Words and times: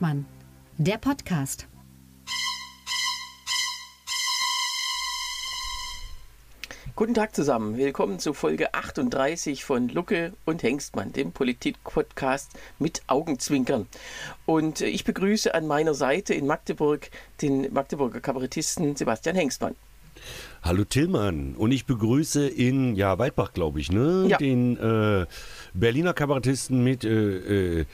Hengstmann, 0.00 0.26
der 0.76 0.96
Podcast. 0.98 1.66
Guten 6.96 7.14
Tag 7.14 7.34
zusammen. 7.34 7.76
Willkommen 7.76 8.18
zu 8.18 8.32
Folge 8.34 8.74
38 8.74 9.64
von 9.64 9.88
Lucke 9.88 10.32
und 10.44 10.62
Hengstmann, 10.62 11.12
dem 11.12 11.30
Politik-Podcast 11.32 12.52
mit 12.78 13.02
Augenzwinkern. 13.06 13.86
Und 14.46 14.80
ich 14.80 15.04
begrüße 15.04 15.54
an 15.54 15.66
meiner 15.66 15.94
Seite 15.94 16.34
in 16.34 16.46
Magdeburg 16.46 17.10
den 17.40 17.72
Magdeburger 17.72 18.20
Kabarettisten 18.20 18.96
Sebastian 18.96 19.36
Hengstmann. 19.36 19.76
Hallo 20.62 20.82
Tillmann 20.84 21.54
und 21.56 21.70
ich 21.70 21.86
begrüße 21.86 22.48
in 22.48 22.96
ja 22.96 23.16
Weidbach, 23.20 23.52
glaube 23.52 23.78
ich, 23.78 23.92
ne, 23.92 24.26
Ja. 24.28 24.36
den 24.36 24.76
äh, 24.76 25.26
Berliner 25.74 26.14
Kabarettisten 26.14 26.82
mit 26.82 27.04
äh, 27.04 27.80
äh, 27.80 27.86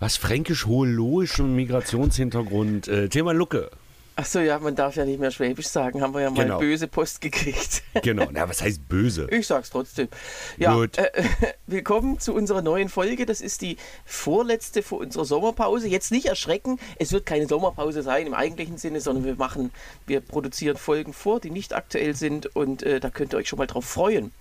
was 0.00 0.16
fränkisch-hohologischem 0.16 1.54
Migrationshintergrund, 1.56 2.88
äh, 2.88 3.08
Tillmann 3.08 3.36
Lucke. 3.36 3.70
Achso, 4.18 4.38
ja, 4.40 4.58
man 4.58 4.74
darf 4.74 4.96
ja 4.96 5.04
nicht 5.04 5.20
mehr 5.20 5.30
Schwäbisch 5.30 5.66
sagen, 5.68 6.00
haben 6.00 6.14
wir 6.14 6.22
ja 6.22 6.30
mal 6.30 6.42
Genau. 6.42 6.58
böse 6.58 6.88
Post 6.88 7.20
gekriegt. 7.20 7.82
Genau, 8.02 8.26
na 8.32 8.48
was 8.48 8.62
heißt 8.62 8.88
böse? 8.88 9.26
Ich 9.30 9.46
sag's 9.46 9.68
trotzdem. 9.68 10.08
Ja, 10.56 10.74
Gut. 10.74 10.96
äh, 10.96 11.10
willkommen 11.66 12.18
zu 12.18 12.32
unserer 12.32 12.62
neuen 12.62 12.88
Folge. 12.88 13.26
Das 13.26 13.42
ist 13.42 13.60
die 13.60 13.76
vorletzte 14.06 14.82
vor 14.82 15.00
unserer 15.00 15.26
Sommerpause. 15.26 15.86
Jetzt 15.88 16.12
nicht 16.12 16.26
erschrecken, 16.26 16.78
es 16.98 17.12
wird 17.12 17.26
keine 17.26 17.46
Sommerpause 17.46 18.02
sein 18.02 18.26
im 18.26 18.32
eigentlichen 18.32 18.78
Sinne, 18.78 19.02
sondern 19.02 19.24
wir 19.26 19.36
machen, 19.36 19.70
wir 20.06 20.20
produzieren 20.22 20.78
Folgen 20.78 21.12
vor, 21.12 21.38
die 21.38 21.50
nicht 21.50 21.74
aktuell 21.74 22.16
sind 22.16 22.56
und 22.56 22.82
äh, 22.84 23.00
da 23.00 23.10
könnt 23.10 23.34
ihr 23.34 23.36
euch 23.38 23.48
schon 23.50 23.58
mal 23.58 23.66
drauf 23.66 23.84
freuen. 23.84 24.32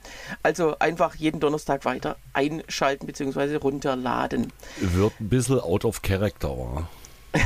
Also 0.41 0.79
einfach 0.79 1.15
jeden 1.15 1.41
Donnerstag 1.41 1.83
weiter 1.83 2.15
einschalten 2.31 3.07
bzw. 3.07 3.55
runterladen. 3.55 4.53
Wird 4.79 5.19
ein 5.19 5.27
bisschen 5.27 5.59
out 5.59 5.83
of 5.83 6.01
character. 6.01 6.49
wa? 6.57 6.89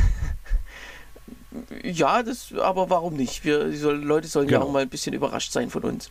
Ja, 1.82 2.22
das, 2.22 2.52
aber 2.52 2.90
warum 2.90 3.14
nicht? 3.14 3.44
Wir, 3.44 3.68
die 3.68 3.76
soll, 3.76 3.96
Leute 3.96 4.28
sollen 4.28 4.48
ja 4.48 4.58
Genau. 4.58 4.68
auch 4.68 4.72
mal 4.72 4.82
ein 4.82 4.88
bisschen 4.88 5.14
überrascht 5.14 5.52
sein 5.52 5.70
von 5.70 5.82
uns. 5.84 6.10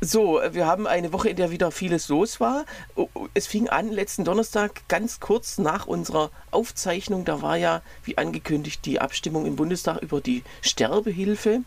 So, 0.00 0.40
äh, 0.40 0.52
wir 0.54 0.66
haben 0.66 0.86
eine 0.86 1.12
Woche, 1.12 1.30
in 1.30 1.36
der 1.36 1.50
wieder 1.50 1.70
vieles 1.70 2.08
los 2.08 2.40
war. 2.40 2.64
Es 3.32 3.46
fing 3.46 3.68
an 3.68 3.90
letzten 3.90 4.24
Donnerstag 4.24 4.86
ganz 4.88 5.20
kurz 5.20 5.56
nach 5.58 5.86
unserer 5.86 6.30
Aufzeichnung. 6.50 7.24
Da 7.24 7.40
war 7.40 7.56
ja, 7.56 7.80
wie 8.04 8.18
angekündigt, 8.18 8.84
die 8.84 9.00
Abstimmung 9.00 9.46
im 9.46 9.56
Bundestag 9.56 10.02
über 10.02 10.20
die 10.20 10.42
Sterbehilfe. 10.60 11.60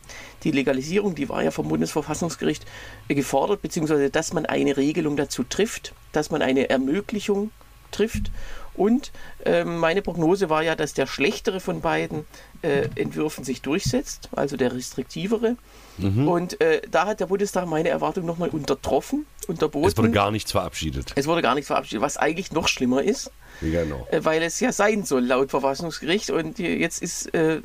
Die 0.43 0.51
Legalisierung, 0.51 1.15
die 1.15 1.29
war 1.29 1.43
ja 1.43 1.51
vom 1.51 1.67
Bundesverfassungsgericht 1.69 2.65
äh, 3.07 3.15
gefordert, 3.15 3.61
beziehungsweise 3.61 4.09
dass 4.09 4.33
man 4.33 4.45
eine 4.45 4.77
Regelung 4.77 5.15
dazu 5.17 5.43
trifft, 5.43 5.93
dass 6.11 6.29
man 6.29 6.41
eine 6.41 6.69
Ermöglichung 6.69 7.51
trifft. 7.91 8.29
Und 8.77 9.11
ähm, 9.43 9.77
meine 9.79 10.01
Prognose 10.01 10.49
war 10.49 10.61
ja, 10.63 10.75
dass 10.75 10.93
der 10.93 11.07
schlechtere 11.07 11.59
von 11.59 11.81
beiden 11.81 12.25
äh, 12.61 12.87
Entwürfen 12.95 13.43
sich 13.43 13.61
durchsetzt, 13.61 14.29
also 14.35 14.55
der 14.55 14.73
restriktivere. 14.73 15.57
Und 15.99 16.61
äh, 16.61 16.81
da 16.91 17.07
hat 17.07 17.19
der 17.21 17.25
Bundestag 17.25 17.65
meine 17.65 17.89
Erwartung 17.89 18.23
nochmal 18.23 18.49
untertroffen, 18.49 19.25
unterboten. 19.47 19.87
Es 19.87 19.97
wurde 19.97 20.11
gar 20.11 20.29
nichts 20.29 20.51
verabschiedet. 20.51 21.11
es 21.15 21.25
wurde 21.25 21.41
gar 21.41 21.55
nicht 21.55 21.65
verabschiedet, 21.65 22.03
was 22.03 22.17
eigentlich 22.17 22.51
noch 22.51 22.67
schlimmer 22.67 23.01
ist, 23.01 23.31
Genau. 23.61 24.07
äh, 24.11 24.23
weil 24.23 24.43
es 24.43 24.59
ja 24.59 24.71
sein 24.71 25.05
soll 25.05 25.25
laut 25.25 25.49
Verfassungsgericht. 25.49 26.29
Und 26.29 26.59
äh, 26.59 26.75
jetzt 26.75 27.01
ist 27.01 27.33
äh, 27.33 27.61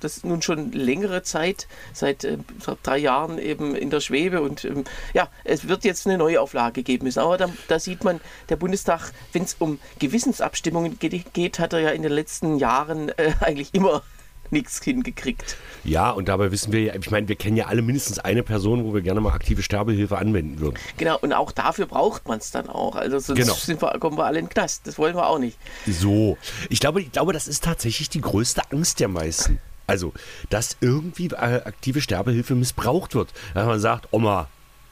das 0.00 0.24
nun 0.24 0.42
schon 0.42 0.72
längere 0.72 1.22
Zeit, 1.22 1.66
seit, 1.92 2.24
äh, 2.24 2.38
drei 2.82 2.98
Jahren 2.98 3.38
eben 3.38 3.74
in 3.74 3.90
der 3.90 4.00
Schwebe. 4.00 4.42
Und 4.42 4.64
ähm, 4.64 4.84
ja, 5.14 5.28
es 5.44 5.68
wird 5.68 5.84
jetzt 5.84 6.06
eine 6.06 6.18
neue 6.18 6.40
Auflage 6.40 6.82
geben 6.82 7.04
müssen. 7.04 7.20
Aber 7.20 7.36
da, 7.36 7.48
da 7.68 7.78
sieht 7.78 8.04
man, 8.04 8.20
der 8.48 8.56
Bundestag, 8.56 9.12
wenn 9.32 9.42
es 9.44 9.56
um 9.58 9.78
Gewissensabstimmungen 9.98 10.98
geht, 10.98 11.32
geht, 11.32 11.58
hat 11.58 11.72
er 11.72 11.80
ja 11.80 11.90
in 11.90 12.02
den 12.02 12.12
letzten 12.12 12.58
Jahren 12.58 13.10
äh, 13.10 13.32
eigentlich 13.40 13.74
immer 13.74 14.02
nichts 14.50 14.82
hingekriegt. 14.82 15.56
Ja, 15.84 16.10
und 16.10 16.28
dabei 16.28 16.50
wissen 16.50 16.72
wir 16.72 16.80
ja, 16.80 16.94
ich 16.94 17.10
meine, 17.10 17.28
wir 17.28 17.36
kennen 17.36 17.56
ja 17.56 17.66
alle 17.66 17.82
mindestens 17.82 18.18
eine 18.18 18.42
Person, 18.42 18.84
wo 18.84 18.94
wir 18.94 19.02
gerne 19.02 19.20
mal 19.20 19.32
aktive 19.32 19.62
Sterbehilfe 19.62 20.18
anwenden 20.18 20.60
würden. 20.60 20.78
Genau, 20.96 21.18
und 21.18 21.32
auch 21.32 21.52
dafür 21.52 21.86
braucht 21.86 22.28
man 22.28 22.38
es 22.38 22.50
dann 22.50 22.68
auch. 22.68 22.96
Also 22.96 23.18
sonst 23.18 23.38
Genau. 23.38 23.54
sind 23.54 23.82
wir, 23.82 23.98
kommen 23.98 24.16
wir 24.16 24.24
alle 24.24 24.38
in 24.38 24.46
den 24.46 24.50
Knast. 24.50 24.86
Das 24.86 24.98
wollen 24.98 25.14
wir 25.14 25.26
auch 25.26 25.38
nicht. 25.38 25.58
So, 25.86 26.38
ich 26.70 26.80
glaube, 26.80 27.02
ich 27.02 27.12
glaube, 27.12 27.32
das 27.32 27.48
ist 27.48 27.64
tatsächlich 27.64 28.08
die 28.08 28.20
größte 28.20 28.62
Angst 28.70 29.00
der 29.00 29.08
meisten. 29.08 29.58
Also, 29.88 30.12
dass 30.50 30.76
irgendwie 30.80 31.28
äh, 31.28 31.62
aktive 31.64 32.00
Sterbehilfe 32.00 32.54
missbraucht 32.54 33.14
wird. 33.14 33.32
Dass 33.54 33.66
man 33.66 33.80
sagt, 33.80 34.06
Oma, 34.12 34.48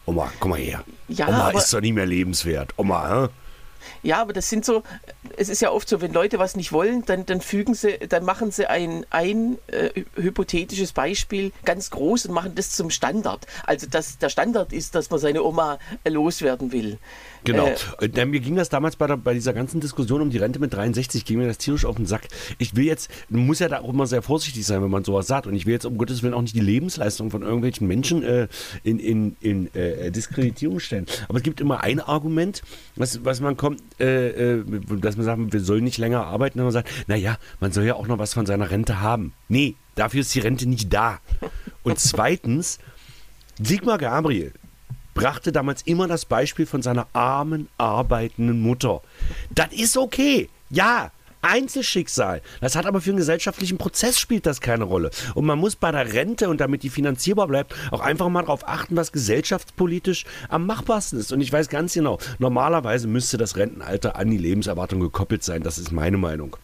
Oma, 0.06 0.32
komm 0.40 0.52
mal 0.52 0.58
her. 0.58 0.82
Ja, 1.08 1.28
Oma 1.28 1.50
ist 1.50 1.72
doch 1.72 1.80
nicht 1.80 1.92
mehr 1.92 2.06
lebenswert. 2.06 2.72
Oma, 2.76 3.26
hä? 3.26 3.28
Ja, 4.02 4.22
aber 4.22 4.32
das 4.32 4.48
sind 4.48 4.64
so, 4.64 4.82
es 5.36 5.48
ist 5.48 5.60
ja 5.60 5.70
oft 5.70 5.88
so, 5.88 6.00
wenn 6.00 6.12
Leute 6.12 6.38
was 6.38 6.56
nicht 6.56 6.72
wollen, 6.72 7.04
dann, 7.06 7.26
dann 7.26 7.40
fügen 7.40 7.74
sie, 7.74 7.98
dann 8.08 8.24
machen 8.24 8.50
sie 8.50 8.68
ein, 8.68 9.04
ein 9.10 9.58
äh, 9.68 10.02
hypothetisches 10.14 10.92
Beispiel 10.92 11.52
ganz 11.64 11.90
groß 11.90 12.26
und 12.26 12.34
machen 12.34 12.54
das 12.54 12.70
zum 12.70 12.90
Standard. 12.90 13.46
Also 13.64 13.86
dass 13.86 14.18
der 14.18 14.28
Standard 14.28 14.72
ist, 14.72 14.94
dass 14.94 15.10
man 15.10 15.20
seine 15.20 15.42
Oma 15.42 15.78
äh, 16.04 16.10
loswerden 16.10 16.72
will. 16.72 16.98
Genau. 17.44 17.66
Äh, 18.00 18.06
äh, 18.06 18.24
mir 18.26 18.40
ging 18.40 18.56
das 18.56 18.68
damals 18.68 18.96
bei, 18.96 19.06
der, 19.06 19.16
bei 19.16 19.34
dieser 19.34 19.52
ganzen 19.52 19.80
Diskussion 19.80 20.20
um 20.20 20.30
die 20.30 20.38
Rente 20.38 20.58
mit 20.58 20.74
63, 20.74 21.24
ging 21.24 21.38
mir 21.38 21.46
das 21.46 21.58
tierisch 21.58 21.84
auf 21.84 21.96
den 21.96 22.06
Sack. 22.06 22.28
Ich 22.58 22.74
will 22.76 22.84
jetzt, 22.84 23.10
man 23.28 23.46
muss 23.46 23.60
ja 23.60 23.68
da 23.68 23.80
auch 23.80 23.88
immer 23.88 24.06
sehr 24.06 24.22
vorsichtig 24.22 24.66
sein, 24.66 24.82
wenn 24.82 24.90
man 24.90 25.04
sowas 25.04 25.26
sagt. 25.26 25.46
Und 25.46 25.54
ich 25.54 25.66
will 25.66 25.72
jetzt 25.72 25.86
um 25.86 25.96
Gottes 25.96 26.22
Willen 26.22 26.34
auch 26.34 26.42
nicht 26.42 26.56
die 26.56 26.60
Lebensleistung 26.60 27.30
von 27.30 27.42
irgendwelchen 27.42 27.86
Menschen 27.86 28.22
äh, 28.22 28.48
in, 28.82 28.98
in, 28.98 29.36
in 29.40 29.74
äh, 29.74 30.10
Diskreditierung 30.10 30.80
stellen. 30.80 31.06
Aber 31.28 31.38
es 31.38 31.44
gibt 31.44 31.60
immer 31.60 31.82
ein 31.82 32.00
Argument, 32.00 32.62
was, 32.96 33.24
was 33.24 33.40
man 33.40 33.56
kommt, 33.56 33.80
äh, 34.00 34.56
äh, 34.56 34.64
dass 35.16 35.26
man 35.26 35.38
sagt, 35.40 35.52
wir 35.52 35.60
sollen 35.60 35.84
nicht 35.84 35.98
länger 35.98 36.26
arbeiten, 36.26 36.58
und 36.58 36.64
man 36.64 36.72
sagt, 36.72 36.90
naja, 37.06 37.38
man 37.60 37.72
soll 37.72 37.84
ja 37.84 37.94
auch 37.94 38.06
noch 38.06 38.18
was 38.18 38.34
von 38.34 38.46
seiner 38.46 38.70
Rente 38.70 39.00
haben. 39.00 39.32
Nee, 39.48 39.74
dafür 39.94 40.20
ist 40.20 40.34
die 40.34 40.40
Rente 40.40 40.68
nicht 40.68 40.92
da. 40.92 41.20
Und 41.82 41.98
zweitens, 41.98 42.78
Sigmar 43.60 43.98
Gabriel 43.98 44.52
brachte 45.14 45.50
damals 45.50 45.82
immer 45.82 46.06
das 46.06 46.26
Beispiel 46.26 46.66
von 46.66 46.82
seiner 46.82 47.06
armen, 47.12 47.68
arbeitenden 47.78 48.60
Mutter. 48.60 49.00
Das 49.50 49.72
ist 49.72 49.96
okay. 49.96 50.48
Ja. 50.70 51.10
Einzelschicksal. 51.46 52.42
Das 52.60 52.76
hat 52.76 52.86
aber 52.86 53.00
für 53.00 53.10
einen 53.10 53.18
gesellschaftlichen 53.18 53.78
Prozess 53.78 54.18
spielt 54.18 54.46
das 54.46 54.60
keine 54.60 54.84
Rolle. 54.84 55.10
Und 55.34 55.46
man 55.46 55.58
muss 55.58 55.76
bei 55.76 55.92
der 55.92 56.12
Rente 56.12 56.48
und 56.48 56.60
damit 56.60 56.82
die 56.82 56.90
finanzierbar 56.90 57.46
bleibt, 57.46 57.74
auch 57.90 58.00
einfach 58.00 58.28
mal 58.28 58.42
darauf 58.42 58.66
achten, 58.68 58.96
was 58.96 59.12
gesellschaftspolitisch 59.12 60.24
am 60.48 60.66
machbarsten 60.66 61.18
ist. 61.18 61.32
Und 61.32 61.40
ich 61.40 61.52
weiß 61.52 61.68
ganz 61.68 61.94
genau, 61.94 62.18
normalerweise 62.38 63.06
müsste 63.08 63.36
das 63.36 63.56
Rentenalter 63.56 64.16
an 64.16 64.30
die 64.30 64.38
Lebenserwartung 64.38 65.00
gekoppelt 65.00 65.42
sein. 65.42 65.62
Das 65.62 65.78
ist 65.78 65.92
meine 65.92 66.16
Meinung. 66.18 66.56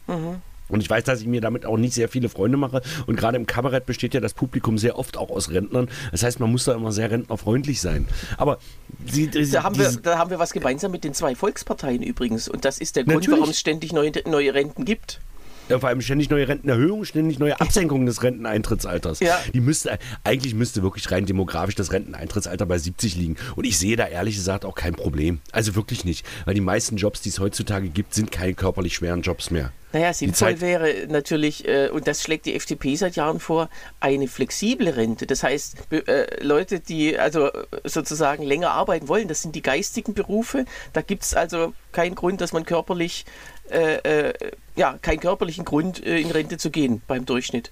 Und 0.73 0.81
ich 0.81 0.91
weiß, 0.91 1.05
dass 1.05 1.21
ich 1.21 1.27
mir 1.27 1.41
damit 1.41 1.67
auch 1.67 1.77
nicht 1.77 1.95
sehr 1.95 2.09
viele 2.09 2.29
Freunde 2.29 2.57
mache. 2.57 2.83
Und 3.07 3.17
gerade 3.17 3.37
im 3.37 3.47
Kabarett 3.47 3.87
besteht 3.87 4.15
ja 4.15 4.21
das 4.21 4.35
Publikum 4.35 4.79
sehr 4.79 4.99
oft 4.99 5.17
auch 5.17 5.31
aus 5.31 5.51
Rentnern. 5.51 5.89
Das 6.11 6.23
heißt, 6.23 6.41
man 6.41 6.51
muss 6.51 6.65
da 6.65 6.75
immer 6.75 6.93
sehr 6.93 7.11
rentnerfreundlich 7.11 7.81
sein. 7.81 8.09
Aber 8.37 8.59
sie, 9.07 9.31
sie, 9.33 9.51
da 9.51 9.63
haben, 9.63 9.79
wir, 9.79 9.91
da 10.03 10.19
haben 10.19 10.31
wir 10.31 10.39
was 10.39 10.53
gemeinsam 10.53 10.91
mit 10.91 11.05
den 11.05 11.15
zwei 11.15 11.35
Volksparteien 11.35 12.03
übrigens. 12.03 12.49
Und 12.49 12.65
das 12.65 12.79
ist 12.79 12.97
der 12.97 13.05
Grund, 13.05 13.31
warum 13.31 13.51
es 13.51 13.61
ständig 13.61 13.93
neue, 13.93 14.13
neue 14.27 14.55
Renten 14.55 14.85
gibt. 14.85 15.21
Ja, 15.69 15.79
vor 15.79 15.89
allem 15.89 16.01
ständig 16.01 16.29
neue 16.29 16.49
Rentenerhöhungen, 16.49 17.05
ständig 17.05 17.39
neue 17.39 17.61
Absenkungen 17.61 18.07
des 18.07 18.23
Renteneintrittsalters. 18.23 19.21
Ja. 19.21 19.39
Die 19.53 19.61
müsste, 19.61 19.99
eigentlich 20.25 20.55
müsste 20.55 20.83
wirklich 20.83 21.11
rein 21.11 21.27
demografisch 21.27 21.75
das 21.75 21.93
Renteneintrittsalter 21.93 22.67
bei 22.67 22.79
70 22.79 23.17
liegen. 23.17 23.37
Und 23.57 23.65
ich 23.65 23.79
sehe 23.79 23.97
da 23.97 24.07
ehrlich 24.07 24.37
gesagt 24.37 24.65
auch 24.65 24.75
kein 24.75 24.95
Problem. 24.95 25.41
Also 25.53 25.75
wirklich 25.75 26.05
nicht. 26.05 26.27
Weil 26.45 26.55
die 26.55 26.61
meisten 26.61 26.97
Jobs, 26.97 27.23
die 27.23 27.29
es 27.29 27.39
heutzutage 27.39 27.89
gibt, 27.89 28.15
sind 28.15 28.33
keine 28.33 28.55
körperlich 28.55 28.95
schweren 28.95 29.23
Jobs 29.23 29.51
mehr. 29.51 29.73
Naja, 29.93 30.15
sinnvoll 30.15 30.61
wäre 30.63 31.07
natürlich, 31.09 31.69
äh, 31.69 31.89
und 31.89 32.07
das 32.07 32.23
schlägt 32.23 32.47
die 32.47 32.55
FDP 32.55 32.97
seit 32.97 33.15
Jahren 33.17 33.41
vor, 33.41 33.69
eine 34.01 34.27
flexible 34.27 34.89
Rente. 34.89 35.27
Das 35.27 35.43
heißt, 35.43 35.77
äh, 35.91 36.43
Leute, 36.43 36.81
die 36.81 37.19
also 37.19 37.49
äh, 37.49 37.63
sozusagen 37.85 38.43
länger 38.43 38.71
arbeiten 38.71 39.09
wollen, 39.09 39.29
das 39.29 39.43
sind 39.43 39.55
die 39.55 39.61
geistigen 39.61 40.15
Berufe. 40.15 40.65
Da 40.95 41.03
gibt 41.03 41.25
es 41.25 41.35
also 41.35 41.75
keinen 41.93 42.15
Grund, 42.15 42.41
dass 42.41 42.55
man 42.55 42.65
körperlich, 42.65 43.27
äh, 43.71 44.29
äh, 44.29 44.33
ja, 44.77 44.99
keinen 45.03 45.21
körperlichen 45.21 45.65
Grund, 45.65 46.05
äh, 46.05 46.19
in 46.19 46.31
Rente 46.31 46.57
zu 46.59 46.71
gehen 46.71 47.03
beim 47.07 47.25
Durchschnitt. 47.27 47.71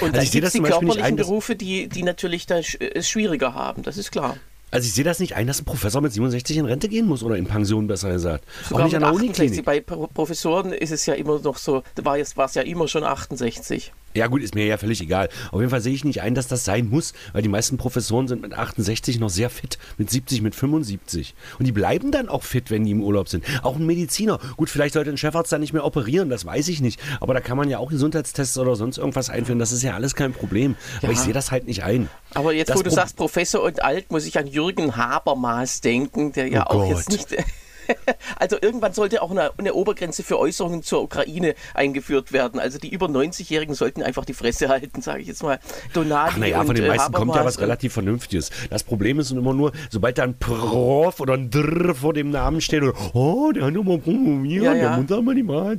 Und 0.00 0.14
Also 0.14 0.16
dann 0.16 0.30
gibt 0.30 0.44
es 0.46 0.52
die 0.52 0.60
körperlichen 0.60 1.02
ein, 1.02 1.16
Berufe, 1.16 1.56
die, 1.56 1.88
die 1.88 2.02
natürlich 2.02 2.46
da 2.46 2.56
sch- 2.56 2.80
es 2.94 3.08
schwieriger 3.08 3.54
haben, 3.54 3.82
das 3.82 3.96
ist 3.96 4.10
klar. 4.12 4.36
Also 4.70 4.86
ich 4.86 4.94
sehe 4.94 5.04
das 5.04 5.18
nicht 5.18 5.34
ein, 5.36 5.46
dass 5.46 5.60
ein 5.60 5.66
Professor 5.66 6.00
mit 6.00 6.12
67 6.14 6.56
in 6.56 6.64
Rente 6.64 6.88
gehen 6.88 7.04
muss 7.06 7.22
oder 7.22 7.36
in 7.36 7.44
Pension, 7.46 7.86
besser 7.88 8.10
gesagt. 8.10 8.44
Sogar 8.68 8.82
auch 8.82 8.86
nicht 8.86 8.94
an 8.96 9.00
der 9.02 9.10
68. 9.10 9.40
Uniklinik. 9.40 9.64
Bei 9.66 9.80
Pro- 9.80 10.06
Professoren 10.06 10.72
ist 10.72 10.92
es 10.92 11.04
ja 11.04 11.12
immer 11.12 11.38
noch 11.40 11.58
so, 11.58 11.82
da 11.94 12.04
war 12.06 12.18
es 12.18 12.36
war 12.38 12.46
es 12.46 12.54
ja 12.54 12.62
immer 12.62 12.88
schon 12.88 13.04
68. 13.04 13.92
Ja 14.14 14.26
gut, 14.26 14.42
ist 14.42 14.54
mir 14.54 14.66
ja 14.66 14.76
völlig 14.76 15.00
egal. 15.00 15.28
Auf 15.50 15.60
jeden 15.60 15.70
Fall 15.70 15.80
sehe 15.80 15.94
ich 15.94 16.04
nicht 16.04 16.20
ein, 16.22 16.34
dass 16.34 16.46
das 16.48 16.64
sein 16.64 16.88
muss, 16.88 17.12
weil 17.32 17.42
die 17.42 17.48
meisten 17.48 17.76
Professoren 17.78 18.28
sind 18.28 18.42
mit 18.42 18.54
68 18.54 19.18
noch 19.20 19.30
sehr 19.30 19.50
fit, 19.50 19.78
mit 19.98 20.10
70, 20.10 20.42
mit 20.42 20.54
75. 20.54 21.34
Und 21.58 21.66
die 21.66 21.72
bleiben 21.72 22.10
dann 22.10 22.28
auch 22.28 22.42
fit, 22.42 22.70
wenn 22.70 22.84
die 22.84 22.90
im 22.90 23.02
Urlaub 23.02 23.28
sind. 23.28 23.44
Auch 23.62 23.76
ein 23.76 23.86
Mediziner. 23.86 24.38
Gut, 24.56 24.70
vielleicht 24.70 24.94
sollte 24.94 25.10
ein 25.10 25.16
Chefarzt 25.16 25.52
dann 25.52 25.60
nicht 25.60 25.72
mehr 25.72 25.84
operieren, 25.84 26.28
das 26.28 26.44
weiß 26.44 26.68
ich 26.68 26.80
nicht. 26.80 27.00
Aber 27.20 27.34
da 27.34 27.40
kann 27.40 27.56
man 27.56 27.68
ja 27.70 27.78
auch 27.78 27.90
Gesundheitstests 27.90 28.58
oder 28.58 28.76
sonst 28.76 28.98
irgendwas 28.98 29.30
einführen. 29.30 29.58
Das 29.58 29.72
ist 29.72 29.82
ja 29.82 29.94
alles 29.94 30.14
kein 30.14 30.32
Problem. 30.32 30.76
Aber 30.98 31.08
Ja. 31.08 31.12
ich 31.12 31.18
sehe 31.20 31.32
das 31.32 31.50
halt 31.50 31.66
nicht 31.66 31.82
ein. 31.84 32.08
Aber 32.34 32.52
jetzt, 32.52 32.68
Das 32.68 32.76
wo 32.78 32.82
du 32.82 32.88
Pro- 32.90 32.96
sagst 32.96 33.16
Professor 33.16 33.62
und 33.62 33.82
alt, 33.82 34.10
muss 34.10 34.26
ich 34.26 34.38
an 34.38 34.46
Jürgen 34.46 34.96
Habermas 34.96 35.80
denken, 35.80 36.32
der 36.32 36.48
ja 36.48 36.66
Oh 36.68 36.74
auch 36.82 36.88
jetzt 36.90 37.08
Gott. 37.08 37.30
nicht. 37.30 37.44
Also 38.36 38.56
irgendwann 38.60 38.92
sollte 38.92 39.22
auch 39.22 39.30
eine, 39.30 39.50
eine, 39.58 39.74
Obergrenze 39.74 40.22
für 40.22 40.38
Äußerungen 40.38 40.82
zur 40.82 41.02
Ukraine 41.02 41.54
eingeführt 41.74 42.32
werden. 42.32 42.58
Also 42.58 42.78
die 42.78 42.88
über 42.88 43.06
90-Jährigen 43.06 43.74
sollten 43.74 44.02
einfach 44.02 44.24
die 44.24 44.34
Fresse 44.34 44.68
halten, 44.68 45.00
sage 45.02 45.20
ich 45.20 45.28
jetzt 45.28 45.42
mal. 45.42 45.58
Donati 45.92 46.32
Ach 46.34 46.38
naja, 46.38 46.64
von 46.64 46.74
den 46.74 46.84
äh, 46.84 46.88
meisten 46.88 47.12
kommt 47.12 47.34
ja 47.34 47.44
was 47.44 47.60
relativ 47.60 47.92
Vernünftiges. 47.92 48.50
Das 48.70 48.82
Problem 48.82 49.20
ist 49.20 49.30
immer 49.30 49.54
nur, 49.54 49.72
sobald 49.90 50.18
da 50.18 50.24
ein 50.24 50.38
Prof 50.38 51.20
oder 51.20 51.34
ein 51.34 51.50
Drr 51.50 51.94
vor 51.94 52.14
dem 52.14 52.30
Namen 52.30 52.60
steht 52.60 52.82
oder 52.82 52.94
oh, 53.14 53.52
der 53.52 53.66
hat 53.66 53.72
nochmal 53.72 53.98
promoviert, 53.98 54.64
ja, 54.64 54.74
ja. 54.74 54.80
der 54.80 55.02
muss 55.02 55.12
aber 55.12 55.34
nicht 55.34 55.46
mal 55.46 55.78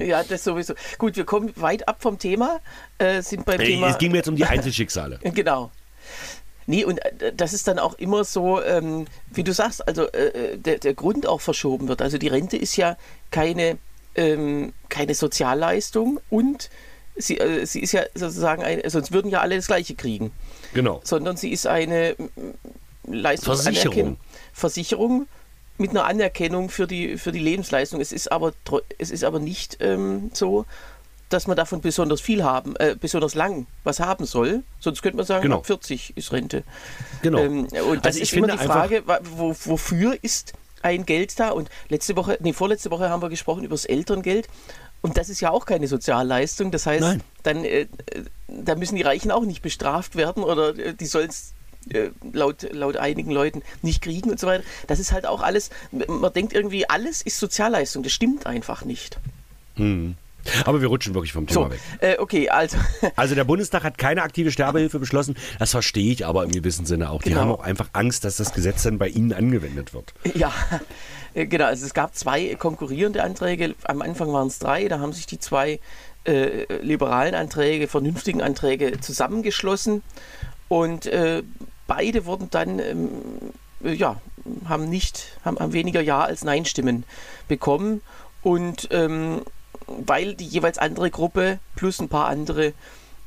Ja, 0.00 0.22
das 0.22 0.44
sowieso. 0.44 0.74
Gut, 0.98 1.16
wir 1.16 1.24
kommen 1.24 1.50
weit 1.56 1.88
ab 1.88 1.96
vom 2.00 2.18
Thema, 2.18 2.60
äh, 2.98 3.22
sind 3.22 3.44
beim 3.44 3.60
Ey, 3.60 3.66
Thema... 3.66 3.88
Es 3.88 3.98
ging 3.98 4.10
mir 4.12 4.18
jetzt 4.18 4.28
um 4.28 4.36
die 4.36 4.44
Einzelschicksale. 4.44 5.18
genau. 5.34 5.70
Nee, 6.66 6.84
und 6.84 6.98
äh, 6.98 7.32
das 7.34 7.52
ist 7.52 7.68
dann 7.68 7.78
auch 7.78 7.94
immer 7.94 8.24
so, 8.24 8.62
ähm, 8.62 9.06
wie 9.32 9.44
du 9.44 9.52
sagst, 9.52 9.86
also 9.86 10.04
äh, 10.12 10.52
äh, 10.52 10.58
der, 10.58 10.78
der 10.78 10.94
Grund 10.94 11.26
auch 11.26 11.40
verschoben 11.40 11.88
wird. 11.88 12.02
Also 12.02 12.18
die 12.18 12.28
Rente 12.28 12.56
ist 12.56 12.76
ja 12.76 12.96
keine, 13.30 13.78
ähm, 14.14 14.72
keine 14.88 15.14
Sozialleistung 15.14 16.20
und 16.30 16.70
sie, 17.16 17.38
äh, 17.38 17.64
sie 17.66 17.80
ist 17.80 17.92
ja 17.92 18.02
sozusagen 18.14 18.62
eine, 18.62 18.88
sonst 18.88 19.12
würden 19.12 19.30
ja 19.30 19.40
alle 19.40 19.56
das 19.56 19.66
Gleiche 19.66 19.94
kriegen. 19.94 20.32
Genau. 20.72 21.00
Sondern 21.04 21.36
sie 21.36 21.50
ist 21.50 21.66
eine 21.66 22.16
Leistungsanerkennung. 23.06 24.16
Versicherung 24.52 25.26
mit 25.76 25.90
einer 25.90 26.04
Anerkennung 26.04 26.68
für 26.68 26.86
die, 26.86 27.18
für 27.18 27.32
die 27.32 27.40
Lebensleistung. 27.40 28.00
Es 28.00 28.12
ist 28.12 28.30
aber, 28.30 28.52
es 28.98 29.10
ist 29.10 29.24
aber 29.24 29.40
nicht 29.40 29.78
ähm, 29.80 30.30
so, 30.32 30.66
dass 31.34 31.46
man 31.46 31.56
davon 31.56 31.80
besonders 31.80 32.20
viel 32.20 32.42
haben, 32.42 32.76
äh, 32.76 32.96
besonders 32.98 33.34
lang 33.34 33.66
was 33.82 34.00
haben 34.00 34.24
soll. 34.24 34.62
Sonst 34.80 35.02
könnte 35.02 35.16
man 35.16 35.26
sagen, 35.26 35.42
genau. 35.42 35.58
ab 35.58 35.66
40 35.66 36.16
ist 36.16 36.32
Rente. 36.32 36.62
Genau. 37.22 37.38
Ähm, 37.38 37.64
und 37.88 38.04
das 38.04 38.14
also 38.14 38.20
ist 38.20 38.32
immer 38.32 38.48
die 38.48 38.58
Frage, 38.58 39.02
wo, 39.36 39.54
wofür 39.64 40.16
ist 40.22 40.52
ein 40.82 41.04
Geld 41.04 41.38
da? 41.40 41.50
Und 41.50 41.70
letzte 41.88 42.16
Woche, 42.16 42.38
nee, 42.40 42.52
vorletzte 42.52 42.90
Woche 42.90 43.10
haben 43.10 43.22
wir 43.22 43.30
gesprochen 43.30 43.64
über 43.64 43.74
das 43.74 43.84
Elterngeld. 43.84 44.48
Und 45.02 45.18
das 45.18 45.28
ist 45.28 45.40
ja 45.40 45.50
auch 45.50 45.66
keine 45.66 45.88
Sozialleistung. 45.88 46.70
Das 46.70 46.86
heißt, 46.86 47.02
Nein. 47.02 47.22
dann 47.42 47.64
äh, 47.64 47.86
da 48.46 48.74
müssen 48.74 48.96
die 48.96 49.02
Reichen 49.02 49.30
auch 49.30 49.44
nicht 49.44 49.62
bestraft 49.62 50.16
werden 50.16 50.42
oder 50.42 50.76
äh, 50.78 50.94
die 50.94 51.06
sollen 51.06 51.28
es 51.28 51.52
äh, 51.90 52.10
laut, 52.32 52.62
laut 52.72 52.96
einigen 52.96 53.30
Leuten 53.30 53.62
nicht 53.82 54.02
kriegen 54.02 54.30
und 54.30 54.40
so 54.40 54.46
weiter. 54.46 54.64
Das 54.86 54.98
ist 55.00 55.12
halt 55.12 55.26
auch 55.26 55.42
alles, 55.42 55.70
man 55.90 56.32
denkt 56.32 56.52
irgendwie, 56.52 56.88
alles 56.88 57.22
ist 57.22 57.38
Sozialleistung. 57.38 58.02
Das 58.02 58.12
stimmt 58.12 58.46
einfach 58.46 58.84
nicht. 58.84 59.18
Hm. 59.76 60.16
Aber 60.64 60.80
wir 60.80 60.88
rutschen 60.88 61.14
wirklich 61.14 61.32
vom 61.32 61.46
Thema 61.46 61.66
so, 61.66 61.70
weg. 61.70 61.80
Äh, 62.00 62.16
okay, 62.18 62.48
also. 62.48 62.76
Also 63.16 63.34
der 63.34 63.44
Bundestag 63.44 63.84
hat 63.84 63.98
keine 63.98 64.22
aktive 64.22 64.50
Sterbehilfe 64.50 64.98
beschlossen. 64.98 65.36
Das 65.58 65.70
verstehe 65.70 66.12
ich 66.12 66.26
aber 66.26 66.44
im 66.44 66.50
gewissen 66.50 66.84
Sinne 66.86 67.10
auch. 67.10 67.22
Die 67.22 67.30
genau. 67.30 67.42
haben 67.42 67.50
auch 67.52 67.60
einfach 67.60 67.88
Angst, 67.92 68.24
dass 68.24 68.36
das 68.36 68.52
Gesetz 68.52 68.82
dann 68.82 68.98
bei 68.98 69.08
ihnen 69.08 69.32
angewendet 69.32 69.94
wird. 69.94 70.14
Ja, 70.34 70.52
äh, 71.34 71.46
genau. 71.46 71.66
Also 71.66 71.86
es 71.86 71.94
gab 71.94 72.14
zwei 72.14 72.54
konkurrierende 72.56 73.22
Anträge. 73.22 73.74
Am 73.84 74.02
Anfang 74.02 74.32
waren 74.32 74.48
es 74.48 74.58
drei. 74.58 74.88
Da 74.88 74.98
haben 74.98 75.12
sich 75.12 75.26
die 75.26 75.38
zwei 75.38 75.80
äh, 76.24 76.64
liberalen 76.82 77.34
Anträge, 77.34 77.88
vernünftigen 77.88 78.42
Anträge 78.42 79.00
zusammengeschlossen. 79.00 80.02
Und 80.68 81.06
äh, 81.06 81.42
beide 81.86 82.26
wurden 82.26 82.48
dann, 82.50 82.78
ähm, 82.78 83.08
ja, 83.82 84.20
haben 84.64 84.88
nicht, 84.88 85.38
haben, 85.44 85.58
haben 85.58 85.72
weniger 85.72 86.00
Ja 86.00 86.22
als 86.22 86.44
Nein-Stimmen 86.44 87.04
bekommen. 87.48 88.00
Und 88.42 88.88
ähm, 88.90 89.42
weil 89.86 90.34
die 90.34 90.46
jeweils 90.46 90.78
andere 90.78 91.10
Gruppe 91.10 91.58
plus 91.76 92.00
ein 92.00 92.08
paar 92.08 92.26
andere 92.26 92.72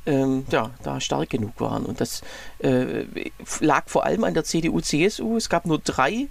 ähm, 0.06 0.46
ja, 0.50 0.70
da 0.82 1.00
stark 1.00 1.30
genug 1.30 1.60
waren. 1.60 1.84
Und 1.84 2.00
das 2.00 2.22
äh, 2.60 3.04
lag 3.60 3.88
vor 3.88 4.04
allem 4.04 4.24
an 4.24 4.34
der 4.34 4.44
CDU, 4.44 4.80
CSU. 4.80 5.36
Es 5.36 5.48
gab 5.48 5.66
nur 5.66 5.78
drei 5.78 6.28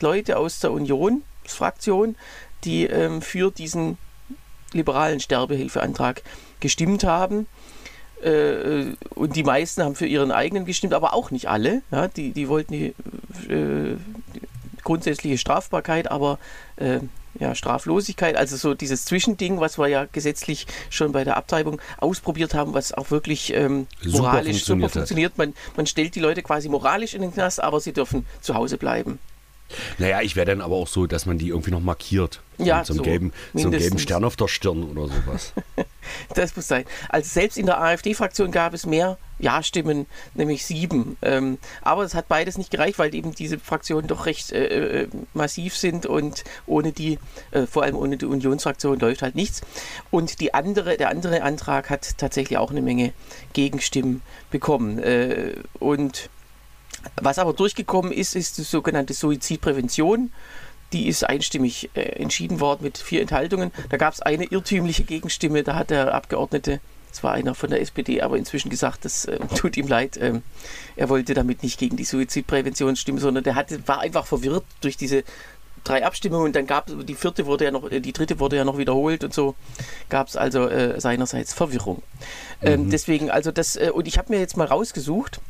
Leute 0.00 0.38
aus 0.38 0.60
der 0.60 0.72
Union-Fraktion, 0.72 2.16
die 2.64 2.86
ähm, 2.86 3.20
für 3.22 3.50
diesen 3.50 3.98
liberalen 4.72 5.20
Sterbehilfeantrag 5.20 6.22
gestimmt 6.60 7.04
haben. 7.04 7.46
Äh, 8.22 8.94
und 9.14 9.36
die 9.36 9.44
meisten 9.44 9.82
haben 9.82 9.94
für 9.94 10.06
ihren 10.06 10.32
eigenen 10.32 10.64
gestimmt, 10.64 10.94
aber 10.94 11.14
auch 11.14 11.30
nicht 11.30 11.48
alle. 11.48 11.82
Ja, 11.90 12.08
die, 12.08 12.32
die 12.32 12.48
wollten 12.48 12.72
die, 12.72 12.86
äh, 13.52 13.96
die 14.34 14.40
grundsätzliche 14.82 15.38
Strafbarkeit, 15.38 16.10
aber 16.10 16.38
äh, 16.76 17.00
ja, 17.38 17.54
Straflosigkeit, 17.54 18.36
also 18.36 18.56
so 18.56 18.74
dieses 18.74 19.04
Zwischending, 19.04 19.60
was 19.60 19.78
wir 19.78 19.88
ja 19.88 20.06
gesetzlich 20.10 20.66
schon 20.90 21.12
bei 21.12 21.24
der 21.24 21.36
Abtreibung 21.36 21.80
ausprobiert 21.98 22.54
haben, 22.54 22.74
was 22.74 22.92
auch 22.92 23.10
wirklich 23.10 23.52
ähm, 23.54 23.86
moralisch 24.04 24.64
super 24.64 24.88
funktioniert. 24.88 24.90
Super 24.90 24.90
funktioniert. 24.90 25.38
Man, 25.38 25.54
man 25.76 25.86
stellt 25.86 26.14
die 26.14 26.20
Leute 26.20 26.42
quasi 26.42 26.68
moralisch 26.68 27.14
in 27.14 27.22
den 27.22 27.32
Knast, 27.32 27.62
aber 27.62 27.80
sie 27.80 27.92
dürfen 27.92 28.26
zu 28.40 28.54
Hause 28.54 28.78
bleiben. 28.78 29.18
Naja, 29.98 30.22
ich 30.22 30.36
wäre 30.36 30.46
dann 30.46 30.60
aber 30.60 30.76
auch 30.76 30.88
so, 30.88 31.06
dass 31.06 31.26
man 31.26 31.38
die 31.38 31.48
irgendwie 31.48 31.70
noch 31.70 31.80
markiert. 31.80 32.40
Ja, 32.58 32.84
so, 32.84 32.94
so, 32.94 33.02
gelben, 33.02 33.32
so 33.54 33.68
einen 33.68 33.78
gelben 33.78 33.98
Stern 33.98 34.24
auf 34.24 34.34
der 34.34 34.48
Stirn 34.48 34.82
oder 34.82 35.06
sowas. 35.06 35.52
das 36.34 36.56
muss 36.56 36.66
sein. 36.66 36.84
Also 37.08 37.28
selbst 37.28 37.56
in 37.56 37.66
der 37.66 37.80
AfD-Fraktion 37.80 38.50
gab 38.50 38.74
es 38.74 38.84
mehr 38.84 39.16
Ja-Stimmen, 39.38 40.06
nämlich 40.34 40.66
sieben. 40.66 41.16
Ähm, 41.22 41.58
aber 41.82 42.02
es 42.02 42.14
hat 42.14 42.26
beides 42.26 42.58
nicht 42.58 42.72
gereicht, 42.72 42.98
weil 42.98 43.14
eben 43.14 43.32
diese 43.32 43.60
Fraktionen 43.60 44.08
doch 44.08 44.26
recht 44.26 44.50
äh, 44.50 45.02
äh, 45.02 45.08
massiv 45.34 45.76
sind 45.76 46.06
und 46.06 46.42
ohne 46.66 46.90
die, 46.90 47.20
äh, 47.52 47.66
vor 47.66 47.84
allem 47.84 47.94
ohne 47.94 48.16
die 48.16 48.26
Unionsfraktion 48.26 48.98
läuft 48.98 49.22
halt 49.22 49.36
nichts. 49.36 49.60
Und 50.10 50.40
die 50.40 50.52
andere, 50.52 50.96
der 50.96 51.10
andere 51.10 51.42
Antrag 51.42 51.90
hat 51.90 52.18
tatsächlich 52.18 52.58
auch 52.58 52.72
eine 52.72 52.82
Menge 52.82 53.12
Gegenstimmen 53.52 54.22
bekommen. 54.50 54.98
Äh, 54.98 55.54
und 55.78 56.28
was 57.16 57.38
aber 57.38 57.52
durchgekommen 57.52 58.12
ist, 58.12 58.36
ist 58.36 58.58
die 58.58 58.62
sogenannte 58.62 59.14
Suizidprävention. 59.14 60.32
Die 60.92 61.06
ist 61.06 61.24
einstimmig 61.24 61.90
äh, 61.94 62.00
entschieden 62.00 62.60
worden 62.60 62.80
mit 62.82 62.96
vier 62.96 63.20
Enthaltungen. 63.20 63.72
Da 63.90 63.96
gab 63.98 64.14
es 64.14 64.22
eine 64.22 64.44
irrtümliche 64.44 65.04
Gegenstimme. 65.04 65.62
Da 65.62 65.74
hat 65.74 65.90
der 65.90 66.14
Abgeordnete, 66.14 66.80
das 67.10 67.22
war 67.22 67.32
einer 67.32 67.54
von 67.54 67.68
der 67.70 67.82
SPD, 67.82 68.22
aber 68.22 68.38
inzwischen 68.38 68.70
gesagt, 68.70 69.04
das 69.04 69.26
äh, 69.26 69.38
tut 69.56 69.76
ihm 69.76 69.86
leid. 69.86 70.16
Ähm, 70.20 70.42
er 70.96 71.08
wollte 71.08 71.34
damit 71.34 71.62
nicht 71.62 71.78
gegen 71.78 71.96
die 71.96 72.04
Suizidprävention 72.04 72.96
stimmen, 72.96 73.18
sondern 73.18 73.44
der 73.44 73.54
hatte, 73.54 73.86
war 73.86 74.00
einfach 74.00 74.26
verwirrt 74.26 74.64
durch 74.80 74.96
diese 74.96 75.24
drei 75.84 76.04
Abstimmungen 76.04 76.46
und 76.46 76.56
dann 76.56 76.66
gab 76.66 76.88
es 76.88 76.94
die 77.06 77.14
vierte 77.14 77.46
wurde 77.46 77.64
ja 77.64 77.70
noch, 77.70 77.90
äh, 77.90 78.00
die 78.00 78.12
dritte 78.12 78.38
wurde 78.40 78.56
ja 78.56 78.64
noch 78.64 78.78
wiederholt 78.78 79.24
und 79.24 79.32
so 79.32 79.54
gab 80.08 80.28
es 80.28 80.36
also 80.36 80.68
äh, 80.68 81.00
seinerseits 81.00 81.52
Verwirrung. 81.52 82.02
Ähm, 82.62 82.84
mhm. 82.84 82.90
deswegen, 82.90 83.30
also 83.30 83.50
das, 83.50 83.76
äh, 83.76 83.90
und 83.92 84.06
ich 84.06 84.18
habe 84.18 84.32
mir 84.32 84.40
jetzt 84.40 84.56
mal 84.56 84.66
rausgesucht, 84.66 85.40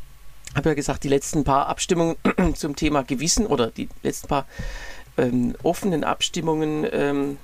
habe 0.55 0.71
ja 0.71 0.75
gesagt, 0.75 1.05
die 1.05 1.09
letzten 1.09 1.45
paar 1.45 1.67
Abstimmungen 1.69 2.17
zum 2.55 2.77
Thema 2.77 3.03
Gewissen 3.03 3.47
oder 3.47 3.69
die 3.71 3.89
letzten 4.03 4.29
paar 4.29 4.47
ähm, 5.17 5.55
offenen 5.63 6.05
Abstimmungen 6.05 6.87
ähm, 6.91 7.39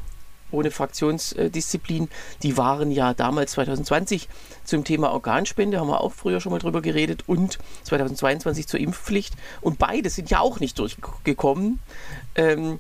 ohne 0.54 0.70
Fraktionsdisziplin, 0.70 2.08
die 2.42 2.56
waren 2.56 2.90
ja 2.90 3.12
damals 3.12 3.52
2020 3.52 4.28
zum 4.64 4.84
Thema 4.84 5.12
Organspende, 5.12 5.80
haben 5.80 5.88
wir 5.88 6.00
auch 6.00 6.12
früher 6.12 6.40
schon 6.40 6.52
mal 6.52 6.58
drüber 6.58 6.80
geredet, 6.80 7.24
und 7.26 7.58
2022 7.82 8.68
zur 8.68 8.80
Impfpflicht. 8.80 9.34
Und 9.60 9.78
beide 9.78 10.08
sind 10.10 10.30
ja 10.30 10.40
auch 10.40 10.60
nicht 10.60 10.78
durchgekommen. 10.78 11.80
Ähm, 12.36 12.78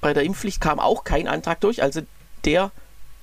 bei 0.00 0.14
der 0.14 0.22
Impfpflicht 0.22 0.60
kam 0.60 0.78
auch 0.78 1.04
kein 1.04 1.28
Antrag 1.28 1.60
durch. 1.60 1.82
Also 1.82 2.02
der, 2.44 2.70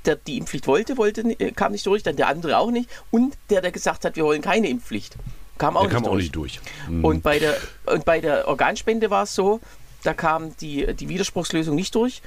der 0.05 0.15
die 0.17 0.37
Impfpflicht 0.37 0.67
wollte, 0.67 0.97
wollte, 0.97 1.21
äh, 1.39 1.51
kam 1.51 1.71
nicht 1.71 1.85
durch, 1.85 2.03
dann 2.03 2.17
der 2.17 2.27
andere 2.27 2.57
auch 2.57 2.71
nicht. 2.71 2.89
Und 3.09 3.37
der, 3.49 3.61
der 3.61 3.71
gesagt 3.71 4.05
hat, 4.05 4.15
wir 4.15 4.25
wollen 4.25 4.41
keine 4.41 4.69
Impfpflicht. 4.69 5.15
Kam 5.57 5.77
auch, 5.77 5.81
der 5.81 5.89
nicht, 5.89 5.93
kam 5.93 6.03
durch. 6.03 6.13
auch 6.13 6.17
nicht 6.17 6.35
durch. 6.35 6.59
Mhm. 6.89 7.05
Und, 7.05 7.23
bei 7.23 7.39
der, 7.39 7.57
und 7.85 8.05
bei 8.05 8.19
der 8.19 8.47
Organspende 8.47 9.09
war 9.09 9.23
es 9.23 9.35
so, 9.35 9.59
da 10.03 10.13
kam 10.13 10.55
die, 10.57 10.93
die 10.93 11.09
Widerspruchslösung 11.09 11.75
nicht 11.75 11.93
durch. 11.95 12.21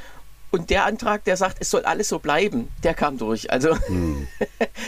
Und 0.50 0.70
der 0.70 0.84
Antrag, 0.84 1.24
der 1.24 1.36
sagt, 1.36 1.58
es 1.60 1.70
soll 1.70 1.82
alles 1.82 2.08
so 2.08 2.18
bleiben, 2.18 2.68
der 2.82 2.94
kam 2.94 3.18
durch. 3.18 3.50
Also 3.50 3.76
hm. 3.86 4.26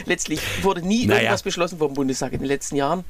letztlich 0.05 0.41
wurde 0.63 0.81
nie 0.81 1.05
naja. 1.05 1.21
irgendwas 1.21 1.43
beschlossen 1.43 1.77
vom 1.77 1.93
Bundestag 1.93 2.33
in 2.33 2.39
den 2.39 2.47
letzten 2.47 2.75
Jahren. 2.75 3.05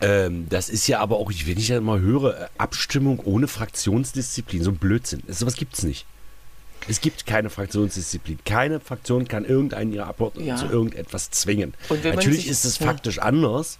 Ähm, 0.00 0.46
das 0.48 0.70
ist 0.70 0.86
ja 0.86 1.00
aber 1.00 1.16
auch, 1.16 1.30
wenn 1.30 1.58
ich 1.58 1.68
ja 1.68 1.80
mal 1.80 2.00
höre, 2.00 2.48
Abstimmung 2.56 3.20
ohne 3.20 3.48
Fraktionsdisziplin, 3.48 4.62
so 4.62 4.70
ein 4.70 4.78
Blödsinn. 4.78 5.22
So 5.28 5.46
was 5.46 5.54
gibt 5.54 5.74
es 5.74 5.82
nicht. 5.82 6.06
Es 6.88 7.00
gibt 7.00 7.26
keine 7.26 7.50
Fraktionsdisziplin. 7.50 8.38
Keine 8.44 8.80
Fraktion 8.80 9.28
kann 9.28 9.44
irgendeinen 9.44 9.92
ihrer 9.92 10.06
Abgeordneten 10.06 10.48
ja. 10.48 10.56
zu 10.56 10.66
irgendetwas 10.66 11.30
zwingen. 11.30 11.74
Natürlich 11.88 12.48
ist 12.48 12.64
es 12.64 12.78
faktisch 12.78 13.16
ja. 13.16 13.24
anders, 13.24 13.78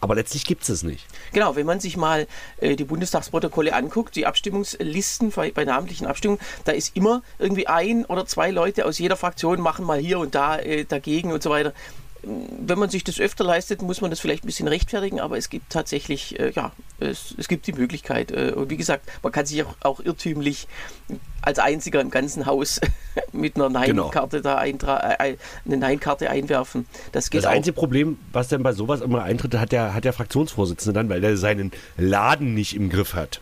aber 0.00 0.14
letztlich 0.14 0.44
gibt 0.44 0.62
es 0.62 0.68
es 0.70 0.82
nicht. 0.82 1.06
Genau, 1.32 1.56
wenn 1.56 1.66
man 1.66 1.80
sich 1.80 1.96
mal 1.96 2.26
äh, 2.58 2.74
die 2.74 2.84
Bundestagsprotokolle 2.84 3.74
anguckt, 3.74 4.16
die 4.16 4.26
Abstimmungslisten 4.26 5.30
bei, 5.30 5.50
bei, 5.50 5.64
namentlichen 5.64 6.06
Abstimmungen, 6.06 6.40
da 6.64 6.72
ist 6.72 6.96
immer 6.96 7.22
irgendwie 7.38 7.66
ein 7.66 8.06
oder 8.06 8.26
zwei 8.26 8.50
Leute 8.50 8.86
aus 8.86 8.98
jeder 8.98 9.16
Fraktion 9.16 9.60
machen 9.60 9.84
mal 9.84 9.98
hier 9.98 10.18
und 10.18 10.34
da 10.34 10.58
äh, 10.58 10.84
dagegen 10.84 11.32
und 11.32 11.42
so 11.42 11.50
weiter 11.50 11.74
wenn 12.22 12.78
man 12.78 12.90
sich 12.90 13.04
das 13.04 13.20
öfter 13.20 13.44
leistet, 13.44 13.82
muss 13.82 14.00
man 14.00 14.10
das 14.10 14.20
vielleicht 14.20 14.44
ein 14.44 14.46
bisschen 14.46 14.68
rechtfertigen, 14.68 15.20
aber 15.20 15.38
es 15.38 15.50
gibt 15.50 15.70
tatsächlich, 15.70 16.38
äh, 16.38 16.50
ja, 16.50 16.72
es, 16.98 17.34
es 17.38 17.48
gibt 17.48 17.66
die 17.66 17.72
Möglichkeit. 17.72 18.30
Äh, 18.30 18.52
und 18.54 18.70
wie 18.70 18.76
gesagt, 18.76 19.10
man 19.22 19.32
kann 19.32 19.46
sich 19.46 19.62
auch, 19.62 19.74
auch 19.80 20.00
irrtümlich 20.00 20.68
als 21.42 21.58
einziger 21.58 22.00
im 22.00 22.10
ganzen 22.10 22.46
Haus 22.46 22.80
mit 23.32 23.56
einer 23.56 23.68
Nein-Karte 23.68 24.38
genau. 24.38 24.54
da 24.54 24.58
eintra 24.58 25.12
äh, 25.18 25.36
eine 25.64 25.76
Nein-Karte 25.76 26.30
einwerfen. 26.30 26.86
Das, 27.12 27.30
geht 27.30 27.42
das 27.42 27.50
einzige 27.50 27.74
Problem, 27.74 28.18
was 28.32 28.48
dann 28.48 28.62
bei 28.62 28.72
sowas 28.72 29.00
immer 29.00 29.22
eintritt, 29.22 29.54
hat 29.54 29.72
der, 29.72 29.94
hat 29.94 30.04
der 30.04 30.12
Fraktionsvorsitzende 30.12 30.98
dann, 30.98 31.08
weil 31.08 31.24
er 31.24 31.36
seinen 31.36 31.72
Laden 31.96 32.54
nicht 32.54 32.76
im 32.76 32.90
Griff 32.90 33.14
hat. 33.14 33.40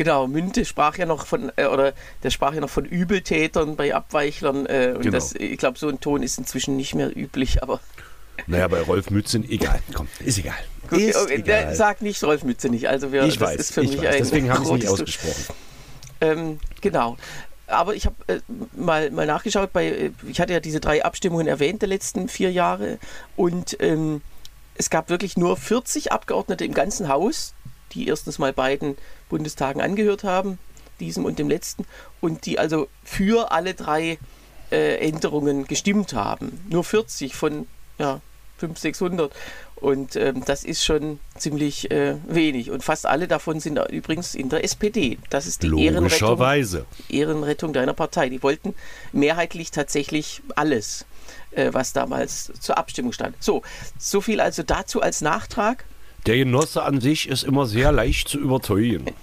Genau, 0.00 0.26
Münte 0.26 0.64
sprach 0.64 0.96
ja 0.96 1.04
noch 1.04 1.26
von, 1.26 1.52
äh, 1.56 1.66
oder 1.66 1.92
der 2.22 2.30
sprach 2.30 2.54
ja 2.54 2.62
noch 2.62 2.70
von 2.70 2.86
Übeltätern 2.86 3.76
bei 3.76 3.94
Abweichlern. 3.94 4.64
Äh, 4.64 4.94
und 4.96 5.02
Genau. 5.02 5.14
das, 5.14 5.34
ich 5.34 5.58
glaube, 5.58 5.78
so 5.78 5.88
ein 5.90 6.00
Ton 6.00 6.22
ist 6.22 6.38
inzwischen 6.38 6.74
nicht 6.78 6.94
mehr 6.94 7.14
üblich, 7.14 7.62
aber 7.62 7.80
Naja, 8.46 8.66
bei 8.68 8.80
Rolf 8.80 9.10
Mützen, 9.10 9.46
egal. 9.46 9.78
Komm, 9.92 10.08
ist 10.24 10.38
egal. 10.38 10.56
gut, 10.88 11.00
ist 11.00 11.16
okay, 11.16 11.42
der 11.42 11.60
egal. 11.64 11.74
sagt 11.74 12.00
nicht 12.00 12.24
Rolf 12.24 12.44
Mütze 12.44 12.70
nicht. 12.70 12.88
Also 12.88 13.12
wir, 13.12 13.24
ich 13.24 13.36
das 13.38 13.46
weiß, 13.50 13.60
ist 13.60 13.74
für 13.74 13.82
ich 13.82 13.90
mich 13.90 13.98
weiß. 14.00 14.06
ein 14.14 14.22
Deswegen 14.22 14.48
habe 14.50 14.62
ich 14.62 14.70
es 14.70 14.74
nicht 14.74 14.88
ausgesprochen. 14.88 15.44
Ähm, 16.22 16.60
genau. 16.80 17.18
Aber 17.66 17.94
ich 17.94 18.06
habe 18.06 18.16
äh, 18.28 18.40
mal, 18.74 19.10
mal 19.10 19.26
nachgeschaut, 19.26 19.70
bei, 19.74 19.84
äh, 19.86 20.10
ich 20.26 20.40
hatte 20.40 20.54
ja 20.54 20.60
diese 20.60 20.80
drei 20.80 21.04
Abstimmungen 21.04 21.46
erwähnt 21.46 21.82
der 21.82 21.90
letzten 21.90 22.28
vier 22.30 22.50
Jahre 22.50 22.98
und 23.36 23.76
ähm, 23.80 24.22
es 24.76 24.88
gab 24.88 25.10
wirklich 25.10 25.36
nur 25.36 25.58
40 25.58 26.10
Abgeordnete 26.10 26.64
im 26.64 26.72
ganzen 26.72 27.08
Haus, 27.08 27.52
die 27.92 28.08
erstens 28.08 28.38
mal 28.38 28.54
beiden 28.54 28.96
Bundestagen 29.30 29.80
angehört 29.80 30.24
haben, 30.24 30.58
diesem 31.00 31.24
und 31.24 31.38
dem 31.38 31.48
letzten, 31.48 31.86
und 32.20 32.44
die 32.44 32.58
also 32.58 32.88
für 33.02 33.52
alle 33.52 33.72
drei 33.72 34.18
äh, 34.70 34.96
Änderungen 34.96 35.66
gestimmt 35.66 36.12
haben. 36.12 36.60
Nur 36.68 36.84
40 36.84 37.34
von 37.34 37.66
ja, 37.98 38.20
500, 38.58 38.78
600. 38.78 39.32
Und 39.76 40.14
ähm, 40.16 40.42
das 40.44 40.62
ist 40.64 40.84
schon 40.84 41.18
ziemlich 41.36 41.90
äh, 41.90 42.16
wenig. 42.28 42.70
Und 42.70 42.84
fast 42.84 43.06
alle 43.06 43.26
davon 43.26 43.60
sind 43.60 43.78
übrigens 43.90 44.34
in 44.34 44.50
der 44.50 44.62
SPD. 44.62 45.18
Das 45.30 45.46
ist 45.46 45.62
die 45.62 45.68
Ehrenrettung. 45.86 46.18
Ehrenrettung 47.08 47.72
deiner 47.72 47.94
Partei. 47.94 48.28
Die 48.28 48.42
wollten 48.42 48.74
mehrheitlich 49.12 49.70
tatsächlich 49.70 50.42
alles, 50.54 51.06
äh, 51.52 51.70
was 51.72 51.94
damals 51.94 52.52
zur 52.60 52.76
Abstimmung 52.76 53.12
stand. 53.12 53.42
So, 53.42 53.62
so 53.98 54.20
viel 54.20 54.40
also 54.40 54.62
dazu 54.62 55.00
als 55.00 55.22
Nachtrag. 55.22 55.84
Der 56.26 56.36
Genosse 56.36 56.82
an 56.82 57.00
sich 57.00 57.28
ist 57.28 57.44
immer 57.44 57.66
sehr 57.66 57.92
leicht 57.92 58.28
zu 58.28 58.38
überzeugen. 58.38 59.06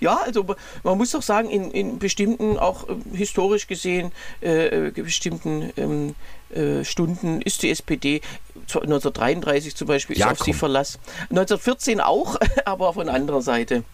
Ja, 0.00 0.16
also 0.24 0.46
man 0.82 0.96
muss 0.96 1.10
doch 1.10 1.22
sagen, 1.22 1.50
in, 1.50 1.70
in 1.70 1.98
bestimmten, 1.98 2.58
auch 2.58 2.88
äh, 2.88 2.94
historisch 3.14 3.66
gesehen, 3.66 4.12
äh, 4.40 4.90
bestimmten 4.92 5.70
ähm, 5.76 6.14
äh, 6.54 6.84
Stunden 6.84 7.42
ist 7.42 7.62
die 7.62 7.70
SPD, 7.70 8.22
zwar 8.66 8.82
1933 8.82 9.76
zum 9.76 9.86
Beispiel, 9.86 10.16
Ja, 10.16 10.26
ist 10.30 10.40
auf 10.40 10.44
sie 10.46 10.52
komm. 10.52 10.58
Verlass. 10.58 10.98
1914 11.28 12.00
auch, 12.00 12.36
aber 12.64 12.94
von 12.94 13.10
anderer 13.10 13.42
Seite. 13.42 13.84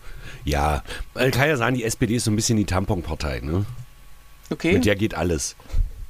Ja, 0.45 0.85
man 1.15 1.33
kann 1.33 1.49
ja 1.49 1.57
sagen, 1.57 1.75
die 1.75 1.83
SPD 1.83 2.15
ist 2.15 2.25
so 2.25 2.31
ein 2.31 2.37
bisschen 2.37 2.57
die 2.57 2.67
Tamponpartei. 2.67 3.41
Ne? 3.41 3.67
Okay? 4.51 4.75
Mit 4.75 4.85
der 4.85 4.95
geht 4.95 5.15
alles. 5.15 5.57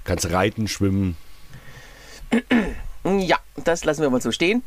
Kannst 0.05 0.31
reiten, 0.31 0.69
schwimmen. 0.69 1.17
Ja, 3.21 3.39
das 3.63 3.85
lassen 3.85 4.03
wir 4.03 4.11
mal 4.11 4.21
so 4.21 4.33
stehen. 4.33 4.65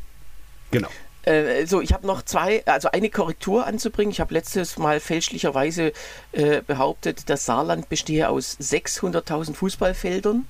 Genau. 0.70 0.88
Äh, 1.24 1.66
so, 1.66 1.80
ich 1.80 1.92
habe 1.92 2.06
noch 2.06 2.22
zwei, 2.22 2.62
also 2.66 2.90
eine 2.90 3.10
Korrektur 3.10 3.66
anzubringen. 3.66 4.10
Ich 4.10 4.20
habe 4.20 4.34
letztes 4.34 4.78
Mal 4.78 5.00
fälschlicherweise 5.00 5.92
äh, 6.32 6.62
behauptet, 6.62 7.28
das 7.28 7.44
Saarland 7.44 7.88
bestehe 7.88 8.28
aus 8.28 8.56
600.000 8.60 9.54
Fußballfeldern. 9.54 10.46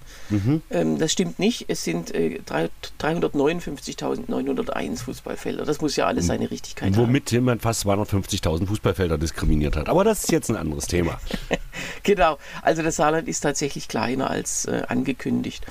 Ähm, 0.70 0.98
das 0.98 1.12
stimmt 1.12 1.38
nicht. 1.38 1.66
Es 1.68 1.84
sind 1.84 2.14
äh, 2.14 2.40
drei- 2.44 2.70
359.901 3.00 5.02
Fußballfelder. 5.04 5.64
Das 5.64 5.80
muss 5.80 5.96
ja 5.96 6.06
alles 6.06 6.26
seine 6.26 6.50
Richtigkeit 6.50 6.92
haben. 6.92 6.96
Womit 7.02 7.30
jemand 7.32 7.62
fast 7.62 7.86
250.000 7.86 8.66
Fußballfelder 8.66 9.18
diskriminiert 9.18 9.76
hat. 9.76 9.88
Aber 9.88 10.04
das 10.04 10.24
ist 10.24 10.32
jetzt 10.32 10.50
ein 10.50 10.56
anderes 10.56 10.86
Thema. 10.86 11.18
Genau, 12.02 12.38
also 12.62 12.82
das 12.82 12.96
Saarland 12.96 13.28
ist 13.28 13.40
tatsächlich 13.40 13.88
kleiner 13.88 14.30
als 14.30 14.64
äh, 14.64 14.82
angekündigt. 14.88 15.64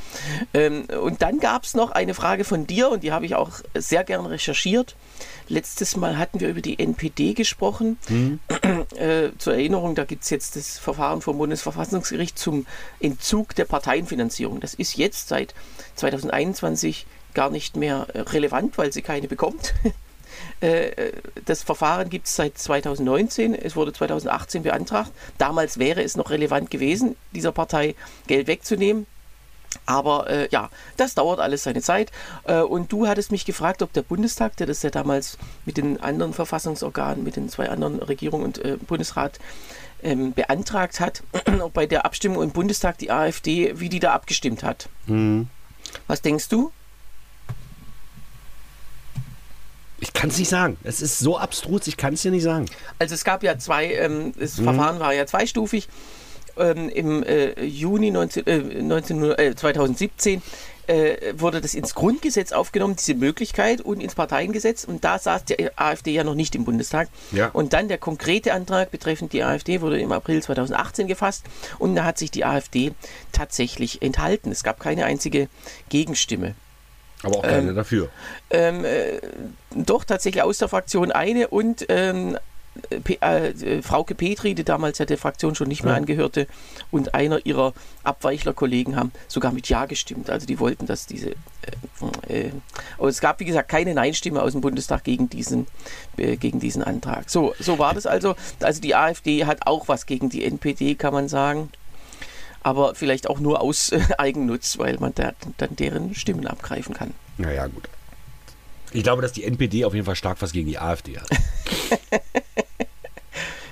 Ähm, 0.53 0.85
und 1.03 1.21
dann 1.21 1.39
gab 1.39 1.63
es 1.63 1.73
noch 1.73 1.91
eine 1.91 2.13
Frage 2.13 2.43
von 2.43 2.67
dir 2.67 2.89
und 2.89 3.03
die 3.03 3.11
habe 3.11 3.25
ich 3.25 3.35
auch 3.35 3.51
sehr 3.75 4.03
gern 4.03 4.25
recherchiert. 4.25 4.88
Letztes 5.47 5.97
Mal 5.97 6.17
hatten 6.17 6.39
wir 6.39 6.49
über 6.49 6.61
die 6.61 6.79
NPD 6.79 7.33
gesprochen. 7.33 7.97
Äh, 8.95 9.29
zur 9.37 9.53
Erinnerung, 9.53 9.95
da 9.95 10.03
gibt 10.03 10.23
es 10.23 10.29
jetzt 10.29 10.55
das 10.55 10.77
Verfahren 10.77 11.21
vom 11.21 11.37
Bundesverfassungsgericht 11.37 12.37
zum 12.37 12.65
Entzug 12.99 13.55
der 13.55 13.65
Parteienfinanzierung. 13.65 14.59
Das 14.59 14.73
ist 14.73 14.97
jetzt 14.97 15.29
seit 15.29 15.53
2021 15.95 17.05
gar 17.33 17.49
nicht 17.49 17.77
mehr 17.77 18.07
äh, 18.13 18.21
relevant, 18.21 18.77
weil 18.77 18.91
sie 18.91 19.01
keine 19.01 19.27
bekommt. 19.27 19.73
Äh, 20.61 21.11
Das 21.45 21.63
Verfahren 21.63 22.09
gibt 22.09 22.27
es 22.27 22.35
seit 22.35 22.57
2019. 22.57 23.55
Es 23.55 23.75
wurde 23.75 23.93
2018 23.93 24.63
beantragt. 24.63 25.11
Damals 25.37 25.79
wäre 25.79 26.03
es 26.03 26.15
noch 26.15 26.29
relevant 26.29 26.69
gewesen, 26.69 27.15
dieser 27.33 27.51
Partei 27.51 27.95
Geld 28.27 28.47
wegzunehmen. 28.47 29.05
Aber 29.85 30.29
äh, 30.29 30.47
ja, 30.51 30.69
das 30.97 31.15
dauert 31.15 31.39
alles 31.39 31.63
seine 31.63 31.81
Zeit. 31.81 32.11
Äh, 32.45 32.61
und 32.61 32.91
du 32.91 33.07
hattest 33.07 33.31
mich 33.31 33.45
gefragt, 33.45 33.81
ob 33.81 33.93
der 33.93 34.01
Bundestag, 34.01 34.55
der 34.57 34.67
das 34.67 34.83
ja 34.83 34.89
damals 34.89 35.37
mit 35.65 35.77
den 35.77 35.99
anderen 36.01 36.33
Verfassungsorganen, 36.33 37.23
mit 37.23 37.35
den 37.35 37.49
zwei 37.49 37.69
anderen 37.69 37.99
Regierung 37.99 38.43
und 38.43 38.63
äh, 38.63 38.77
Bundesrat 38.77 39.39
ähm, 40.03 40.33
beantragt 40.33 40.99
hat, 40.99 41.23
ob 41.61 41.73
bei 41.73 41.85
der 41.85 42.05
Abstimmung 42.05 42.43
im 42.43 42.51
Bundestag 42.51 42.97
die 42.97 43.11
AfD, 43.11 43.79
wie 43.79 43.89
die 43.89 43.99
da 43.99 44.13
abgestimmt 44.13 44.63
hat. 44.63 44.89
Was 46.07 46.21
denkst 46.21 46.49
du? 46.49 46.71
Ich 50.01 50.13
kann 50.13 50.29
es 50.29 50.37
nicht 50.37 50.49
sagen. 50.49 50.77
Es 50.83 51.01
ist 51.01 51.19
so 51.19 51.37
abstrus, 51.37 51.87
ich 51.87 51.97
kann 51.97 52.13
es 52.13 52.21
dir 52.21 52.31
nicht 52.31 52.43
sagen. 52.43 52.67
Also 52.99 53.15
es 53.15 53.23
gab 53.23 53.43
ja 53.43 53.57
zwei, 53.57 53.93
ähm, 53.93 54.33
das 54.39 54.55
Verfahren 54.55 54.99
war 54.99 55.13
ja 55.13 55.25
zweistufig. 55.25 55.89
Ähm, 56.59 56.89
Im 56.89 57.23
äh, 57.23 57.63
Juni 57.63 58.11
19, 58.11 58.47
äh, 58.47 58.81
19, 58.81 59.31
äh, 59.31 59.55
2017 59.55 60.41
äh, 60.89 61.33
wurde 61.37 61.61
das 61.61 61.75
ins 61.75 61.93
Grundgesetz 61.93 62.51
aufgenommen, 62.51 62.95
diese 62.95 63.13
Möglichkeit, 63.13 63.81
und 63.81 64.01
ins 64.01 64.15
Parteiengesetz. 64.15 64.83
Und 64.83 65.03
da 65.03 65.19
saß 65.19 65.45
die 65.45 65.77
AfD 65.77 66.11
ja 66.11 66.23
noch 66.23 66.33
nicht 66.33 66.55
im 66.55 66.65
Bundestag. 66.65 67.09
Ja. 67.31 67.49
Und 67.53 67.73
dann 67.73 67.87
der 67.87 67.99
konkrete 67.99 68.53
Antrag 68.53 68.89
betreffend 68.89 69.31
die 69.33 69.43
AfD 69.43 69.81
wurde 69.81 69.99
im 69.99 70.11
April 70.11 70.41
2018 70.41 71.07
gefasst. 71.07 71.45
Und 71.77 71.95
da 71.95 72.05
hat 72.05 72.17
sich 72.17 72.31
die 72.31 72.43
AfD 72.43 72.93
tatsächlich 73.31 74.01
enthalten. 74.01 74.51
Es 74.51 74.63
gab 74.63 74.79
keine 74.79 75.05
einzige 75.05 75.47
Gegenstimme. 75.89 76.55
Aber 77.21 77.37
auch 77.37 77.43
keine 77.43 77.73
dafür. 77.73 78.09
Ähm, 78.49 78.83
äh, 78.85 79.19
doch 79.75 80.05
tatsächlich 80.05 80.41
aus 80.41 80.57
der 80.57 80.69
Fraktion 80.69 81.11
eine 81.11 81.49
und 81.49 81.85
ähm, 81.89 82.37
äh, 82.89 83.47
äh, 83.49 83.81
Frauke 83.81 84.15
Petri, 84.15 84.55
die 84.55 84.63
damals 84.63 84.97
ja 84.97 85.05
der 85.05 85.17
Fraktion 85.17 85.55
schon 85.55 85.67
nicht 85.67 85.83
mehr 85.83 85.93
Ja. 85.93 85.97
angehörte, 85.99 86.47
und 86.91 87.13
einer 87.13 87.45
ihrer 87.45 87.73
Abweichler-Kollegen 88.03 88.95
haben 88.95 89.11
sogar 89.27 89.51
mit 89.51 89.69
Ja 89.69 89.85
gestimmt. 89.85 90.29
Also 90.29 90.45
die 90.47 90.59
wollten, 90.59 90.85
dass 90.85 91.05
diese. 91.05 91.31
Äh, 92.27 92.45
äh, 92.47 92.51
aber 92.97 93.07
es 93.09 93.19
gab, 93.21 93.39
wie 93.39 93.45
gesagt, 93.45 93.69
keine 93.69 93.93
Nein-Stimme 93.93 94.41
aus 94.41 94.53
dem 94.53 94.61
Bundestag 94.61 95.03
gegen 95.03 95.29
diesen, 95.29 95.67
äh, 96.17 96.35
gegen 96.37 96.59
diesen 96.59 96.83
Antrag. 96.83 97.29
So, 97.29 97.53
so 97.59 97.79
war 97.79 97.93
das 97.93 98.05
also. 98.05 98.35
Also 98.61 98.81
die 98.81 98.95
AfD 98.95 99.45
hat 99.45 99.67
auch 99.67 99.87
was 99.87 100.05
gegen 100.05 100.29
die 100.29 100.43
NPD, 100.45 100.95
kann 100.95 101.13
man 101.13 101.27
sagen. 101.27 101.69
Aber 102.61 102.93
vielleicht 102.93 103.29
auch 103.29 103.39
nur 103.39 103.61
aus 103.61 103.91
äh, 103.91 104.01
Eigennutz, 104.17 104.77
weil 104.77 104.97
man 104.99 105.13
da, 105.15 105.31
dann 105.57 105.75
deren 105.75 106.13
Stimmen 106.15 106.45
abgreifen 106.47 106.93
kann. 106.93 107.13
Naja, 107.37 107.67
gut. 107.67 107.87
Ich 108.91 109.03
glaube, 109.03 109.21
dass 109.21 109.31
die 109.33 109.43
NPD 109.43 109.85
auf 109.85 109.93
jeden 109.93 110.05
Fall 110.05 110.15
stark 110.15 110.41
was 110.41 110.51
gegen 110.51 110.67
die 110.67 110.79
AfD 110.79 111.17
hat. 111.19 111.29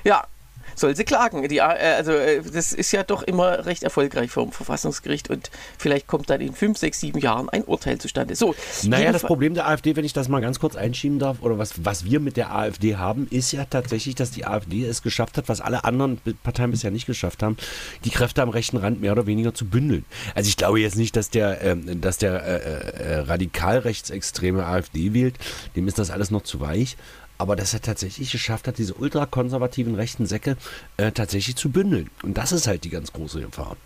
Ja, 0.08 0.26
soll 0.74 0.96
sie 0.96 1.04
klagen. 1.04 1.46
Die, 1.50 1.58
äh, 1.58 1.62
also 1.62 2.14
äh, 2.14 2.42
das 2.42 2.72
ist 2.72 2.94
ja 2.94 3.04
doch 3.04 3.24
immer 3.24 3.66
recht 3.66 3.84
erfolgreich 3.84 4.32
vom 4.32 4.54
Verfassungsgericht 4.54 5.30
und 5.30 5.52
vielleicht 5.78 6.08
kommt 6.08 6.30
dann 6.30 6.40
in 6.40 6.54
fünf, 6.54 6.78
sechs, 6.78 7.02
sieben 7.02 7.20
Jahren 7.20 7.50
ein 7.50 7.64
Urteil 7.66 7.98
zustande. 7.98 8.36
So, 8.36 8.56
Naja, 8.84 9.12
das 9.12 9.24
Problem 9.24 9.54
der 9.54 9.68
AfD, 9.68 9.98
wenn 9.98 10.06
ich 10.06 10.14
das 10.14 10.30
mal 10.30 10.40
ganz 10.40 10.60
kurz 10.60 10.78
einschieben 10.78 11.20
darf, 11.20 11.42
oder 11.42 11.58
was, 11.58 11.84
was 11.84 12.06
wir 12.06 12.22
mit 12.22 12.38
der 12.38 12.56
AfD 12.56 12.96
haben, 12.96 13.28
ist 13.32 13.52
ja 13.52 13.66
tatsächlich, 13.66 14.16
dass 14.16 14.32
die 14.32 14.46
AfD 14.46 14.86
es 14.86 15.02
geschafft 15.02 15.38
hat, 15.38 15.50
was 15.50 15.60
alle 15.60 15.84
anderen 15.84 16.22
Parteien 16.44 16.72
bisher 16.72 16.92
nicht 16.92 17.06
geschafft 17.06 17.44
haben, 17.44 17.58
die 18.06 18.10
Kräfte 18.10 18.42
am 18.42 18.50
rechten 18.50 18.78
Rand 18.78 19.02
mehr 19.02 19.12
oder 19.12 19.26
weniger 19.26 19.54
zu 19.54 19.66
bündeln. 19.66 20.06
Also 20.36 20.48
ich 20.48 20.56
glaube 20.56 20.80
jetzt 20.80 20.96
nicht, 20.96 21.18
dass 21.18 21.30
der, 21.30 21.62
ähm, 21.64 22.00
dass 22.00 22.18
der 22.18 22.44
äh, 22.44 23.16
äh, 23.16 23.20
radikal 23.20 23.80
rechtsextreme 23.80 24.66
AfD 24.66 25.14
wählt, 25.14 25.36
dem 25.76 25.88
ist 25.88 26.00
das 26.00 26.12
alles 26.12 26.32
noch 26.32 26.44
zu 26.44 26.62
weich. 26.62 26.96
Aber 27.38 27.56
dass 27.56 27.74
er 27.74 27.82
tatsächlich 27.82 28.32
geschafft 28.32 28.68
hat, 28.68 28.78
diese 28.78 28.94
ultrakonservativen 28.96 29.96
rechten 29.96 30.26
Säcke 30.26 30.58
äh, 30.98 31.12
tatsächlich 31.12 31.56
zu 31.56 31.70
bündeln. 31.70 32.10
Und 32.24 32.38
das 32.38 32.52
ist 32.52 32.68
halt 32.68 32.84
die 32.84 32.90
ganz 32.90 33.14
große 33.14 33.42
Gefahr. 33.42 33.78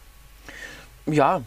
ja, 1.05 1.41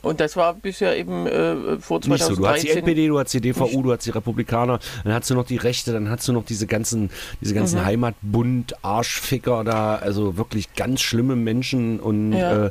und 0.00 0.20
das 0.20 0.36
war 0.36 0.54
bisher 0.54 0.96
eben 0.96 1.26
äh, 1.26 1.78
vor 1.80 1.98
Nicht 2.06 2.22
so. 2.22 2.36
Du 2.36 2.46
hast 2.46 2.62
die 2.62 2.68
2013. 2.68 2.78
NPD, 2.78 3.08
du 3.08 3.18
hast 3.18 3.34
die 3.34 3.40
DVU, 3.40 3.82
du 3.82 3.92
hast 3.92 4.06
die 4.06 4.10
Republikaner, 4.10 4.78
dann 5.02 5.12
hast 5.14 5.28
du 5.28 5.34
noch 5.34 5.46
die 5.46 5.56
Rechte, 5.56 5.92
dann 5.92 6.08
hast 6.08 6.28
du 6.28 6.32
noch 6.32 6.44
diese 6.44 6.68
ganzen, 6.68 7.10
diese 7.40 7.54
ganzen 7.54 7.84
Heimatbund-Arschficker 7.84 9.64
da, 9.64 9.96
also 9.96 10.36
wirklich 10.36 10.72
ganz 10.74 11.00
schlimme 11.00 11.34
Menschen 11.36 11.98
und 12.00 12.32
Ja. 12.32 12.66
äh, 12.66 12.70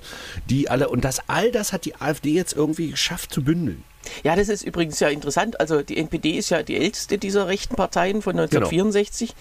die 0.49 0.69
alle, 0.69 0.87
und 0.89 1.03
das 1.03 1.19
all 1.27 1.51
das 1.51 1.73
hat 1.73 1.83
die 1.85 1.95
AfD 1.99 2.31
jetzt 2.31 2.53
irgendwie 2.53 2.91
geschafft 2.91 3.33
zu 3.33 3.43
bündeln. 3.43 3.83
Ja, 4.23 4.35
das 4.35 4.49
ist 4.49 4.63
übrigens 4.63 4.99
ja 4.99 5.09
interessant. 5.09 5.59
Also 5.59 5.81
die 5.81 5.97
NPD 5.97 6.31
ist 6.37 6.49
ja 6.49 6.63
die 6.63 6.77
älteste 6.77 7.17
dieser 7.17 7.47
rechten 7.47 7.75
Parteien 7.75 8.21
von 8.21 8.33
Genau. 8.33 8.43
1964. 8.43 9.33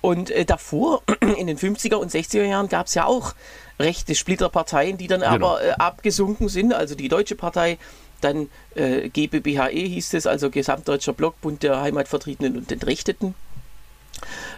Und 0.00 0.30
äh, 0.30 0.44
davor, 0.44 1.02
in 1.38 1.46
den 1.46 1.58
50er 1.58 1.96
und 1.96 2.10
60er 2.10 2.44
Jahren, 2.44 2.68
gab 2.68 2.86
es 2.86 2.94
ja 2.94 3.04
auch 3.04 3.34
rechte 3.78 4.14
Splitterparteien, 4.14 4.96
die 4.98 5.06
dann 5.06 5.20
Genau. 5.20 5.32
aber 5.34 5.62
äh, 5.64 5.70
abgesunken 5.72 6.48
sind. 6.48 6.72
Also 6.72 6.94
die 6.94 7.08
Deutsche 7.08 7.34
Partei, 7.34 7.78
dann 8.20 8.48
äh, 8.74 9.08
GBBHE 9.08 9.70
hieß 9.88 10.14
es, 10.14 10.26
also 10.26 10.50
Gesamtdeutscher 10.50 11.12
Block, 11.12 11.40
Bund 11.40 11.62
der 11.62 11.80
Heimatvertriebenen 11.80 12.56
und 12.56 12.70
Entrechteten. 12.72 13.34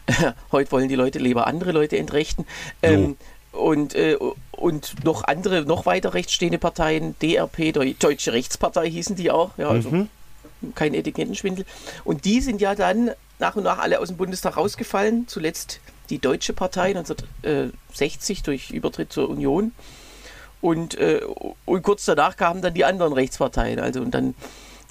Heute 0.52 0.72
wollen 0.72 0.88
die 0.88 0.96
Leute 0.96 1.18
lieber 1.20 1.46
andere 1.46 1.70
Leute 1.72 1.96
entrechten. 1.96 2.46
Ähm, 2.82 3.16
und, 3.52 3.94
äh, 3.94 4.16
und 4.52 5.04
noch 5.04 5.24
andere, 5.24 5.62
noch 5.62 5.86
weiter 5.86 6.14
rechtsstehende 6.14 6.58
Parteien, 6.58 7.14
DRP, 7.20 7.72
Deutsche 7.98 8.32
Rechtspartei 8.32 8.90
hießen 8.90 9.16
die 9.16 9.30
auch, 9.30 9.56
ja, 9.58 9.68
also 9.68 9.90
mhm. 9.90 10.08
kein 10.74 10.94
Etikettenschwindel. 10.94 11.64
Und 12.04 12.24
die 12.24 12.40
sind 12.40 12.60
ja 12.60 12.74
dann 12.74 13.12
nach 13.38 13.56
und 13.56 13.64
nach 13.64 13.78
alle 13.78 14.00
aus 14.00 14.08
dem 14.08 14.16
Bundestag 14.16 14.56
rausgefallen. 14.56 15.28
Zuletzt 15.28 15.80
die 16.10 16.18
Deutsche 16.18 16.52
Partei 16.52 16.94
1960 16.96 18.42
durch 18.42 18.70
Übertritt 18.70 19.12
zur 19.12 19.28
Union. 19.28 19.72
Und, 20.60 20.94
äh, 20.94 21.20
und 21.64 21.82
kurz 21.82 22.04
danach 22.04 22.36
kamen 22.36 22.62
dann 22.62 22.74
die 22.74 22.84
anderen 22.84 23.12
Rechtsparteien, 23.12 23.80
also 23.80 24.00
und 24.00 24.12
dann 24.12 24.34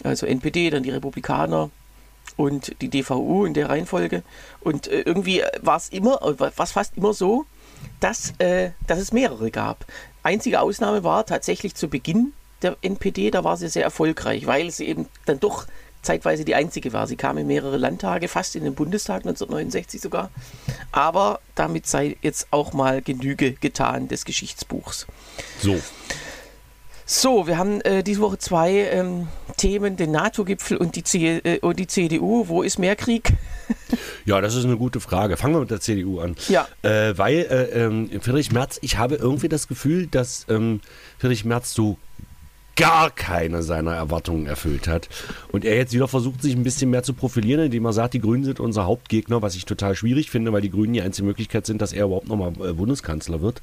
also 0.04 0.26
NPD, 0.26 0.70
dann 0.70 0.84
die 0.84 0.90
Republikaner 0.90 1.70
und 2.36 2.76
die 2.82 2.90
DVU 2.90 3.46
in 3.46 3.54
der 3.54 3.70
Reihenfolge. 3.70 4.24
Und 4.62 4.88
äh, 4.88 5.02
irgendwie 5.02 5.44
war 5.62 5.78
es 5.78 5.90
immer, 5.90 6.20
war 6.22 6.52
fast 6.52 6.98
immer 6.98 7.14
so, 7.14 7.46
dass, 8.00 8.34
äh, 8.40 8.72
dass 8.88 9.00
es 9.00 9.12
mehrere 9.12 9.52
gab. 9.52 9.86
Einzige 10.24 10.62
Ausnahme 10.62 11.04
war 11.04 11.26
tatsächlich 11.26 11.76
zu 11.76 11.88
Beginn 11.88 12.34
der 12.62 12.78
NPD, 12.82 13.32
da 13.32 13.44
war 13.44 13.58
sie 13.58 13.70
sehr 13.70 13.84
erfolgreich, 13.84 14.46
weil 14.46 14.70
sie 14.72 14.88
eben 14.88 15.08
dann 15.26 15.40
doch 15.40 15.66
zeitweise 16.02 16.46
die 16.46 16.56
einzige 16.56 16.94
war. 16.94 17.08
Sie 17.08 17.16
kam 17.16 17.38
in 17.38 17.48
mehrere 17.48 17.78
Landtage, 17.78 18.28
fast 18.28 18.56
in 18.56 18.64
den 18.64 18.76
Bundestag 18.76 19.18
1969 19.18 20.02
sogar. 20.02 20.30
Aber 20.92 21.40
damit 21.56 21.88
sei 21.88 22.18
jetzt 22.22 22.48
auch 22.52 22.74
mal 22.74 23.02
Genüge 23.02 23.54
getan 23.54 24.08
des 24.08 24.26
Geschichtsbuchs. 24.26 25.08
So. 25.60 25.80
So, 27.14 27.46
wir 27.46 27.58
haben 27.58 27.82
äh, 27.82 28.04
diese 28.04 28.22
Woche 28.22 28.38
zwei 28.38 28.72
ähm, 28.72 29.28
Themen, 29.58 29.98
den 29.98 30.12
NATO-Gipfel 30.12 30.78
und, 30.78 30.96
äh, 31.14 31.60
und, 31.60 31.78
die 31.78 31.86
CDU. 31.86 32.48
Wo 32.48 32.64
ist 32.64 32.80
mehr 32.80 32.96
Krieg? 32.96 33.34
ja, 34.26 34.40
das 34.40 34.56
ist 34.56 34.64
eine 34.64 34.78
gute 34.78 35.02
Frage. 35.02 35.36
Fangen 35.36 35.56
wir 35.56 35.60
mit 35.60 35.72
der 35.72 35.82
CDU 35.82 36.22
an. 36.22 36.38
Ja. 36.48 36.70
Äh, 36.84 37.18
weil 37.18 37.40
äh, 37.40 37.84
ähm, 37.84 38.10
Friedrich 38.22 38.54
Merz, 38.54 38.80
ich 38.82 38.98
habe 38.98 39.16
irgendwie 39.16 39.50
das 39.50 39.68
Gefühl, 39.68 40.08
dass 40.08 40.46
ähm, 40.48 40.80
Friedrich 41.20 41.44
Merz 41.44 41.74
so 41.74 41.98
gar 42.78 43.12
keine 43.12 43.62
seiner 43.62 43.94
Erwartungen 43.94 44.46
erfüllt 44.46 44.88
hat. 44.88 45.10
Und 45.52 45.66
er 45.66 45.76
jetzt 45.76 45.92
wieder 45.92 46.08
versucht, 46.08 46.42
sich 46.42 46.56
ein 46.56 46.64
bisschen 46.64 46.92
mehr 46.92 47.04
zu 47.04 47.14
profilieren, 47.14 47.66
indem 47.66 47.84
er 47.84 47.92
sagt, 47.92 48.14
die 48.14 48.22
Grünen 48.22 48.46
sind 48.46 48.62
unser 48.62 48.86
Hauptgegner, 48.86 49.42
was 49.42 49.56
ich 49.56 49.66
total 49.66 49.96
schwierig 49.96 50.32
finde, 50.32 50.54
weil 50.54 50.62
die 50.62 50.72
Grünen 50.72 50.94
die 50.94 51.02
einzige 51.02 51.28
Möglichkeit 51.28 51.66
sind, 51.66 51.82
dass 51.82 51.92
er 51.92 52.06
überhaupt 52.06 52.30
nochmal 52.30 52.54
äh, 52.66 52.72
Bundeskanzler 52.72 53.42
wird. 53.42 53.62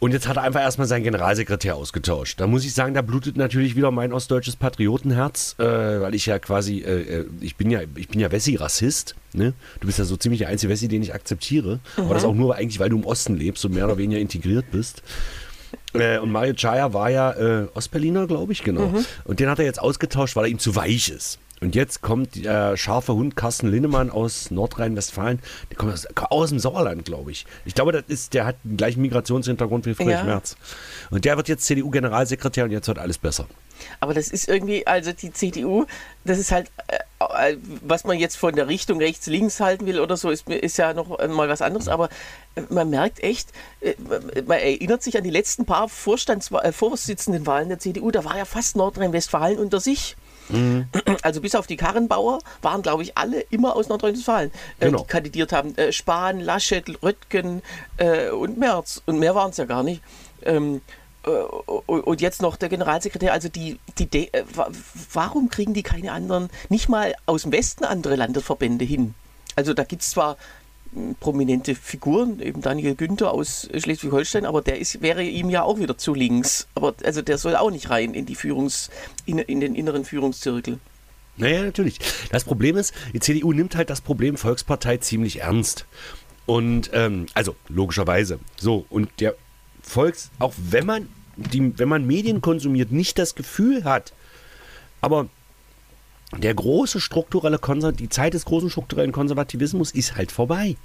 Und 0.00 0.12
jetzt 0.12 0.26
hat 0.26 0.38
er 0.38 0.42
einfach 0.42 0.62
erstmal 0.62 0.86
seinen 0.86 1.04
Generalsekretär 1.04 1.76
ausgetauscht. 1.76 2.40
Da 2.40 2.46
muss 2.46 2.64
ich 2.64 2.72
sagen, 2.72 2.94
da 2.94 3.02
blutet 3.02 3.36
natürlich 3.36 3.76
wieder 3.76 3.90
mein 3.90 4.14
ostdeutsches 4.14 4.56
Patriotenherz, 4.56 5.56
äh, 5.58 5.62
weil 5.64 6.14
ich 6.14 6.24
ja 6.24 6.38
quasi, 6.38 6.78
äh, 6.78 7.20
äh 7.20 7.26
ich 7.42 7.56
bin 7.56 7.70
ja, 7.70 7.80
ich 7.94 8.08
bin 8.08 8.18
ja 8.18 8.32
Wessi-Rassist. 8.32 9.14
Ne? 9.34 9.52
Du 9.78 9.86
bist 9.86 9.98
ja 9.98 10.06
so 10.06 10.16
ziemlich 10.16 10.38
der 10.38 10.48
einzige 10.48 10.72
Wessi, 10.72 10.88
den 10.88 11.02
ich 11.02 11.14
akzeptiere. 11.14 11.80
Mhm. 11.96 12.04
Aber 12.04 12.14
das 12.14 12.24
auch 12.24 12.34
nur 12.34 12.56
eigentlich, 12.56 12.80
weil 12.80 12.88
du 12.88 12.96
im 12.96 13.04
Osten 13.04 13.36
lebst 13.36 13.62
und 13.66 13.74
mehr 13.74 13.84
oder 13.84 13.98
weniger 13.98 14.18
integriert 14.18 14.70
bist. 14.72 15.02
Äh, 15.92 16.18
und 16.18 16.32
Mario 16.32 16.54
Chaya 16.54 16.94
war 16.94 17.10
ja 17.10 17.32
äh, 17.32 17.68
Ostberliner, 17.74 18.26
glaube 18.26 18.52
ich, 18.52 18.64
genau. 18.64 18.88
Mhm. 18.88 19.04
Und 19.24 19.38
den 19.38 19.50
hat 19.50 19.58
er 19.58 19.66
jetzt 19.66 19.82
ausgetauscht, 19.82 20.34
weil 20.34 20.46
er 20.46 20.50
ihm 20.50 20.58
zu 20.58 20.76
weich 20.76 21.10
ist. 21.10 21.38
Und 21.60 21.74
jetzt 21.74 22.00
kommt 22.00 22.44
der 22.44 22.76
scharfe 22.78 23.12
Hund 23.14 23.36
Carsten 23.36 23.68
Linnemann 23.68 24.10
aus 24.10 24.50
Nordrhein-Westfalen. 24.50 25.40
Der 25.70 25.76
kommt 25.76 25.92
aus, 25.92 26.06
aus 26.16 26.48
dem 26.48 26.58
Sauerland, 26.58 27.04
glaube 27.04 27.30
ich. 27.30 27.44
Ich 27.66 27.74
glaube, 27.74 27.92
das 27.92 28.04
ist, 28.08 28.32
der 28.32 28.46
hat 28.46 28.56
den 28.64 28.78
gleichen 28.78 29.02
Migrationshintergrund 29.02 29.84
wie 29.84 29.94
Friedrich 29.94 30.14
ja. 30.14 30.24
Merz. 30.24 30.56
Und 31.10 31.26
der 31.26 31.36
wird 31.36 31.48
jetzt 31.48 31.66
CDU-Generalsekretär 31.66 32.64
und 32.64 32.70
jetzt 32.70 32.88
wird 32.88 32.98
alles 32.98 33.18
besser. 33.18 33.46
Aber 34.00 34.14
das 34.14 34.28
ist 34.28 34.48
irgendwie, 34.48 34.86
also 34.86 35.12
die 35.12 35.32
CDU, 35.32 35.86
das 36.24 36.38
ist 36.38 36.52
halt, 36.52 36.70
äh, 36.88 37.56
was 37.82 38.04
man 38.04 38.18
jetzt 38.18 38.36
von 38.36 38.54
der 38.54 38.68
Richtung 38.68 38.98
rechts-links 38.98 39.60
halten 39.60 39.86
will 39.86 40.00
oder 40.00 40.16
so, 40.16 40.30
ist, 40.30 40.48
ist 40.48 40.78
ja 40.78 40.94
noch 40.94 41.18
mal 41.28 41.48
was 41.48 41.62
anderes. 41.62 41.88
Aber 41.88 42.08
äh, 42.54 42.62
man 42.70 42.88
merkt 42.88 43.22
echt, 43.22 43.50
äh, 43.80 43.94
man 44.46 44.58
erinnert 44.58 45.02
sich 45.02 45.16
an 45.16 45.24
die 45.24 45.30
letzten 45.30 45.66
paar 45.66 45.88
Vorstands 45.88 46.50
äh, 46.50 46.72
Vorsitzendenwahlen 46.72 47.68
der 47.68 47.78
CDU, 47.78 48.10
da 48.10 48.24
war 48.24 48.38
ja 48.38 48.44
fast 48.46 48.76
Nordrhein-Westfalen 48.76 49.58
unter 49.58 49.80
sich. 49.80 50.16
Mhm. 50.52 50.86
Also 51.22 51.40
bis 51.40 51.54
auf 51.54 51.66
die 51.66 51.76
Karrenbauer 51.76 52.40
waren, 52.62 52.82
glaube 52.82 53.02
ich, 53.02 53.16
alle 53.16 53.40
immer 53.50 53.76
aus 53.76 53.88
Nordrhein-Westfalen, 53.88 54.50
äh, 54.78 54.86
genau. 54.86 54.98
die 54.98 55.06
kandidiert 55.06 55.52
haben. 55.52 55.76
Äh, 55.76 55.92
Spahn, 55.92 56.40
Laschet, 56.40 56.84
Röttgen 57.02 57.62
äh, 57.96 58.30
und 58.30 58.58
Merz. 58.58 59.02
Und 59.06 59.18
mehr 59.18 59.34
waren 59.34 59.50
es 59.50 59.56
ja 59.56 59.64
gar 59.64 59.82
nicht. 59.82 60.02
Ähm, 60.42 60.80
äh, 61.26 61.30
und 61.30 62.20
jetzt 62.20 62.42
noch 62.42 62.56
der 62.56 62.68
Generalsekretär, 62.68 63.32
also 63.32 63.48
die, 63.48 63.78
die, 63.98 64.32
äh, 64.32 64.44
warum 65.12 65.48
kriegen 65.50 65.74
die 65.74 65.82
keine 65.82 66.12
anderen, 66.12 66.48
nicht 66.68 66.88
mal 66.88 67.14
aus 67.26 67.42
dem 67.42 67.52
Westen 67.52 67.84
andere 67.84 68.16
Landesverbände 68.16 68.84
hin? 68.84 69.14
Also 69.56 69.74
da 69.74 69.84
gibt 69.84 70.02
es 70.02 70.10
zwar 70.10 70.36
prominente 71.20 71.74
Figuren, 71.74 72.40
eben 72.40 72.62
Daniel 72.62 72.94
Günther 72.94 73.32
aus 73.32 73.68
Schleswig-Holstein, 73.76 74.44
aber 74.44 74.60
der 74.60 74.78
ist, 74.78 75.02
wäre 75.02 75.22
ihm 75.22 75.48
ja 75.48 75.62
auch 75.62 75.78
wieder 75.78 75.96
zu 75.96 76.14
links. 76.14 76.66
Aber 76.74 76.94
also 77.04 77.22
der 77.22 77.38
soll 77.38 77.56
auch 77.56 77.70
nicht 77.70 77.90
rein 77.90 78.14
in 78.14 78.26
die 78.26 78.34
Führungs, 78.34 78.90
in, 79.24 79.38
in 79.38 79.60
den 79.60 79.74
inneren 79.74 80.04
Führungszirkel. 80.04 80.78
Naja, 81.36 81.62
natürlich. 81.62 81.98
Das 82.30 82.44
Problem 82.44 82.76
ist, 82.76 82.92
die 83.14 83.20
CDU 83.20 83.52
nimmt 83.52 83.76
halt 83.76 83.88
das 83.88 84.00
Problem 84.00 84.36
Volkspartei 84.36 84.96
ziemlich 84.98 85.40
ernst. 85.40 85.86
Und 86.44 86.90
ähm, 86.92 87.26
also 87.34 87.54
logischerweise. 87.68 88.40
So, 88.56 88.84
und 88.90 89.08
der 89.20 89.36
Volks, 89.82 90.30
auch 90.38 90.52
wenn 90.56 90.86
man 90.86 91.08
die, 91.36 91.78
wenn 91.78 91.88
man 91.88 92.06
Medien 92.06 92.40
konsumiert, 92.40 92.92
nicht 92.92 93.18
das 93.18 93.34
Gefühl 93.34 93.84
hat, 93.84 94.12
aber 95.00 95.28
der 96.38 96.54
große 96.54 97.00
strukturelle 97.00 97.58
Konser 97.58 97.92
die 97.92 98.08
Zeit 98.08 98.34
des 98.34 98.44
großen 98.44 98.70
strukturellen 98.70 99.12
Konservativismus 99.12 99.90
ist 99.90 100.16
halt 100.16 100.30
vorbei. 100.30 100.76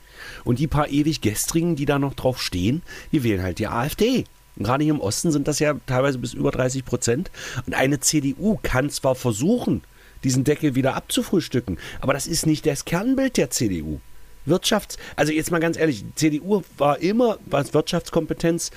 Und 0.43 0.59
die 0.59 0.67
paar 0.67 0.89
ewig 0.89 1.21
Gestrigen, 1.21 1.75
die 1.75 1.85
da 1.85 1.99
noch 1.99 2.15
drauf 2.15 2.41
stehen, 2.41 2.81
die 3.11 3.23
wählen 3.23 3.43
halt 3.43 3.59
die 3.59 3.67
AfD. 3.67 4.25
Gerade 4.57 4.83
hier 4.83 4.93
im 4.93 5.01
Osten 5.01 5.31
sind 5.31 5.47
das 5.47 5.59
ja 5.59 5.75
teilweise 5.85 6.17
bis 6.17 6.33
über 6.33 6.51
30 6.51 6.85
Prozent. 6.85 7.29
Und 7.65 7.75
eine 7.75 7.99
CDU 7.99 8.57
kann 8.63 8.89
zwar 8.89 9.15
versuchen, 9.15 9.83
diesen 10.23 10.43
Deckel 10.43 10.75
wieder 10.75 10.95
abzufrühstücken, 10.95 11.77
aber 12.01 12.13
das 12.13 12.25
ist 12.25 12.45
nicht 12.45 12.65
das 12.65 12.85
Kernbild 12.85 13.37
der 13.37 13.51
CDU. 13.51 13.99
Wirtschafts-, 14.47 14.97
also 15.15 15.31
jetzt 15.31 15.51
mal 15.51 15.59
ganz 15.59 15.77
ehrlich, 15.77 16.03
CDU 16.15 16.63
war 16.77 16.99
immer, 16.99 17.37
was 17.45 17.73
Wirtschaftskompetenz 17.73 18.71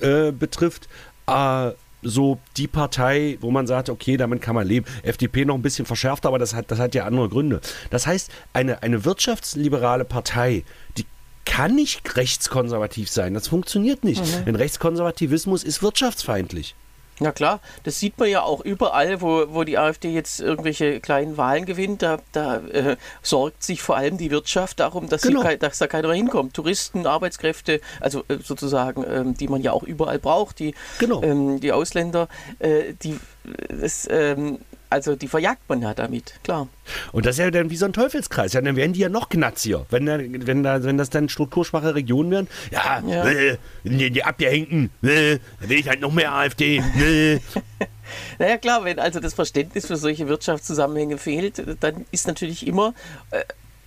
äh, 0.00 0.32
betrifft, 0.32 0.88
äh, 1.26 1.70
so 2.02 2.38
die 2.56 2.66
Partei, 2.66 3.38
wo 3.40 3.50
man 3.50 3.66
sagt, 3.66 3.88
okay, 3.88 4.16
damit 4.16 4.42
kann 4.42 4.54
man 4.54 4.66
leben. 4.66 4.86
FDP 5.02 5.44
noch 5.44 5.54
ein 5.54 5.62
bisschen 5.62 5.86
verschärft, 5.86 6.26
aber 6.26 6.38
das 6.38 6.54
hat, 6.54 6.70
das 6.70 6.78
hat 6.78 6.94
ja 6.94 7.04
andere 7.04 7.28
Gründe. 7.28 7.60
Das 7.90 8.06
heißt, 8.06 8.30
eine, 8.52 8.82
eine 8.82 9.04
wirtschaftsliberale 9.04 10.04
Partei, 10.04 10.64
die 10.98 11.06
kann 11.44 11.74
nicht 11.74 12.16
rechtskonservativ 12.16 13.10
sein. 13.10 13.34
Das 13.34 13.48
funktioniert 13.48 14.04
nicht. 14.04 14.22
Mhm. 14.22 14.44
Denn 14.46 14.56
Rechtskonservativismus 14.56 15.64
ist 15.64 15.82
wirtschaftsfeindlich. 15.82 16.74
Ja 17.20 17.30
klar, 17.30 17.60
das 17.84 18.00
sieht 18.00 18.18
man 18.18 18.28
ja 18.28 18.42
auch 18.42 18.62
überall, 18.62 19.20
wo, 19.20 19.44
wo 19.48 19.64
die 19.64 19.78
AfD 19.78 20.12
jetzt 20.12 20.40
irgendwelche 20.40 21.00
kleinen 21.00 21.36
Wahlen 21.36 21.66
gewinnt. 21.66 22.02
Da, 22.02 22.18
da 22.32 22.56
äh, 22.58 22.96
sorgt 23.22 23.62
sich 23.62 23.82
vor 23.82 23.96
allem 23.96 24.18
die 24.18 24.30
Wirtschaft 24.30 24.80
darum, 24.80 25.08
dass, 25.08 25.22
genau. 25.22 25.42
sie, 25.42 25.58
dass 25.58 25.78
da 25.78 25.86
keiner 25.86 26.08
mehr 26.08 26.16
hinkommt. 26.16 26.54
Touristen, 26.54 27.06
Arbeitskräfte, 27.06 27.80
also 28.00 28.24
äh, 28.28 28.38
sozusagen, 28.42 29.04
ähm, 29.08 29.36
die 29.36 29.48
man 29.48 29.62
ja 29.62 29.72
auch 29.72 29.82
überall 29.82 30.18
braucht, 30.18 30.58
die, 30.58 30.74
genau. 30.98 31.22
ähm, 31.22 31.60
die 31.60 31.72
Ausländer, 31.72 32.28
äh, 32.58 32.94
die 33.02 33.20
das, 33.68 34.08
ähm, 34.10 34.58
also 34.92 35.16
die 35.16 35.26
verjagt 35.26 35.62
man 35.68 35.82
ja 35.82 35.94
damit, 35.94 36.34
klar. 36.44 36.68
Und 37.12 37.26
das 37.26 37.36
ist 37.36 37.38
ja 37.38 37.50
dann 37.50 37.70
wie 37.70 37.76
so 37.76 37.86
ein 37.86 37.92
Teufelskreis. 37.92 38.52
Ja, 38.52 38.60
dann 38.60 38.76
werden 38.76 38.92
die 38.92 39.00
ja 39.00 39.08
noch 39.08 39.28
knatziger. 39.28 39.86
Wenn, 39.90 40.06
wenn, 40.46 40.62
da, 40.62 40.84
wenn 40.84 40.98
das 40.98 41.10
dann 41.10 41.28
strukturschwache 41.28 41.94
Regionen 41.94 42.30
werden, 42.30 42.48
ja, 42.70 43.02
ja. 43.06 43.24
Äh, 43.24 43.58
die, 43.84 44.10
die 44.10 44.22
abgehängten, 44.22 44.90
äh, 45.02 45.38
will 45.60 45.78
ich 45.78 45.88
halt 45.88 46.00
noch 46.00 46.12
mehr 46.12 46.32
AfD. 46.32 46.76
Äh. 46.76 47.40
naja 48.38 48.58
klar, 48.58 48.84
wenn 48.84 48.98
also 48.98 49.18
das 49.18 49.34
Verständnis 49.34 49.86
für 49.86 49.96
solche 49.96 50.28
Wirtschaftszusammenhänge 50.28 51.18
fehlt, 51.18 51.62
dann 51.80 52.04
ist 52.10 52.26
natürlich 52.26 52.66
immer, 52.66 52.94
äh, 53.30 53.42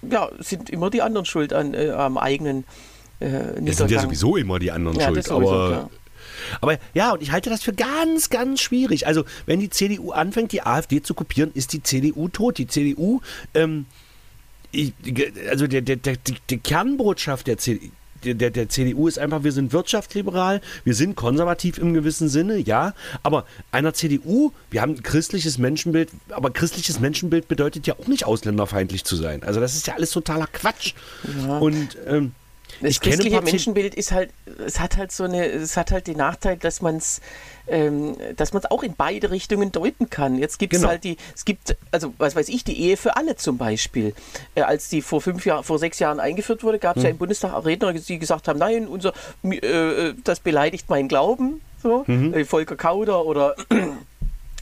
ja, 0.09 0.29
sind 0.39 0.69
immer 0.69 0.89
die 0.89 1.01
anderen 1.01 1.25
schuld 1.25 1.53
an, 1.53 1.73
äh, 1.73 1.91
am 1.91 2.17
eigenen 2.17 2.65
äh, 3.19 3.27
Es 3.65 3.77
sind 3.77 3.91
ja 3.91 4.01
sowieso 4.01 4.35
immer 4.37 4.59
die 4.59 4.71
anderen 4.71 4.99
ja, 4.99 5.07
schuld, 5.07 5.31
aber... 5.31 5.67
Klar. 5.69 5.89
Aber 6.61 6.77
ja, 6.93 7.11
und 7.11 7.21
ich 7.21 7.31
halte 7.31 7.49
das 7.49 7.63
für 7.63 7.73
ganz, 7.73 8.29
ganz 8.29 8.61
schwierig. 8.61 9.07
Also, 9.07 9.23
wenn 9.45 9.59
die 9.59 9.69
CDU 9.69 10.11
anfängt, 10.11 10.51
die 10.51 10.61
AfD 10.61 11.01
zu 11.01 11.13
kopieren, 11.13 11.51
ist 11.53 11.73
die 11.73 11.83
CDU 11.83 12.27
tot. 12.27 12.57
Die 12.57 12.67
CDU, 12.67 13.21
ähm, 13.53 13.85
ich, 14.71 14.93
also 15.49 15.67
der, 15.67 15.81
der, 15.81 15.95
der, 15.95 16.15
die 16.49 16.57
Kernbotschaft 16.57 17.47
der 17.47 17.57
CDU, 17.57 17.89
der, 18.23 18.49
der, 18.49 18.69
CDU 18.69 19.07
ist 19.07 19.19
einfach, 19.19 19.43
wir 19.43 19.51
sind 19.51 19.73
wirtschaftsliberal, 19.73 20.61
wir 20.83 20.95
sind 20.95 21.15
konservativ 21.15 21.77
im 21.77 21.93
gewissen 21.93 22.29
Sinne, 22.29 22.57
ja, 22.57 22.93
aber 23.23 23.45
einer 23.71 23.93
CDU, 23.93 24.51
wir 24.71 24.81
haben 24.81 24.93
ein 24.93 25.03
christliches 25.03 25.57
Menschenbild, 25.57 26.09
aber 26.29 26.49
christliches 26.51 26.99
Menschenbild 26.99 27.47
bedeutet 27.47 27.87
ja 27.87 27.95
auch 27.99 28.07
nicht 28.07 28.25
ausländerfeindlich 28.25 29.03
zu 29.03 29.15
sein. 29.15 29.43
Also 29.43 29.59
das 29.59 29.75
ist 29.75 29.87
ja 29.87 29.95
alles 29.95 30.11
totaler 30.11 30.47
Quatsch. 30.47 30.93
Ja. 31.45 31.59
Und 31.59 31.97
ähm, 32.07 32.31
Das 32.82 32.91
Ich 32.91 32.99
christliche 32.99 33.41
Menschenbild 33.41 33.95
ist 33.95 34.12
halt, 34.12 34.32
es 34.65 34.80
hat 34.80 34.97
halt 34.97 35.12
so 35.12 35.23
eine, 35.23 35.45
es 35.45 35.78
hat 35.78 35.91
halt 35.91 36.08
den 36.08 36.17
Nachteil, 36.17 36.58
dass 36.58 36.82
man 36.82 36.97
es 36.97 37.21
ähm, 37.67 38.15
dass 38.36 38.54
man 38.54 38.62
es 38.63 38.69
auch 38.69 38.84
in 38.84 38.93
beide 38.95 39.32
Richtungen 39.32 39.71
deuten 39.71 40.10
kann. 40.10 40.38
Jetzt 40.38 40.60
gibt 40.60 40.73
es 40.73 40.80
Genau. 40.82 40.89
halt 40.91 41.04
die, 41.04 41.17
es 41.34 41.45
gibt, 41.45 41.75
also 41.91 42.13
was 42.19 42.36
weiß 42.36 42.49
ich, 42.49 42.63
die 42.63 42.80
Ehe 42.80 42.95
für 42.97 43.15
alle 43.17 43.38
zum 43.38 43.58
Beispiel. 43.58 44.13
Äh, 44.54 44.62
als 44.62 44.88
die 44.89 45.01
vor 45.01 45.19
fünf 45.21 45.45
Jahren, 45.47 45.63
vor 45.63 45.80
sechs 45.80 45.97
Jahren 45.99 46.19
eingeführt 46.19 46.63
wurde, 46.63 46.78
gab 46.78 46.97
es 46.97 47.01
Mhm. 47.01 47.06
ja 47.06 47.12
im 47.12 47.17
Bundestag 47.17 47.65
Redner, 47.65 47.91
die 47.93 48.19
gesagt 48.19 48.47
haben, 48.47 48.60
nein, 48.60 48.88
unser, 48.88 49.13
äh, 49.43 49.56
äh, 49.58 50.13
das 50.23 50.41
beleidigt 50.41 50.89
meinen 50.89 51.08
Glauben. 51.08 51.62
So, 51.82 52.04
Mhm. 52.08 52.34
äh, 52.36 52.45
Volker 52.45 52.75
Kauder 52.75 53.25
oder 53.25 53.56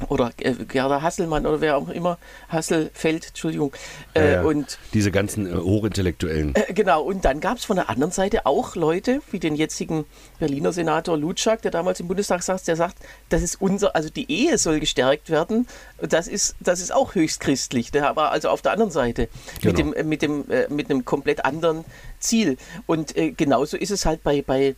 oder 0.10 0.32
äh, 0.39 0.53
Gerda 0.53 1.01
Hasselmann 1.01 1.45
oder 1.45 1.62
wer 1.62 1.77
auch 1.77 1.88
immer, 1.89 2.17
Hasselfeld, 2.49 3.27
Entschuldigung. 3.27 3.73
Äh, 4.13 4.19
Ja, 4.25 4.32
ja. 4.32 4.41
Und 4.43 4.77
Diese 4.93 5.12
ganzen 5.12 5.45
äh, 5.45 5.56
Hochintellektuellen. 5.58 6.56
äh, 6.56 6.73
Genau, 6.73 7.03
und 7.03 7.23
dann 7.25 7.39
gab 7.39 7.58
es 7.58 7.65
von 7.65 7.75
der 7.75 7.89
anderen 7.89 8.12
Seite 8.12 8.45
auch 8.45 8.75
Leute, 8.75 9.21
wie 9.32 9.39
den 9.39 9.56
jetzigen 9.56 10.06
Berliner 10.39 10.73
Senator 10.73 11.17
Lutschak, 11.17 11.62
der 11.62 11.71
damals 11.71 11.99
im 11.99 12.08
Bundestag 12.08 12.41
saß, 12.43 12.63
der 12.63 12.75
sagt, 12.75 12.97
das 13.29 13.41
ist 13.43 13.62
unser, 13.62 13.95
also 13.95 14.10
die 14.10 14.29
Ehe 14.32 14.58
soll 14.58 14.79
gestärkt 14.79 15.29
werden. 15.29 15.67
Das 16.01 16.27
ist, 16.27 16.56
das 16.60 16.79
ist 16.82 16.93
auch 16.93 17.15
höchst 17.15 17.39
christlich. 17.39 17.91
Der 17.91 18.15
war 18.15 18.32
also 18.32 18.49
auf 18.49 18.62
der 18.62 18.71
anderen 18.73 18.91
Seite 18.91 19.29
mit, 19.63 19.75
Genau. 19.75 19.75
dem, 19.77 19.93
äh, 19.93 20.03
mit, 20.03 20.21
dem, 20.21 20.49
äh, 20.49 20.67
mit 20.69 20.89
einem 20.89 21.06
komplett 21.06 21.45
anderen 21.45 21.86
Ziel. 22.19 22.58
Und 22.88 23.15
äh, 23.15 23.32
genauso 23.32 23.77
ist 23.77 23.91
es 23.91 24.06
halt 24.06 24.23
bei, 24.23 24.41
bei 24.41 24.75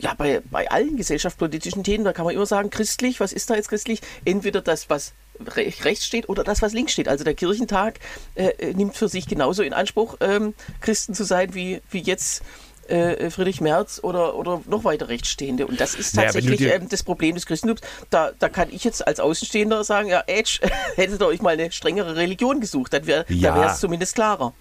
ja, 0.00 0.14
bei, 0.14 0.40
bei 0.50 0.70
allen 0.70 0.96
gesellschaftspolitischen 0.96 1.82
Themen, 1.84 2.04
da 2.04 2.12
kann 2.12 2.24
man 2.24 2.34
immer 2.34 2.46
sagen, 2.46 2.70
christlich, 2.70 3.18
was 3.20 3.32
ist 3.32 3.50
da 3.50 3.54
jetzt 3.56 3.68
christlich? 3.68 4.00
Entweder 4.24 4.60
das, 4.60 4.88
was 4.90 5.12
re 5.56 5.72
rechts 5.82 6.06
steht 6.06 6.28
oder 6.28 6.44
das, 6.44 6.62
was 6.62 6.72
links 6.72 6.92
steht. 6.92 7.08
Also 7.08 7.24
der 7.24 7.34
Kirchentag 7.34 7.98
äh, 8.36 8.48
äh, 8.58 8.74
nimmt 8.74 8.96
für 8.96 9.08
sich 9.08 9.26
genauso 9.26 9.62
in 9.62 9.72
Anspruch, 9.72 10.16
ähm, 10.20 10.54
Christen 10.80 11.14
zu 11.14 11.24
sein, 11.24 11.54
wie, 11.54 11.80
wie 11.90 11.98
jetzt 12.00 12.42
äh, 12.88 13.30
Friedrich 13.30 13.60
Merz 13.60 13.98
oder, 14.02 14.34
oder 14.36 14.60
noch 14.66 14.84
weiter 14.84 15.08
rechtsstehende. 15.08 15.66
Und 15.66 15.80
das 15.80 15.94
ist 15.94 16.14
Naja, 16.14 16.26
tatsächlich 16.26 16.58
dir- 16.58 16.74
ähm, 16.74 16.88
das 16.88 17.02
Problem 17.02 17.34
des 17.34 17.46
Christentums. 17.46 17.80
Da, 18.10 18.32
da 18.38 18.48
kann 18.48 18.68
ich 18.70 18.84
jetzt 18.84 19.06
als 19.06 19.18
Außenstehender 19.20 19.82
sagen, 19.84 20.08
ja, 20.08 20.22
Edge, 20.26 20.60
hättet 20.96 21.20
ihr 21.20 21.26
euch 21.26 21.42
mal 21.42 21.54
eine 21.54 21.72
strengere 21.72 22.16
Religion 22.16 22.60
gesucht, 22.60 22.92
dann 22.92 23.06
wäre 23.06 23.24
Ja. 23.28 23.50
da 23.54 23.60
wäre 23.60 23.70
es 23.72 23.80
zumindest 23.80 24.14
klarer. 24.14 24.52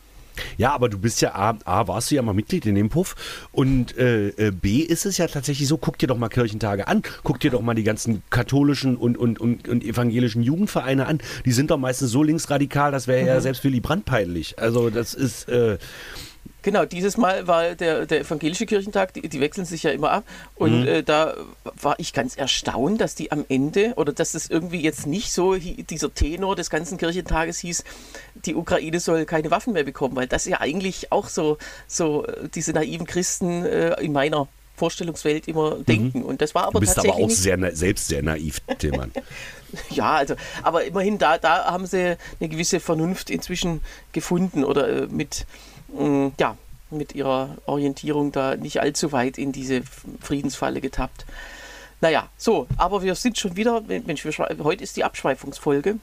Ja, 0.58 0.74
aber 0.74 0.90
du 0.90 0.98
bist 0.98 1.22
ja 1.22 1.36
A, 1.36 1.58
A, 1.66 1.88
warst 1.88 2.12
du 2.12 2.16
ja 2.16 2.22
mal 2.22 2.34
Mitglied 2.34 2.66
in 2.66 2.76
dem 2.76 2.90
Puff 2.90 3.16
und 3.52 3.98
äh, 3.98 4.30
äh, 4.30 4.52
B 4.52 4.80
ist 4.80 5.06
es 5.06 5.18
ja 5.18 5.28
tatsächlich 5.28 5.68
so, 5.68 5.78
guck 5.78 5.98
dir 5.98 6.08
doch 6.08 6.18
mal 6.18 6.30
Kirchentage 6.30 6.88
an, 6.88 7.02
guck 7.24 7.40
dir 7.40 7.52
doch 7.52 7.62
mal 7.62 7.74
die 7.74 7.84
ganzen 7.84 8.24
katholischen 8.30 8.96
und, 8.98 9.18
und, 9.18 9.40
und, 9.40 9.68
und 9.68 9.84
evangelischen 9.84 10.44
Jugendvereine 10.44 11.08
an. 11.08 11.20
Die 11.46 11.52
sind 11.52 11.72
doch 11.72 11.78
meistens 11.78 12.12
so 12.12 12.24
linksradikal, 12.24 12.92
das 12.92 13.08
wäre 13.08 13.26
ja 13.26 13.42
selbst 13.42 13.64
Willy 13.64 13.80
Brandt 13.80 14.06
peinlich. 14.06 14.60
Also 14.60 14.90
das 14.90 15.14
ist, 15.14 15.48
äh, 15.50 15.78
Genau, 16.64 16.86
dieses 16.86 17.18
Mal 17.18 17.48
war 17.48 17.74
der, 17.74 18.06
der 18.06 18.22
evangelische 18.22 18.68
Kirchentag, 18.68 19.14
die, 19.14 19.28
die 19.28 19.40
wechseln 19.40 19.66
sich 19.66 19.82
ja 19.82 19.92
immer 19.92 20.12
ab. 20.12 20.24
Und 20.56 20.86
äh, 20.86 21.02
da 21.04 21.36
war 21.82 21.96
ich 21.98 22.14
ganz 22.14 22.36
erstaunt, 22.36 23.02
dass 23.02 23.16
die 23.16 23.32
am 23.32 23.46
Ende, 23.50 23.94
oder 23.96 24.14
dass 24.14 24.34
das 24.34 24.48
irgendwie 24.48 24.82
jetzt 24.82 25.08
nicht 25.08 25.32
so, 25.32 25.56
dieser 25.56 26.14
Tenor 26.14 26.56
des 26.56 26.70
ganzen 26.70 27.00
Kirchentages 27.00 27.58
hieß, 27.60 27.84
die 28.46 28.54
Ukraine 28.54 29.00
soll 29.00 29.26
keine 29.26 29.50
Waffen 29.50 29.74
mehr 29.74 29.84
bekommen, 29.84 30.16
weil 30.16 30.28
das 30.28 30.46
ja 30.46 30.62
eigentlich 30.62 31.12
auch 31.12 31.30
so, 31.30 31.58
so 31.88 32.26
äh, 32.28 32.48
diese 32.54 32.74
naiven 32.74 33.08
Christen 33.08 33.66
äh, 33.66 34.00
in 34.00 34.12
meiner 34.12 34.48
Vorstellungswelt 34.82 35.48
immer 35.48 35.78
denken. 35.80 36.24
Und 36.24 36.42
das 36.42 36.56
war 36.56 36.64
aber 36.64 36.74
du 36.74 36.80
bist 36.80 36.98
aber 36.98 37.08
tatsächlich 37.08 37.24
auch 37.24 37.30
nicht 37.30 37.42
sehr, 37.42 37.76
selbst 37.76 38.08
sehr 38.08 38.24
naiv, 38.24 38.60
Tillmann. 38.80 39.12
ja, 39.90 40.14
also, 40.14 40.36
aber 40.64 40.84
immerhin, 40.86 41.18
da, 41.18 41.38
da 41.38 41.66
haben 41.66 41.86
sie 41.86 42.18
eine 42.40 42.50
gewisse 42.50 42.80
Vernunft 42.80 43.30
inzwischen 43.30 43.82
gefunden 44.12 44.64
oder 44.64 45.04
äh, 45.04 45.08
mit, 45.08 45.46
mh, 45.94 46.32
ja, 46.40 46.58
mit 46.90 47.16
ihrer 47.16 47.58
Orientierung 47.66 48.32
da 48.32 48.56
nicht 48.56 48.82
allzu 48.82 49.12
weit 49.12 49.38
in 49.38 49.52
diese 49.52 49.82
Friedensfalle 50.20 50.82
getappt. 50.82 51.26
Naja, 52.02 52.30
so, 52.38 52.68
aber 52.78 53.02
wir 53.04 53.16
sind 53.16 53.38
schon 53.38 53.56
wieder, 53.56 53.82
Mensch, 53.82 54.26
wir, 54.26 54.34
heute 54.64 54.84
ist 54.84 54.98
die 54.98 55.04
Abschweifungsfolge. 55.04 55.98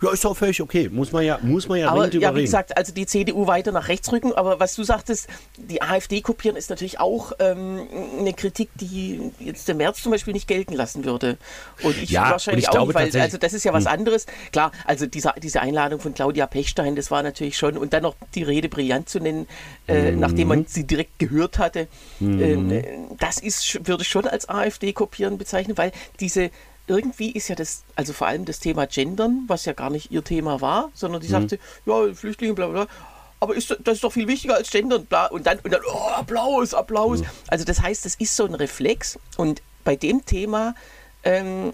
Ja, 0.00 0.12
ist 0.12 0.24
doch 0.24 0.36
völlig 0.36 0.60
okay. 0.62 0.88
Muss 0.88 1.12
man 1.12 1.24
ja, 1.24 1.38
muss 1.42 1.68
man 1.68 1.78
ja 1.78 1.88
Aber 1.90 2.12
ja, 2.12 2.34
wie 2.34 2.42
gesagt, 2.42 2.76
also 2.76 2.92
die 2.92 3.06
CDU 3.06 3.46
weiter 3.46 3.72
nach 3.72 3.88
rechts 3.88 4.10
rücken. 4.12 4.32
Aber 4.32 4.60
was 4.60 4.74
du 4.76 4.82
sagtest, 4.84 5.28
die 5.56 5.82
AfD 5.82 6.20
kopieren 6.20 6.56
ist 6.56 6.70
natürlich 6.70 7.00
auch 7.00 7.32
ähm, 7.40 7.86
eine 8.18 8.32
Kritik, 8.32 8.70
die 8.76 9.32
jetzt 9.40 9.66
der 9.68 9.74
März 9.74 10.02
zum 10.02 10.12
Beispiel 10.12 10.32
nicht 10.34 10.46
gelten 10.46 10.74
lassen 10.74 11.04
würde. 11.04 11.36
Und 11.82 11.96
ich 11.98 12.10
Ja, 12.10 12.30
wahrscheinlich 12.30 12.64
ich 12.64 12.68
auch 12.68 12.74
glaube 12.74 12.94
weil 12.94 13.12
Hm. 13.12 13.20
also 13.20 13.38
das 13.38 13.52
ist 13.52 13.64
ja 13.64 13.72
was 13.72 13.86
anderes. 13.86 14.26
Klar, 14.52 14.72
also 14.84 15.06
diese, 15.06 15.32
diese 15.42 15.60
Einladung 15.60 16.00
von 16.00 16.14
Claudia 16.14 16.46
Pechstein, 16.46 16.94
das 16.96 17.10
war 17.10 17.22
natürlich 17.22 17.56
schon, 17.56 17.76
und 17.76 17.92
dann 17.92 18.02
noch 18.02 18.14
die 18.34 18.42
Rede 18.42 18.68
brillant 18.68 19.08
zu 19.08 19.18
nennen, 19.20 19.46
äh, 19.88 20.12
Mhm. 20.12 20.20
nachdem 20.20 20.48
man 20.48 20.66
sie 20.66 20.84
direkt 20.84 21.18
gehört 21.18 21.58
hatte, 21.58 21.88
ähm, 22.20 22.70
äh, 22.70 22.82
das 23.18 23.38
ist, 23.38 23.86
würde 23.86 24.02
ich 24.02 24.08
schon 24.08 24.26
als 24.26 24.48
AfD-Kopieren 24.48 25.38
bezeichnen, 25.38 25.76
weil 25.76 25.92
diese 26.20 26.50
irgendwie 26.88 27.30
ist 27.30 27.48
ja 27.48 27.54
das, 27.54 27.84
also 27.94 28.12
vor 28.12 28.26
allem 28.26 28.44
das 28.44 28.58
Thema 28.58 28.86
Gendern, 28.86 29.44
was 29.46 29.64
ja 29.64 29.72
gar 29.72 29.90
nicht 29.90 30.10
ihr 30.10 30.24
Thema 30.24 30.60
war, 30.60 30.90
sondern 30.94 31.20
die 31.20 31.28
sagte, 31.28 31.58
ja, 31.86 32.14
Flüchtlinge, 32.14 32.54
bla 32.54 32.66
bla 32.66 32.84
bla. 32.84 32.94
Aber 33.40 33.54
ist, 33.54 33.76
das 33.84 33.96
ist 33.96 34.04
doch 34.04 34.12
viel 34.12 34.26
wichtiger 34.26 34.56
als 34.56 34.70
Gendern. 34.70 35.06
Bla, 35.06 35.26
und 35.26 35.46
dann, 35.46 35.58
und 35.60 35.72
dann 35.72 35.80
oh, 35.86 36.08
Applaus, 36.08 36.74
Applaus. 36.74 37.22
Also 37.46 37.64
das 37.64 37.80
heißt, 37.80 38.04
es 38.06 38.16
ist 38.16 38.34
so 38.34 38.44
ein 38.44 38.54
Reflex. 38.54 39.18
Und 39.36 39.62
bei 39.84 39.94
dem 39.94 40.24
Thema 40.24 40.74
ähm, 41.22 41.72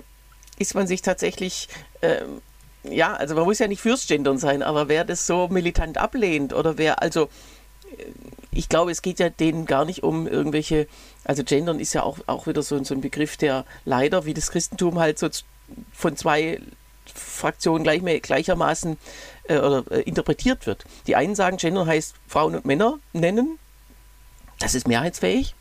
ist 0.58 0.74
man 0.74 0.86
sich 0.86 1.00
tatsächlich, 1.00 1.68
ähm, 2.02 2.42
ja, 2.82 3.14
also 3.14 3.34
man 3.34 3.44
muss 3.44 3.58
ja 3.58 3.66
nicht 3.66 3.80
fürs 3.80 4.06
Gendern 4.06 4.36
sein, 4.36 4.62
aber 4.62 4.88
wer 4.88 5.04
das 5.04 5.26
so 5.26 5.48
militant 5.48 5.96
ablehnt 5.96 6.52
oder 6.52 6.76
wer, 6.76 7.00
also 7.00 7.30
ich 8.50 8.68
glaube, 8.68 8.90
es 8.90 9.02
geht 9.02 9.18
ja 9.18 9.28
denen 9.30 9.66
gar 9.66 9.84
nicht 9.84 10.02
um 10.02 10.26
irgendwelche, 10.26 10.86
also 11.24 11.42
Gendern 11.44 11.80
ist 11.80 11.92
ja 11.92 12.02
auch, 12.02 12.18
auch 12.26 12.46
wieder 12.46 12.62
so, 12.62 12.82
so 12.84 12.94
ein 12.94 13.00
Begriff, 13.00 13.36
der 13.36 13.64
leider, 13.84 14.24
wie 14.24 14.34
das 14.34 14.50
Christentum 14.50 14.98
halt 14.98 15.18
so 15.18 15.28
von 15.92 16.16
zwei 16.16 16.60
Fraktionen 17.12 17.84
gleich, 17.84 18.22
gleichermaßen 18.22 18.96
äh, 19.48 19.58
oder, 19.58 19.84
äh, 19.90 20.00
interpretiert 20.02 20.66
wird. 20.66 20.84
Die 21.06 21.16
einen 21.16 21.34
sagen, 21.34 21.56
Gendern 21.56 21.86
heißt 21.86 22.14
Frauen 22.26 22.54
und 22.54 22.64
Männer 22.64 22.98
nennen, 23.12 23.58
das 24.60 24.74
ist 24.74 24.86
mehrheitsfähig. 24.86 25.54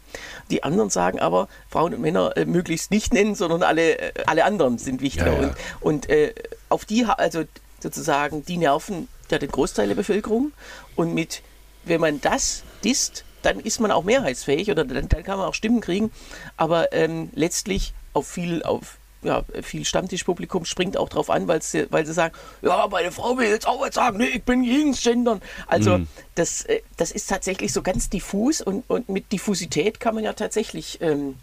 Die 0.51 0.63
anderen 0.63 0.91
sagen 0.91 1.19
aber, 1.19 1.47
Frauen 1.69 1.95
und 1.95 2.01
Männer 2.01 2.37
äh, 2.37 2.45
möglichst 2.45 2.91
nicht 2.91 3.13
nennen, 3.13 3.33
sondern 3.33 3.63
alle, 3.63 3.97
äh, 3.97 4.13
alle 4.27 4.45
anderen 4.45 4.77
sind 4.77 5.01
wichtiger. 5.01 5.33
Ja, 5.33 5.41
ja. 5.41 5.47
Und, 5.47 5.55
und 5.81 6.09
äh, 6.09 6.33
auf 6.69 6.85
die, 6.85 7.05
also 7.05 7.43
sozusagen, 7.79 8.45
die 8.45 8.57
nerven 8.57 9.07
ja 9.31 9.39
den 9.39 9.51
Großteil 9.51 9.87
der 9.87 9.95
Bevölkerung. 9.95 10.51
Und 10.95 11.13
mit, 11.13 11.41
wenn 11.85 12.01
man 12.01 12.21
das 12.21 12.63
disst, 12.83 13.23
dann 13.41 13.59
ist 13.59 13.79
man 13.79 13.91
auch 13.91 14.03
mehrheitsfähig 14.03 14.71
oder 14.71 14.85
dann, 14.85 15.07
dann 15.09 15.23
kann 15.23 15.37
man 15.37 15.47
auch 15.47 15.53
Stimmen 15.53 15.81
kriegen. 15.81 16.11
Aber 16.57 16.93
ähm, 16.93 17.29
letztlich 17.33 17.93
auf 18.13 18.27
viel, 18.27 18.63
auf 18.63 18.97
ja, 19.23 19.43
viel 19.61 19.85
Stammtischpublikum 19.85 20.65
springt 20.65 20.97
auch 20.97 21.09
drauf 21.09 21.29
an, 21.29 21.47
weil 21.47 21.61
sie, 21.61 21.87
weil 21.91 22.05
sie 22.05 22.13
sagen, 22.13 22.35
ja, 22.61 22.87
meine 22.87 23.11
Frau 23.11 23.37
will 23.37 23.47
jetzt 23.47 23.67
auch 23.67 23.81
was 23.81 23.95
sagen, 23.95 24.17
nee, 24.17 24.25
ich 24.25 24.43
bin 24.43 24.63
gegen 24.63 24.93
Gendern. 24.93 25.41
Also 25.67 26.01
das, 26.35 26.63
äh, 26.65 26.81
das 26.97 27.11
ist 27.11 27.29
tatsächlich 27.29 27.73
so 27.73 27.81
ganz 27.81 28.09
diffus 28.09 28.61
und, 28.61 28.83
und 28.89 29.09
mit 29.09 29.31
Diffusität 29.31 29.99
kann 29.99 30.15
man 30.15 30.23
ja 30.23 30.33
tatsächlich 30.33 30.99
ähm, 31.01 31.35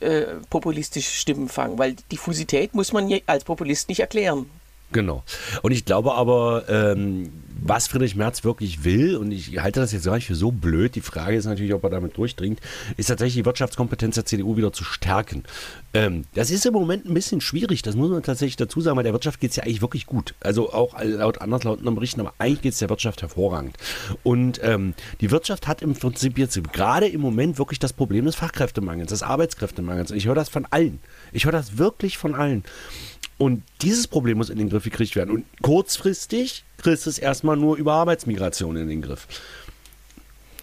äh, 0.00 0.22
populistische 0.50 1.12
Stimmen 1.12 1.48
fangen, 1.48 1.78
weil 1.78 1.94
Diffusität 2.10 2.74
muss 2.74 2.92
man 2.92 3.12
als 3.26 3.44
Populist 3.44 3.88
nicht 3.88 4.00
erklären. 4.00 4.50
Genau. 4.94 5.24
Und 5.62 5.72
ich 5.72 5.84
glaube 5.84 6.14
aber, 6.14 6.68
ähm, 6.68 7.32
was 7.60 7.88
Friedrich 7.88 8.14
Merz 8.14 8.44
wirklich 8.44 8.84
will, 8.84 9.16
und 9.16 9.32
ich 9.32 9.58
halte 9.58 9.80
das 9.80 9.90
jetzt 9.90 10.04
gar 10.04 10.14
nicht 10.14 10.26
für 10.26 10.36
so 10.36 10.52
blöd, 10.52 10.94
die 10.94 11.00
Frage 11.00 11.36
ist 11.36 11.46
natürlich, 11.46 11.74
ob 11.74 11.82
er 11.82 11.90
damit 11.90 12.16
durchdringt, 12.16 12.60
ist 12.96 13.06
tatsächlich 13.06 13.42
die 13.42 13.44
Wirtschaftskompetenz 13.44 14.14
der 14.14 14.24
CDU 14.24 14.56
wieder 14.56 14.72
zu 14.72 14.84
stärken. 14.84 15.42
Ähm, 15.94 16.26
das 16.34 16.50
ist 16.50 16.64
im 16.64 16.74
Moment 16.74 17.06
ein 17.06 17.14
bisschen 17.14 17.40
schwierig, 17.40 17.82
das 17.82 17.96
muss 17.96 18.08
man 18.08 18.22
tatsächlich 18.22 18.54
dazu 18.54 18.80
sagen, 18.80 18.96
weil 18.96 19.02
der 19.02 19.12
Wirtschaft 19.12 19.40
geht 19.40 19.50
es 19.50 19.56
ja 19.56 19.64
eigentlich 19.64 19.82
wirklich 19.82 20.06
gut. 20.06 20.36
Also 20.38 20.72
auch 20.72 20.94
laut 21.02 21.40
anderslautenden 21.40 21.96
Berichten, 21.96 22.20
aber 22.20 22.34
eigentlich 22.38 22.62
geht 22.62 22.74
es 22.74 22.78
der 22.78 22.88
Wirtschaft 22.88 23.20
hervorragend. 23.22 23.76
Und 24.22 24.60
ähm, 24.62 24.94
die 25.20 25.32
Wirtschaft 25.32 25.66
hat 25.66 25.82
im 25.82 25.94
Prinzip 25.94 26.38
jetzt 26.38 26.62
gerade 26.72 27.08
im 27.08 27.20
Moment 27.20 27.58
wirklich 27.58 27.80
das 27.80 27.92
Problem 27.92 28.26
des 28.26 28.36
Fachkräftemangels, 28.36 29.08
des 29.08 29.24
Arbeitskräftemangels. 29.24 30.12
Und 30.12 30.18
ich 30.18 30.26
höre 30.26 30.36
das 30.36 30.48
von 30.48 30.66
allen. 30.70 31.00
Ich 31.32 31.46
höre 31.46 31.52
das 31.52 31.78
wirklich 31.78 32.16
von 32.16 32.36
allen. 32.36 32.62
Und 33.38 33.62
dieses 33.82 34.06
Problem 34.06 34.38
muss 34.38 34.50
in 34.50 34.58
den 34.58 34.68
Griff 34.70 34.84
gekriegt 34.84 35.16
werden. 35.16 35.30
Und 35.30 35.44
kurzfristig 35.62 36.64
kriegst 36.76 37.06
du 37.06 37.10
es 37.10 37.18
erstmal 37.18 37.56
nur 37.56 37.76
über 37.76 37.94
Arbeitsmigration 37.94 38.76
in 38.76 38.88
den 38.88 39.02
Griff. 39.02 39.26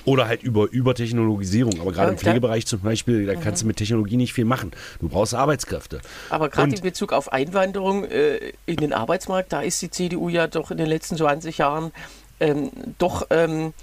Oder 0.06 0.28
halt 0.28 0.42
über 0.42 0.68
Übertechnologisierung. 0.72 1.80
Aber 1.80 1.92
gerade 1.92 2.12
im. 2.14 2.18
Pflegebereich 2.18 2.66
zum 2.66 2.80
Beispiel, 2.80 3.26
da 3.26 3.36
kannst 3.36 3.62
du 3.62 3.68
mit 3.68 3.78
Technologie 3.78 4.18
nicht 4.18 4.34
viel 4.34 4.46
machen. 4.46 4.72
Du 5.00 5.10
brauchst 5.10 5.36
Arbeitskräfte. 5.36 6.02
Aber 6.30 6.50
gerade 6.50 6.76
in 6.76 6.82
Bezug 6.82 7.14
auf 7.14 7.32
Einwanderung 7.32 8.06
äh, 8.06 8.54
in 8.66 8.78
den 8.78 8.94
Arbeitsmarkt, 8.94 9.54
da 9.54 9.62
ist 9.62 9.82
die 9.82 9.92
CDU 9.92 10.30
ja 10.30 10.48
doch 10.48 10.72
in 10.72 10.78
den 10.78 10.88
letzten 10.88 11.18
20 11.18 11.58
Jahren 11.60 11.92
ähm, 12.40 12.72
doch 12.98 13.28
ähm, 13.30 13.74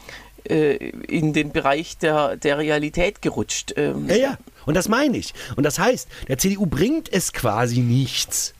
äh, 0.48 0.76
in 0.76 1.32
den 1.32 1.52
Bereich 1.52 1.98
der, 1.98 2.36
der 2.36 2.58
Realität 2.58 3.22
gerutscht. 3.22 3.74
Ähm, 3.76 4.08
Ja, 4.08 4.16
ja. 4.16 4.38
Und 4.66 4.74
das 4.74 4.88
meine 4.88 5.16
ich. 5.16 5.32
Und 5.56 5.64
das 5.64 5.78
heißt, 5.78 6.08
der 6.26 6.38
CDU 6.38 6.66
bringt 6.66 7.12
es 7.12 7.32
quasi 7.32 7.80
nichts, 7.80 8.54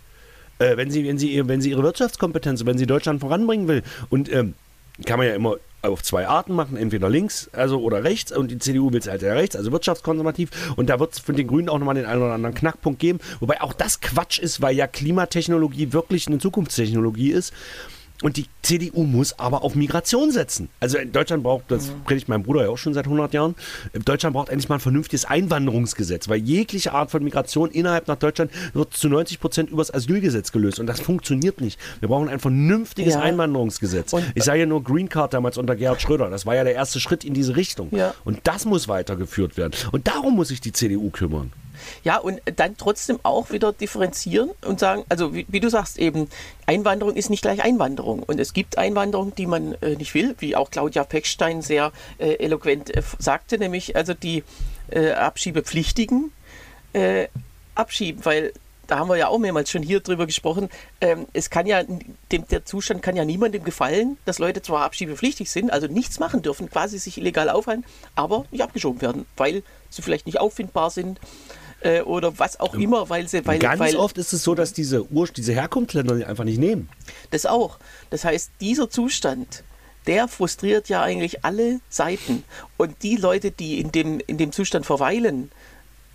äh, 0.58 0.76
wenn, 0.76 0.90
sie, 0.90 1.06
wenn, 1.06 1.18
sie, 1.18 1.46
wenn 1.48 1.60
sie 1.60 1.70
ihre 1.70 1.82
Wirtschaftskompetenz, 1.82 2.64
wenn 2.66 2.78
sie 2.78 2.86
Deutschland 2.86 3.20
voranbringen 3.20 3.68
will. 3.68 3.82
Und 4.10 4.32
ähm, 4.32 4.54
kann 5.04 5.18
man 5.18 5.28
ja 5.28 5.34
immer 5.34 5.56
auf 5.82 6.02
zwei 6.02 6.26
Arten 6.26 6.54
machen, 6.54 6.76
entweder 6.76 7.08
links 7.08 7.48
also 7.52 7.80
oder 7.80 8.02
rechts 8.02 8.36
und 8.36 8.50
die 8.50 8.58
CDU 8.58 8.92
will 8.92 8.98
es 8.98 9.06
halt 9.06 9.22
ja 9.22 9.32
rechts, 9.32 9.54
also 9.54 9.70
wirtschaftskonservativ 9.70 10.50
und 10.76 10.90
da 10.90 10.98
wird 10.98 11.12
es 11.12 11.18
von 11.20 11.36
den 11.36 11.46
Grünen 11.46 11.68
auch 11.68 11.78
nochmal 11.78 11.94
den 11.94 12.04
einen 12.04 12.20
oder 12.20 12.32
anderen 12.32 12.54
Knackpunkt 12.54 12.98
geben, 12.98 13.20
wobei 13.38 13.60
auch 13.60 13.72
das 13.72 14.00
Quatsch 14.00 14.40
ist, 14.40 14.60
weil 14.60 14.74
ja 14.74 14.88
Klimatechnologie 14.88 15.92
wirklich 15.92 16.26
eine 16.26 16.38
Zukunftstechnologie 16.38 17.30
ist 17.30 17.54
und 18.22 18.36
die 18.36 18.46
CDU 18.62 19.04
muss 19.04 19.38
aber 19.38 19.62
auf 19.62 19.74
Migration 19.74 20.30
setzen. 20.32 20.68
Also 20.80 20.98
Deutschland 21.12 21.42
braucht, 21.42 21.64
das 21.68 21.90
predigt 22.04 22.28
mein 22.28 22.42
Bruder 22.42 22.62
ja 22.64 22.68
auch 22.68 22.78
schon 22.78 22.94
seit 22.94 23.04
100 23.06 23.32
Jahren, 23.34 23.54
Deutschland 24.04 24.34
braucht 24.34 24.48
endlich 24.48 24.68
mal 24.68 24.76
ein 24.76 24.80
vernünftiges 24.80 25.24
Einwanderungsgesetz, 25.24 26.28
weil 26.28 26.38
jegliche 26.38 26.92
Art 26.92 27.10
von 27.10 27.22
Migration 27.22 27.70
innerhalb 27.70 28.08
nach 28.08 28.16
Deutschland 28.16 28.50
wird 28.74 28.94
zu 28.94 29.08
90 29.08 29.40
Prozent 29.40 29.70
übers 29.70 29.92
Asylgesetz 29.92 30.52
gelöst 30.52 30.78
und 30.80 30.86
das 30.86 31.00
funktioniert 31.00 31.60
nicht. 31.60 31.78
Wir 32.00 32.08
brauchen 32.08 32.28
ein 32.28 32.40
vernünftiges 32.40 33.14
Ja. 33.14 33.20
Einwanderungsgesetz. 33.20 34.12
Und- 34.12 34.24
ich 34.34 34.44
sage 34.44 34.60
ja 34.60 34.66
nur 34.66 34.82
Green 34.82 35.08
Card 35.08 35.34
damals 35.34 35.58
unter 35.58 35.76
Gerhard 35.76 36.02
Schröder. 36.02 36.30
Das 36.30 36.46
war 36.46 36.54
ja 36.54 36.64
der 36.64 36.74
erste 36.74 37.00
Schritt 37.00 37.24
in 37.24 37.34
diese 37.34 37.56
Richtung. 37.56 37.88
Ja. 37.92 38.14
Und 38.24 38.40
das 38.44 38.64
muss 38.64 38.88
weitergeführt 38.88 39.56
werden. 39.56 39.72
Und 39.92 40.06
darum 40.08 40.34
muss 40.36 40.48
sich 40.48 40.60
die 40.60 40.72
CDU 40.72 41.10
kümmern. 41.10 41.52
Ja, 42.04 42.18
und 42.18 42.40
dann 42.56 42.76
trotzdem 42.76 43.18
auch 43.22 43.50
wieder 43.50 43.72
differenzieren 43.72 44.50
und 44.64 44.80
sagen, 44.80 45.04
also 45.08 45.34
wie, 45.34 45.46
wie 45.48 45.60
du 45.60 45.68
sagst 45.68 45.98
eben, 45.98 46.28
Einwanderung 46.66 47.14
ist 47.16 47.30
nicht 47.30 47.42
gleich 47.42 47.62
Einwanderung. 47.62 48.22
Und 48.22 48.40
es 48.40 48.52
gibt 48.52 48.78
Einwanderung, 48.78 49.34
die 49.34 49.46
man 49.46 49.74
äh, 49.74 49.96
nicht 49.96 50.14
will, 50.14 50.34
wie 50.38 50.56
auch 50.56 50.70
Claudia 50.70 51.04
Peckstein 51.04 51.62
sehr 51.62 51.92
äh, 52.18 52.34
eloquent 52.34 52.94
äh, 52.94 53.02
sagte, 53.18 53.58
nämlich 53.58 53.96
also 53.96 54.14
die 54.14 54.44
äh, 54.90 55.12
Abschiebepflichtigen 55.12 56.32
äh, 56.92 57.28
abschieben, 57.74 58.24
weil 58.24 58.52
da 58.88 58.98
haben 58.98 59.08
wir 59.08 59.16
ja 59.16 59.28
auch 59.28 59.38
mehrmals 59.38 59.70
schon 59.70 59.82
hier 59.82 60.00
drüber 60.00 60.26
gesprochen. 60.26 60.68
Ähm, 61.00 61.26
es 61.34 61.50
kann 61.50 61.66
ja, 61.66 61.82
dem, 62.32 62.48
der 62.48 62.64
Zustand 62.64 63.02
kann 63.02 63.16
ja 63.16 63.24
niemandem 63.24 63.62
gefallen, 63.62 64.16
dass 64.24 64.38
Leute 64.38 64.62
zwar 64.62 64.84
abschiebepflichtig 64.84 65.50
sind, 65.50 65.70
also 65.70 65.86
nichts 65.86 66.18
machen 66.18 66.42
dürfen, 66.42 66.70
quasi 66.70 66.98
sich 66.98 67.18
illegal 67.18 67.50
aufhalten, 67.50 67.84
aber 68.14 68.46
nicht 68.50 68.62
abgeschoben 68.62 69.02
werden, 69.02 69.26
weil 69.36 69.62
sie 69.90 70.02
vielleicht 70.02 70.26
nicht 70.26 70.40
auffindbar 70.40 70.90
sind 70.90 71.20
äh, 71.80 72.00
oder 72.02 72.38
was 72.38 72.60
auch 72.60 72.74
immer, 72.74 73.08
weil 73.08 73.28
sie, 73.28 73.46
weil, 73.46 73.58
Ganz 73.58 73.78
weil 73.78 73.96
oft 73.96 74.18
ist 74.18 74.32
es 74.32 74.42
so, 74.42 74.54
dass 74.54 74.72
diese, 74.72 75.10
Ur 75.12 75.28
diese 75.28 75.52
Herkunftsländer 75.52 76.16
die 76.16 76.24
einfach 76.24 76.44
nicht 76.44 76.58
nehmen. 76.58 76.88
das 77.30 77.46
auch. 77.46 77.78
Das 78.10 78.24
heißt, 78.24 78.50
dieser 78.60 78.90
Zustand, 78.90 79.62
der 80.06 80.26
frustriert 80.26 80.88
ja 80.88 81.02
eigentlich 81.02 81.44
alle 81.44 81.80
Seiten. 81.90 82.44
Und 82.76 83.02
die 83.02 83.16
Leute, 83.16 83.50
die 83.50 83.80
in 83.80 83.92
dem, 83.92 84.20
in 84.26 84.38
dem 84.38 84.52
Zustand 84.52 84.86
verweilen, 84.86 85.50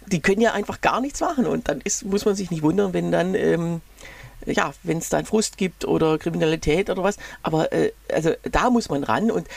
die 0.07 0.19
können 0.19 0.41
ja 0.41 0.53
einfach 0.53 0.81
gar 0.81 0.99
nichts 0.99 1.21
machen. 1.21 1.45
Und 1.45 1.69
dann 1.69 1.79
ist, 1.81 2.03
muss 2.03 2.25
man 2.25 2.35
sich 2.35 2.51
nicht 2.51 2.63
wundern, 2.63 2.93
wenn 2.93 3.11
dann, 3.11 3.35
ähm, 3.35 3.81
ja, 4.45 4.73
wenn 4.83 4.97
es 4.97 5.09
dann 5.09 5.25
Frust 5.25 5.57
gibt 5.57 5.85
oder 5.85 6.17
Kriminalität 6.17 6.89
oder 6.89 7.03
was. 7.03 7.17
Aber 7.43 7.71
äh, 7.71 7.93
also 8.11 8.31
da 8.51 8.69
muss 8.69 8.89
man 8.89 9.03
ran 9.03 9.31
und 9.31 9.47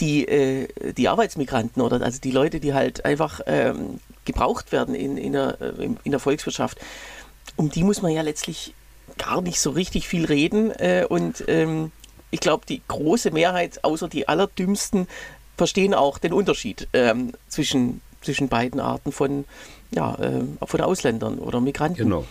die, 0.00 0.26
äh, 0.26 0.68
die 0.92 1.08
Arbeitsmigranten 1.08 1.82
oder 1.82 2.00
also 2.02 2.20
die 2.20 2.30
Leute, 2.30 2.60
die 2.60 2.74
halt 2.74 3.04
einfach 3.04 3.40
ähm, 3.46 4.00
gebraucht 4.24 4.72
werden 4.72 4.94
in, 4.94 5.16
in, 5.16 5.32
der, 5.32 5.60
äh, 5.60 5.84
in 6.02 6.10
der 6.10 6.20
Volkswirtschaft, 6.20 6.78
um 7.56 7.70
die 7.70 7.84
muss 7.84 8.02
man 8.02 8.12
ja 8.12 8.22
letztlich 8.22 8.74
gar 9.18 9.40
nicht 9.40 9.60
so 9.60 9.70
richtig 9.70 10.08
viel 10.08 10.24
reden. 10.24 10.70
Äh, 10.72 11.06
und 11.08 11.44
ähm, 11.48 11.92
ich 12.30 12.40
glaube, 12.40 12.66
die 12.66 12.82
große 12.88 13.30
Mehrheit, 13.30 13.84
außer 13.84 14.08
die 14.08 14.28
Allerdümmsten, 14.28 15.06
verstehen 15.56 15.94
auch 15.94 16.18
den 16.18 16.32
Unterschied 16.32 16.88
ähm, 16.92 17.32
zwischen, 17.48 18.00
zwischen 18.22 18.48
beiden 18.48 18.80
Arten 18.80 19.12
von, 19.12 19.44
ja, 19.90 20.16
ähm, 20.20 20.58
von 20.64 20.80
Ausländern 20.80 21.38
oder 21.38 21.60
Migranten. 21.60 22.04
Genau. 22.04 22.24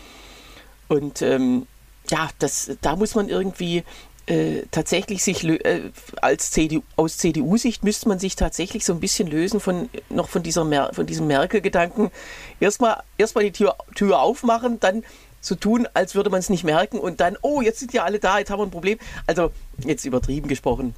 Und 0.88 1.22
ähm, 1.22 1.68
ja, 2.10 2.30
das, 2.40 2.72
da 2.82 2.96
muss 2.96 3.16
man 3.16 3.30
irgendwie 3.30 3.84
äh, 4.32 4.64
tatsächlich 4.72 5.24
sich 5.24 5.44
äh, 5.44 5.92
als 6.22 6.52
CDU, 6.52 6.84
aus 6.96 7.18
CDU-Sicht 7.18 7.84
müsste 7.84 8.08
man 8.08 8.18
sich 8.18 8.38
tatsächlich 8.38 8.86
so 8.86 8.94
ein 8.94 9.02
bisschen 9.02 9.28
lösen 9.28 9.60
von 9.60 9.90
noch 10.10 10.30
von 10.30 10.42
dieser 10.42 10.64
Mer 10.64 10.92
von 10.94 11.06
diesem 11.06 11.28
Merkel-Gedanken. 11.28 12.12
Erstmal 12.62 13.04
erstmal 13.18 13.44
die 13.44 13.52
Tür, 13.52 13.76
Tür 13.94 14.22
aufmachen, 14.22 14.80
dann 14.80 15.04
so 15.42 15.56
tun, 15.56 15.86
als 15.94 16.16
würde 16.16 16.30
man 16.30 16.40
es 16.40 16.50
nicht 16.50 16.64
merken 16.64 16.98
und 16.98 17.20
dann, 17.20 17.38
oh, 17.42 17.62
jetzt 17.62 17.80
sind 17.80 17.94
ja 17.94 18.06
alle 18.06 18.20
da, 18.20 18.40
jetzt 18.40 18.52
haben 18.52 18.60
wir 18.60 18.66
ein 18.66 18.72
Problem. 18.72 19.00
Also 19.28 19.52
jetzt 19.80 20.06
übertrieben 20.06 20.48
gesprochen. 20.48 20.96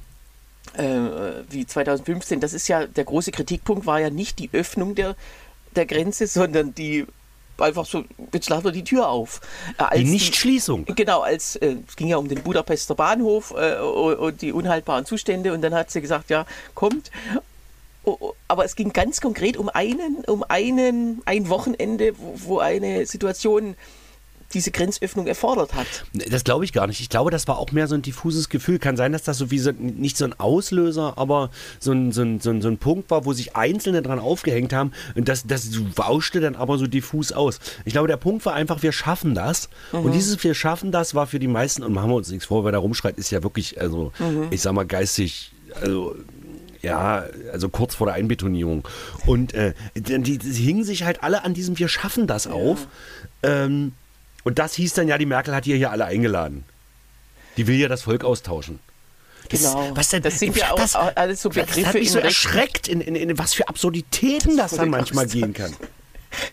Äh, 0.74 1.42
wie 1.50 1.66
2015, 1.66 2.38
das 2.38 2.52
ist 2.52 2.68
ja, 2.68 2.86
der 2.86 3.04
große 3.04 3.32
Kritikpunkt 3.32 3.84
war 3.84 3.98
ja 3.98 4.10
nicht 4.10 4.38
die 4.38 4.50
Öffnung 4.52 4.94
der, 4.94 5.16
der 5.74 5.86
Grenze, 5.86 6.28
sondern 6.28 6.72
die 6.72 7.04
einfach 7.58 7.86
so, 7.86 8.04
jetzt 8.32 8.48
lassen 8.48 8.64
wir 8.64 8.72
die 8.72 8.84
Tür 8.84 9.08
auf. 9.08 9.40
Äh, 9.78 9.82
als 9.82 9.98
Die 9.98 10.04
Nichtschließung. 10.04 10.86
Genau, 10.86 11.20
als 11.20 11.56
äh, 11.56 11.76
es 11.86 11.96
ging 11.96 12.08
ja 12.08 12.16
um 12.16 12.28
den 12.28 12.42
Budapester 12.42 12.94
Bahnhof 12.94 13.54
äh, 13.56 13.78
und 13.78 14.42
die 14.42 14.52
unhaltbaren 14.52 15.04
Zustände 15.04 15.52
und 15.52 15.62
dann 15.62 15.74
hat 15.74 15.90
sie 15.90 16.00
gesagt, 16.00 16.30
ja, 16.30 16.46
kommt. 16.74 17.10
Aber 18.48 18.64
es 18.64 18.76
ging 18.76 18.92
ganz 18.92 19.20
konkret 19.20 19.56
um 19.56 19.70
einen, 19.70 20.24
um 20.26 20.44
einen, 20.46 21.22
ein 21.24 21.48
Wochenende, 21.48 22.12
wo, 22.18 22.34
wo 22.36 22.58
eine 22.58 23.06
Situation 23.06 23.76
diese 24.54 24.70
Grenzöffnung 24.70 25.26
erfordert 25.26 25.74
hat. 25.74 25.86
Das 26.30 26.44
glaube 26.44 26.64
ich 26.64 26.72
gar 26.72 26.86
nicht. 26.86 27.00
Ich 27.00 27.08
glaube, 27.08 27.30
das 27.30 27.46
war 27.48 27.58
auch 27.58 27.72
mehr 27.72 27.88
so 27.88 27.94
ein 27.94 28.02
diffuses 28.02 28.48
Gefühl. 28.48 28.78
Kann 28.78 28.96
sein, 28.96 29.12
dass 29.12 29.22
das 29.22 29.38
so 29.38 29.50
wie 29.50 29.58
so, 29.58 29.72
nicht 29.72 30.16
so 30.16 30.24
ein 30.24 30.38
Auslöser, 30.38 31.18
aber 31.18 31.50
so 31.80 31.92
ein, 31.92 32.12
so 32.12 32.22
ein, 32.22 32.40
so 32.40 32.50
ein, 32.50 32.62
so 32.62 32.68
ein 32.68 32.78
Punkt 32.78 33.10
war, 33.10 33.24
wo 33.24 33.32
sich 33.32 33.56
Einzelne 33.56 34.02
dran 34.02 34.18
aufgehängt 34.18 34.72
haben 34.72 34.92
und 35.14 35.28
das, 35.28 35.46
das 35.46 35.68
bauschte 35.94 36.40
dann 36.40 36.54
aber 36.54 36.78
so 36.78 36.86
diffus 36.86 37.32
aus. 37.32 37.58
Ich 37.84 37.92
glaube, 37.92 38.08
der 38.08 38.16
Punkt 38.16 38.46
war 38.46 38.54
einfach, 38.54 38.82
wir 38.82 38.92
schaffen 38.92 39.34
das. 39.34 39.68
Und 39.92 40.12
dieses 40.12 40.42
Wir 40.42 40.54
schaffen 40.54 40.92
das 40.92 41.14
war 41.14 41.26
für 41.26 41.38
die 41.38 41.48
meisten, 41.48 41.82
und 41.82 41.92
machen 41.92 42.10
wir 42.10 42.16
uns 42.16 42.30
nichts 42.30 42.46
vor, 42.46 42.64
wer 42.64 42.72
da 42.72 42.78
rumschreit, 42.78 43.18
ist 43.18 43.30
ja 43.30 43.42
wirklich, 43.42 43.80
also 43.80 44.12
ich 44.50 44.60
sag 44.62 44.72
mal, 44.72 44.86
geistig, 44.86 45.52
also 45.80 46.14
ja, 46.84 47.24
also 47.52 47.68
kurz 47.68 47.94
vor 47.94 48.06
der 48.06 48.14
Einbetonierung. 48.14 48.86
Und 49.26 49.54
äh, 49.54 49.72
die, 49.94 50.38
die, 50.38 50.52
hingen 50.52 50.84
sich 50.84 51.04
halt 51.04 51.22
alle 51.22 51.42
an 51.44 51.54
diesem 51.54 51.78
Wir 51.78 51.88
schaffen 51.88 52.26
das 52.26 52.46
auf. 52.46 52.86
Ähm, 53.42 53.92
und 54.44 54.58
das 54.58 54.74
hieß 54.74 54.94
dann 54.94 55.08
ja, 55.08 55.18
die 55.18 55.26
Merkel 55.26 55.54
hat 55.54 55.66
ja 55.66 55.74
hier 55.74 55.90
alle 55.90 56.04
eingeladen. 56.04 56.64
Die 57.56 57.66
will 57.66 57.76
ja 57.76 57.88
das 57.88 58.02
Volk 58.02 58.24
austauschen. 58.24 58.78
Das, 59.48 59.60
Genau. 59.60 59.90
Was 59.94 60.08
denn? 60.08 60.22
Das 60.22 60.38
sind 60.38 60.56
ja 60.56 60.72
auch 60.72 60.76
das, 60.76 60.94
alles 60.94 61.42
so 61.42 61.48
Das 61.48 61.58
hat 61.58 61.66
Begriffe 61.74 61.98
mich 61.98 62.10
so 62.10 62.18
erschreckt, 62.18 62.88
in, 62.88 63.00
in, 63.00 63.14
in 63.14 63.38
was 63.38 63.54
für 63.54 63.68
Absurditäten 63.68 64.56
das, 64.56 64.72
dann 64.72 64.80
Volk 64.80 64.90
manchmal 64.90 65.26
gehen 65.26 65.52
kann. 65.52 65.74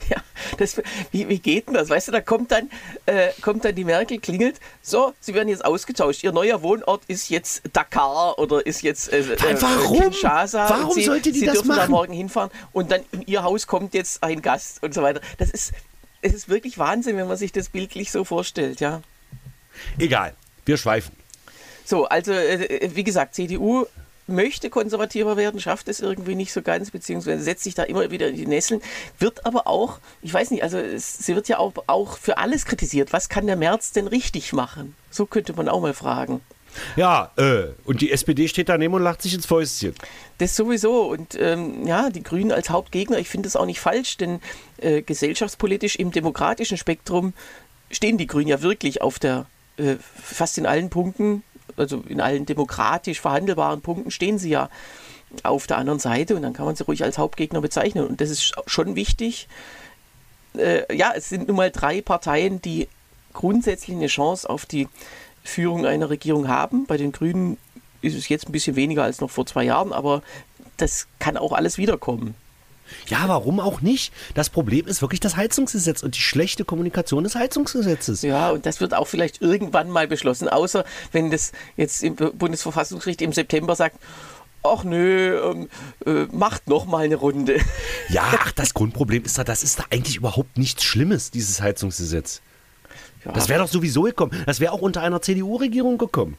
Ja, 0.09 0.17
das, 0.59 0.79
wie, 1.11 1.27
wie 1.27 1.39
geht 1.39 1.65
denn 1.65 1.73
das? 1.73 1.89
Weißt 1.89 2.07
du, 2.07 2.11
da 2.11 2.21
kommt 2.21 2.51
dann, 2.51 2.69
äh, 3.07 3.29
kommt 3.41 3.65
dann 3.65 3.73
die 3.73 3.83
Merkel, 3.83 4.19
klingelt, 4.19 4.57
so, 4.83 5.13
Sie 5.19 5.33
werden 5.33 5.49
jetzt 5.49 5.65
ausgetauscht. 5.65 6.23
Ihr 6.23 6.31
neuer 6.31 6.61
Wohnort 6.61 7.01
ist 7.07 7.29
jetzt 7.29 7.63
Dakar 7.73 8.37
oder 8.37 8.63
ist 8.63 8.83
jetzt 8.83 9.11
äh, 9.11 9.21
äh, 9.21 9.59
Warum? 9.59 9.99
Kinshasa. 9.99 10.69
Warum 10.69 10.93
Sie, 10.93 11.03
sollte 11.05 11.31
die 11.31 11.39
Sie 11.39 11.45
das 11.47 11.55
dürfen 11.55 11.69
da 11.69 11.77
machen? 11.77 11.91
morgen 11.91 12.13
hinfahren 12.13 12.51
und 12.73 12.91
dann 12.91 13.01
in 13.11 13.23
Ihr 13.25 13.41
Haus 13.41 13.65
kommt 13.65 13.95
jetzt 13.95 14.21
ein 14.21 14.43
Gast 14.43 14.83
und 14.83 14.93
so 14.93 15.01
weiter. 15.01 15.19
Das 15.39 15.49
ist, 15.49 15.71
es 16.21 16.33
ist 16.33 16.49
wirklich 16.49 16.77
Wahnsinn, 16.77 17.17
wenn 17.17 17.27
man 17.27 17.37
sich 17.37 17.51
das 17.51 17.69
bildlich 17.69 18.11
so 18.11 18.23
vorstellt, 18.23 18.79
ja. 18.79 19.01
Egal, 19.97 20.35
wir 20.65 20.77
schweifen. 20.77 21.15
So, 21.85 22.05
also 22.05 22.31
äh, 22.31 22.91
wie 22.93 23.03
gesagt, 23.03 23.35
CDU 23.35 23.85
möchte 24.27 24.69
konservativer 24.69 25.35
werden, 25.35 25.59
schafft 25.59 25.87
es 25.87 25.99
irgendwie 25.99 26.35
nicht 26.35 26.53
so 26.53 26.61
ganz, 26.61 26.91
beziehungsweise 26.91 27.43
setzt 27.43 27.63
sich 27.63 27.75
da 27.75 27.83
immer 27.83 28.11
wieder 28.11 28.29
in 28.29 28.35
die 28.35 28.45
Nesseln, 28.45 28.81
wird 29.19 29.45
aber 29.45 29.67
auch, 29.67 29.99
ich 30.21 30.33
weiß 30.33 30.51
nicht, 30.51 30.63
also 30.63 30.77
es, 30.77 31.17
sie 31.17 31.35
wird 31.35 31.47
ja 31.47 31.57
auch, 31.57 31.73
auch 31.87 32.17
für 32.17 32.37
alles 32.37 32.65
kritisiert. 32.65 33.13
Was 33.13 33.29
kann 33.29 33.47
der 33.47 33.55
März 33.55 33.91
denn 33.91 34.07
richtig 34.07 34.53
machen? 34.53 34.95
So 35.09 35.25
könnte 35.25 35.53
man 35.53 35.67
auch 35.67 35.81
mal 35.81 35.93
fragen. 35.93 36.41
Ja, 36.95 37.31
äh, 37.37 37.67
und 37.85 38.01
die 38.01 38.11
SPD 38.11 38.47
steht 38.47 38.69
daneben 38.69 38.93
und 38.93 39.03
lacht 39.03 39.21
sich 39.21 39.33
ins 39.33 39.45
Fäustchen. 39.45 39.95
Das 40.37 40.55
sowieso. 40.55 41.03
Und 41.03 41.37
ähm, 41.39 41.85
ja, 41.85 42.09
die 42.09 42.23
Grünen 42.23 42.51
als 42.51 42.69
Hauptgegner, 42.69 43.19
ich 43.19 43.29
finde 43.29 43.47
das 43.47 43.55
auch 43.55 43.65
nicht 43.65 43.79
falsch, 43.79 44.17
denn 44.17 44.39
äh, 44.77 45.01
gesellschaftspolitisch 45.01 45.95
im 45.95 46.11
demokratischen 46.11 46.77
Spektrum 46.77 47.33
stehen 47.91 48.17
die 48.17 48.27
Grünen 48.27 48.47
ja 48.47 48.61
wirklich 48.61 49.01
auf 49.01 49.19
der, 49.19 49.45
äh, 49.77 49.95
fast 50.21 50.57
in 50.57 50.65
allen 50.65 50.89
Punkten, 50.89 51.43
also 51.77 52.03
in 52.07 52.21
allen 52.21 52.45
demokratisch 52.45 53.21
verhandelbaren 53.21 53.81
Punkten 53.81 54.11
stehen 54.11 54.37
sie 54.37 54.49
ja 54.49 54.69
auf 55.43 55.67
der 55.67 55.77
anderen 55.77 55.99
Seite 55.99 56.35
und 56.35 56.41
dann 56.41 56.53
kann 56.53 56.65
man 56.65 56.75
sie 56.75 56.83
ruhig 56.83 57.03
als 57.03 57.17
Hauptgegner 57.17 57.61
bezeichnen. 57.61 58.05
Und 58.05 58.21
das 58.21 58.29
ist 58.29 58.53
schon 58.65 58.95
wichtig. 58.95 59.47
Äh, 60.57 60.93
ja, 60.95 61.13
es 61.15 61.29
sind 61.29 61.47
nun 61.47 61.57
mal 61.57 61.71
drei 61.71 62.01
Parteien, 62.01 62.61
die 62.61 62.87
grundsätzlich 63.33 63.95
eine 63.95 64.07
Chance 64.07 64.49
auf 64.49 64.65
die 64.65 64.87
Führung 65.43 65.85
einer 65.85 66.09
Regierung 66.09 66.47
haben. 66.47 66.85
Bei 66.85 66.97
den 66.97 67.11
Grünen 67.11 67.57
ist 68.01 68.15
es 68.15 68.29
jetzt 68.29 68.47
ein 68.47 68.51
bisschen 68.51 68.75
weniger 68.75 69.03
als 69.03 69.21
noch 69.21 69.29
vor 69.29 69.45
zwei 69.45 69.63
Jahren, 69.63 69.93
aber 69.93 70.21
das 70.77 71.07
kann 71.19 71.37
auch 71.37 71.53
alles 71.53 71.77
wiederkommen. 71.77 72.35
Ja, 73.07 73.27
warum 73.27 73.59
auch 73.59 73.81
nicht? 73.81 74.11
Das 74.33 74.49
Problem 74.49 74.85
ist 74.87 75.01
wirklich 75.01 75.19
das 75.19 75.37
Heizungsgesetz 75.37 76.03
und 76.03 76.15
die 76.15 76.21
schlechte 76.21 76.65
Kommunikation 76.65 77.23
des 77.23 77.35
Heizungsgesetzes. 77.35 78.21
Ja, 78.21 78.51
und 78.51 78.65
das 78.65 78.81
wird 78.81 78.93
auch 78.93 79.07
vielleicht 79.07 79.41
irgendwann 79.41 79.89
mal 79.89 80.07
beschlossen, 80.07 80.49
außer 80.49 80.83
wenn 81.11 81.31
das 81.31 81.53
jetzt 81.77 82.03
im 82.03 82.15
Bundesverfassungsgericht 82.15 83.21
im 83.21 83.31
September 83.33 83.75
sagt, 83.75 83.97
ach 84.63 84.83
nö, 84.83 85.39
ähm, 85.39 85.69
äh, 86.05 86.27
macht 86.31 86.67
noch 86.67 86.85
mal 86.85 87.05
eine 87.05 87.15
Runde. 87.15 87.61
Ja, 88.09 88.23
ach, 88.39 88.51
das 88.51 88.73
Grundproblem 88.73 89.23
ist 89.23 89.37
da, 89.37 89.43
das 89.43 89.63
ist 89.63 89.79
da 89.79 89.85
eigentlich 89.89 90.17
überhaupt 90.17 90.57
nichts 90.57 90.83
Schlimmes, 90.83 91.31
dieses 91.31 91.61
Heizungsgesetz. 91.61 92.41
Ja. 93.25 93.31
Das 93.33 93.49
wäre 93.49 93.59
doch 93.61 93.67
sowieso 93.67 94.03
gekommen. 94.03 94.31
Das 94.45 94.59
wäre 94.59 94.71
auch 94.73 94.81
unter 94.81 95.01
einer 95.01 95.21
CDU-Regierung 95.21 95.97
gekommen. 95.97 96.37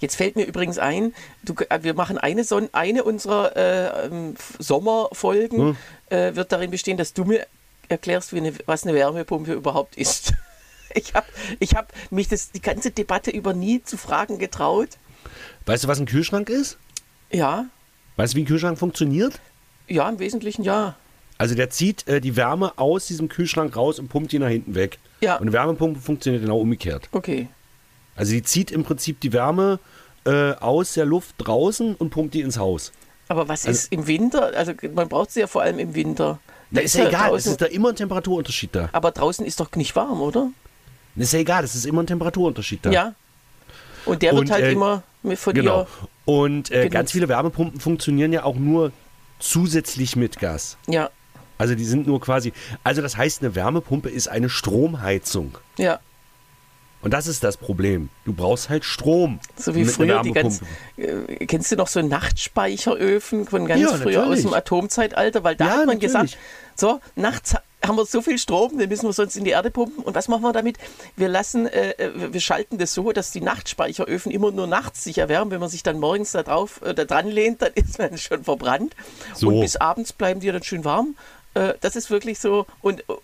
Jetzt 0.00 0.16
fällt 0.16 0.36
mir 0.36 0.44
übrigens 0.44 0.78
ein, 0.78 1.14
du, 1.44 1.54
äh, 1.68 1.82
wir 1.82 1.94
machen 1.94 2.18
eine, 2.18 2.44
Son 2.44 2.68
eine 2.72 3.04
unserer 3.04 3.56
äh, 3.56 4.06
ähm, 4.06 4.34
Sommerfolgen, 4.58 5.58
Hm. 5.58 5.76
äh, 6.10 6.34
wird 6.36 6.52
darin 6.52 6.70
bestehen, 6.70 6.96
dass 6.96 7.12
du 7.12 7.24
mir 7.24 7.46
erklärst, 7.88 8.32
eine, 8.34 8.52
was 8.66 8.84
eine 8.84 8.94
Wärmepumpe 8.94 9.52
überhaupt 9.52 9.96
ist. 9.96 10.32
Ich 10.92 11.14
habe 11.14 11.26
ich 11.60 11.76
hab 11.76 11.92
mich 12.10 12.26
das, 12.26 12.50
die 12.50 12.60
ganze 12.60 12.90
Debatte 12.90 13.30
über 13.30 13.54
nie 13.54 13.80
zu 13.80 13.96
fragen 13.96 14.40
getraut. 14.40 14.88
Weißt 15.66 15.84
du, 15.84 15.88
was 15.88 16.00
ein 16.00 16.06
Kühlschrank 16.06 16.50
ist? 16.50 16.78
Ja, 17.30 17.66
Weißt 18.16 18.32
du, 18.34 18.38
wie 18.38 18.42
ein 18.42 18.46
Kühlschrank 18.46 18.76
funktioniert? 18.76 19.38
ja, 19.86 20.08
im 20.08 20.18
Wesentlichen 20.18 20.64
ja. 20.64 20.96
Also 21.40 21.54
der 21.54 21.70
zieht 21.70 22.06
äh, 22.06 22.20
die 22.20 22.36
Wärme 22.36 22.72
aus 22.76 23.06
diesem 23.06 23.28
Kühlschrank 23.28 23.74
raus 23.74 23.98
und 23.98 24.08
pumpt 24.08 24.30
die 24.32 24.38
nach 24.38 24.48
hinten 24.48 24.74
weg. 24.74 24.98
Ja. 25.22 25.36
Und 25.36 25.42
eine 25.42 25.52
Wärmepumpe 25.54 25.98
funktioniert 25.98 26.42
genau 26.42 26.58
umgekehrt. 26.58 27.08
Okay. 27.12 27.48
Also 28.14 28.32
die 28.32 28.42
zieht 28.42 28.70
im 28.70 28.84
Prinzip 28.84 29.20
die 29.20 29.32
Wärme 29.32 29.78
äh, 30.26 30.52
aus 30.56 30.92
der 30.94 31.06
Luft 31.06 31.34
draußen 31.38 31.94
und 31.94 32.10
pumpt 32.10 32.34
die 32.34 32.42
ins 32.42 32.58
Haus. 32.58 32.92
Aber 33.28 33.48
was 33.48 33.64
Also- 33.66 33.70
ist 33.84 33.92
im 33.92 34.06
Winter? 34.06 34.52
Also 34.54 34.72
man 34.94 35.08
braucht 35.08 35.30
sie 35.30 35.40
ja 35.40 35.46
vor 35.46 35.62
allem 35.62 35.78
im 35.78 35.94
Winter. 35.94 36.38
Da 36.72 36.82
ist 36.82 36.94
ja 36.94 37.08
egal, 37.08 37.28
es 37.28 37.30
draußen, 37.44 37.52
ist 37.52 37.60
da 37.62 37.66
immer 37.66 37.88
ein 37.88 37.96
Temperaturunterschied 37.96 38.74
da. 38.74 38.90
aber 38.92 39.10
draußen 39.10 39.44
ist 39.46 39.58
doch 39.60 39.72
nicht 39.76 39.96
warm, 39.96 40.20
oder? 40.20 40.50
Das 41.16 41.28
ist 41.28 41.32
ja 41.32 41.38
egal, 41.40 41.64
es 41.64 41.74
ist 41.74 41.86
immer 41.86 42.02
ein 42.02 42.06
Temperaturunterschied 42.06 42.84
da. 42.84 42.90
Ja. 42.90 43.14
Und 44.04 44.20
der 44.22 44.32
wird 44.32 44.42
Und, 44.42 44.50
halt 44.50 44.64
äh, 44.64 44.72
immer 44.72 45.02
mit 45.22 45.38
von 45.38 45.54
Genau. 45.54 45.80
ihr. 45.80 45.86
Und 46.26 46.70
äh, 46.70 46.88
ganz 46.90 47.12
viele 47.12 47.28
Wärmepumpen 47.28 47.80
funktionieren 47.80 48.32
ja 48.32 48.44
auch 48.44 48.56
nur 48.56 48.92
zusätzlich 49.40 50.16
mit 50.16 50.38
Gas. 50.38 50.76
Ja, 50.86 51.10
Also 51.60 51.74
die 51.74 51.84
sind 51.84 52.06
nur 52.06 52.20
quasi, 52.22 52.52
also 52.84 53.02
das 53.02 53.18
heißt, 53.18 53.42
eine 53.42 53.54
Wärmepumpe 53.54 54.08
ist 54.08 54.28
eine 54.28 54.48
Stromheizung. 54.48 55.58
ja. 55.78 56.00
Und 57.02 57.14
das 57.14 57.26
ist 57.26 57.42
das 57.44 57.56
Problem. 57.56 58.10
Du 58.26 58.34
brauchst 58.34 58.68
halt 58.68 58.84
Strom. 58.84 59.40
So 59.56 59.74
wie 59.74 59.86
früher 59.86 60.20
die 60.22 60.32
ganz. 60.32 60.60
Wärmepumpe. 60.98 61.32
Äh, 61.40 61.46
kennst 61.46 61.72
du 61.72 61.76
noch 61.76 61.88
so 61.88 62.02
Nachtspeicheröfen 62.02 63.46
von 63.46 63.66
ganz 63.66 63.80
Ja, 63.80 63.88
früher 63.88 64.20
aus 64.24 64.28
natürlich. 64.28 64.42
dem 64.42 64.52
Atomzeitalter? 64.54 65.42
Weil 65.42 65.56
da 65.56 65.64
Ja, 65.64 65.70
hat 65.70 65.76
man 65.86 65.96
natürlich. 65.98 66.02
gesagt, 66.12 66.38
so, 66.76 67.00
nachts 67.16 67.54
ha- 67.54 67.62
haben 67.86 67.96
wir 67.96 68.04
so 68.04 68.20
viel 68.20 68.36
Strom, 68.38 68.76
den 68.76 68.90
müssen 68.90 69.06
wir 69.06 69.14
sonst 69.14 69.34
in 69.36 69.44
die 69.44 69.50
Erde 69.52 69.70
pumpen. 69.70 70.04
Und 70.04 70.14
was 70.14 70.28
machen 70.28 70.42
wir 70.42 70.52
damit? 70.52 70.76
Wir 71.16 71.28
lassen, 71.28 71.66
äh, 71.68 71.92
äh, 71.92 72.34
wir 72.34 72.40
schalten 72.42 72.76
das 72.76 72.92
so, 72.92 73.12
dass 73.12 73.30
die 73.30 73.40
Nachtspeicheröfen 73.40 74.30
immer 74.30 74.50
nur 74.50 74.66
nachts 74.66 75.02
sich 75.04 75.16
erwärmen. 75.16 75.50
Wenn 75.50 75.60
man 75.60 75.70
sich 75.70 75.82
dann 75.82 75.98
morgens 75.98 76.32
da 76.32 76.42
drauf, 76.42 76.82
äh, 76.82 76.92
da 76.92 77.06
dran 77.06 77.28
lehnt, 77.28 77.62
dann 77.62 77.72
ist 77.76 77.98
man 77.98 78.18
schon 78.18 78.44
verbrannt. 78.44 78.94
So. 79.34 79.48
Und 79.48 79.60
bis 79.62 79.76
abends 79.76 80.12
bleiben 80.12 80.40
die 80.40 80.52
dann 80.52 80.62
schön 80.62 80.84
warm. 80.84 81.16
Äh, 81.54 81.74
das 81.80 81.96
ist 81.96 82.10
wirklich 82.10 82.38
so. 82.38 82.66
Und 82.80 83.00
äh, 83.00 83.14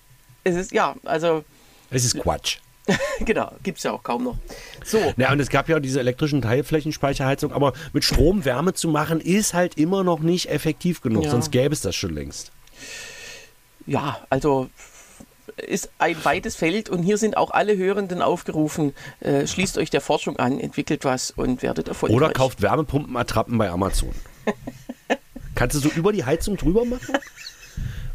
es 0.44 0.56
ist, 0.56 0.72
ja, 0.72 0.94
also, 1.04 1.44
Es 1.90 2.04
ist 2.04 2.18
Quatsch. 2.18 2.58
genau, 3.20 3.50
gibt 3.64 3.78
es 3.78 3.84
ja 3.84 3.92
auch 3.92 4.02
kaum 4.02 4.22
noch. 4.24 4.36
So. 4.84 5.12
Ja, 5.16 5.32
und 5.32 5.40
es 5.40 5.48
gab 5.48 5.68
ja 5.68 5.76
auch 5.76 5.80
diese 5.80 5.98
elektrischen 5.98 6.40
Teilflächenspeicherheizung, 6.40 7.52
aber 7.52 7.72
mit 7.92 8.04
Strom 8.04 8.44
Wärme 8.44 8.74
zu 8.74 8.88
machen, 8.88 9.20
ist 9.20 9.54
halt 9.54 9.76
immer 9.76 10.04
noch 10.04 10.20
nicht 10.20 10.48
effektiv 10.50 11.00
genug, 11.00 11.24
Ja. 11.24 11.30
sonst 11.30 11.50
gäbe 11.50 11.72
es 11.74 11.80
das 11.80 11.96
schon 11.96 12.14
längst. 12.14 12.52
Ja, 13.86 14.18
also 14.30 14.68
ist 15.56 15.90
ein 15.98 16.16
weites 16.24 16.54
Feld 16.54 16.88
und 16.88 17.02
hier 17.02 17.18
sind 17.18 17.36
auch 17.36 17.50
alle 17.50 17.76
Hörenden 17.76 18.20
aufgerufen, 18.22 18.94
äh, 19.20 19.46
schließt 19.46 19.78
euch 19.78 19.90
der 19.90 20.00
Forschung 20.00 20.36
an, 20.38 20.60
entwickelt 20.60 21.04
was 21.04 21.30
und 21.30 21.62
werdet 21.62 21.88
erfolgreich. 21.88 22.16
Oder 22.16 22.30
kauft 22.32 22.62
Wärmepumpenattrappen 22.62 23.56
bei 23.56 23.70
Amazon. 23.70 24.10
Kannst 25.54 25.76
du 25.76 25.80
so 25.80 25.88
über 25.88 26.12
die 26.12 26.24
Heizung 26.24 26.56
drüber 26.56 26.84
machen? 26.84 27.16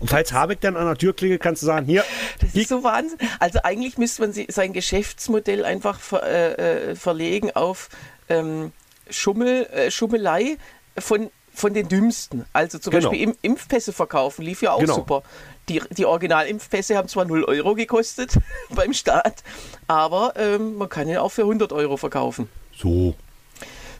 Und 0.01 0.09
falls 0.09 0.33
Habeck 0.33 0.59
dann 0.61 0.75
an 0.75 0.85
der 0.87 0.97
Tür 0.97 1.15
klingelt, 1.15 1.41
kannst 1.41 1.61
du 1.61 1.67
sagen, 1.67 1.85
hier, 1.85 2.03
Das 2.41 2.53
ist 2.55 2.69
so 2.69 2.83
Wahnsinn. 2.83 3.17
Also 3.39 3.59
eigentlich 3.63 3.97
müsste 3.97 4.23
man 4.23 4.33
sein 4.49 4.73
Geschäftsmodell 4.73 5.63
einfach 5.63 5.99
ver, 5.99 6.23
äh, 6.23 6.89
äh, 6.91 6.95
verlegen 6.95 7.51
auf 7.51 7.87
ähm, 8.27 8.71
Schummel, 9.09 9.67
äh, 9.67 9.91
Schummelei 9.91 10.57
von, 10.97 11.29
von 11.53 11.73
den 11.73 11.87
Dümmsten. 11.87 12.45
Also 12.51 12.79
zum 12.79 12.91
Genau. 12.91 13.09
Beispiel 13.11 13.29
im, 13.29 13.35
Impfpässe 13.41 13.93
verkaufen, 13.93 14.41
lief 14.43 14.61
ja 14.61 14.73
auch 14.73 14.79
Genau. 14.79 14.95
super. 14.95 15.23
Die, 15.69 15.81
die 15.91 16.05
Original-Impfpässe 16.05 16.97
haben 16.97 17.07
zwar 17.07 17.25
0 17.25 17.43
Euro 17.45 17.75
gekostet 17.75 18.33
beim 18.71 18.93
Staat, 18.93 19.43
aber 19.87 20.33
ähm, 20.35 20.75
man 20.77 20.89
kann 20.89 21.07
ihn 21.07 21.17
auch 21.17 21.29
für 21.31 21.43
100 21.43 21.71
Euro 21.73 21.95
verkaufen. 21.97 22.49
so. 22.75 23.15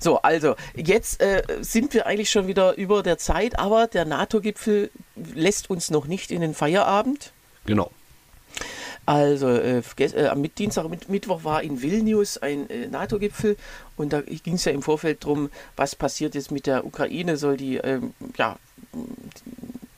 So, 0.04 0.20
also 0.24 0.56
jetzt 0.76 1.22
äh, 1.22 1.44
sind 1.62 1.94
wir 1.94 2.08
eigentlich 2.08 2.32
schon 2.32 2.48
wieder 2.48 2.76
über 2.76 3.04
der 3.04 3.20
Zeit, 3.20 3.60
aber 3.60 3.86
der 3.86 4.04
NATO-Gipfel 4.04 4.90
lässt 5.36 5.70
uns 5.70 5.92
noch 5.92 6.08
nicht 6.08 6.32
in 6.32 6.42
den 6.42 6.56
Feierabend. 6.56 7.32
Genau. 7.68 7.92
Also 9.06 9.50
äh, 9.50 9.82
äh, 10.00 10.28
am 10.28 10.44
Dienstag, 10.56 10.90
mit, 10.90 11.08
Mittwoch 11.10 11.44
war 11.44 11.62
in 11.62 11.84
Vilnius 11.84 12.40
ein 12.40 12.68
äh, 12.72 12.88
NATO-Gipfel 12.88 13.58
und 13.96 14.12
da 14.12 14.22
ging 14.22 14.56
es 14.56 14.66
ja 14.66 14.72
im 14.72 14.82
Vorfeld 14.82 15.24
darum, 15.24 15.52
was 15.76 15.96
passiert 15.96 16.34
jetzt 16.34 16.52
mit 16.52 16.66
der 16.66 16.84
Ukraine, 16.84 17.38
soll 17.38 17.58
die, 17.58 17.78
ähm, 17.78 18.16
ja, 18.38 18.58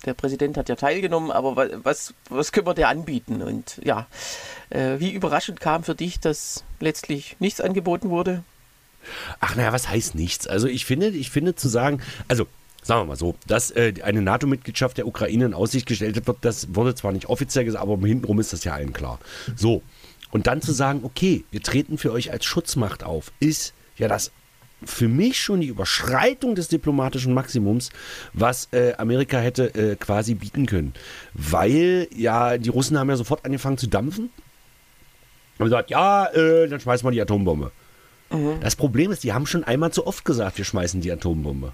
der 0.05 0.13
Präsident 0.15 0.57
hat 0.57 0.67
ja 0.67 0.75
teilgenommen, 0.75 1.31
aber 1.31 1.55
wa- 1.55 1.69
was, 1.83 2.13
was 2.29 2.51
können 2.51 2.67
wir 2.67 2.73
der 2.73 2.89
anbieten? 2.89 3.41
Und 3.41 3.79
ja, 3.83 4.07
äh, 4.69 4.99
wie 4.99 5.11
überraschend 5.11 5.61
kam 5.61 5.85
für 5.85 5.95
dich, 5.95 6.19
dass 6.19 6.65
letztlich 6.81 7.37
nichts 7.39 7.61
angeboten 7.61 8.09
wurde? 8.09 8.43
Ach 9.39 9.55
naja, 9.55 9.73
was 9.73 9.89
heißt 9.89 10.15
nichts? 10.15 10.47
Also 10.47 10.67
ich 10.67 10.85
finde, 10.85 11.07
ich 11.09 11.29
finde 11.29 11.55
zu 11.55 11.69
sagen, 11.69 12.01
also 12.27 12.47
sagen 12.83 13.01
wir 13.01 13.05
mal 13.05 13.15
so, 13.15 13.35
dass 13.47 13.71
äh, 13.71 13.93
eine 14.03 14.21
NATO-Mitgliedschaft 14.21 14.97
der 14.97 15.07
Ukraine 15.07 15.45
in 15.45 15.53
Aussicht 15.53 15.87
gestellt 15.87 16.15
wird, 16.15 16.37
das 16.41 16.75
wurde 16.75 16.95
zwar 16.95 17.11
nicht 17.11 17.27
offiziell 17.27 17.65
gesagt, 17.65 17.81
aber 17.81 17.97
hintenrum 18.05 18.39
ist 18.39 18.53
das 18.53 18.63
ja 18.63 18.73
allen 18.73 18.93
klar. 18.93 19.19
So. 19.55 19.81
Und 20.31 20.47
dann 20.47 20.61
zu 20.61 20.71
sagen, 20.71 21.01
okay, 21.03 21.45
wir 21.51 21.61
treten 21.61 21.97
für 21.97 22.11
euch 22.11 22.31
als 22.31 22.45
Schutzmacht 22.45 23.03
auf, 23.03 23.31
ist 23.39 23.73
ja 23.97 24.07
das 24.07 24.31
für 24.85 25.07
mich 25.07 25.41
schon 25.41 25.61
die 25.61 25.67
Überschreitung 25.67 26.55
des 26.55 26.67
diplomatischen 26.67 27.33
Maximums, 27.33 27.89
was 28.33 28.67
äh, 28.71 28.93
Amerika 28.97 29.39
hätte 29.39 29.73
äh, 29.75 29.95
quasi 29.95 30.33
bieten 30.33 30.65
können. 30.65 30.93
Weil 31.33 32.07
ja, 32.15 32.57
die 32.57 32.69
Russen 32.69 32.97
haben 32.97 33.09
ja 33.09 33.15
sofort 33.15 33.45
angefangen 33.45 33.77
zu 33.77 33.87
dampfen. 33.87 34.29
Und 35.59 35.65
gesagt, 35.65 35.91
ja, 35.91 36.25
äh, 36.33 36.67
dann 36.67 36.79
schmeißen 36.79 37.05
wir 37.05 37.11
die 37.11 37.21
Atombombe. 37.21 37.71
Das 38.61 38.75
Problem 38.75 39.11
ist, 39.11 39.23
die 39.23 39.33
haben 39.33 39.45
schon 39.45 39.63
einmal 39.63 39.91
zu 39.91 40.07
oft 40.07 40.25
gesagt, 40.25 40.57
wir 40.57 40.65
schmeißen 40.65 41.01
die 41.01 41.11
Atombombe. 41.11 41.73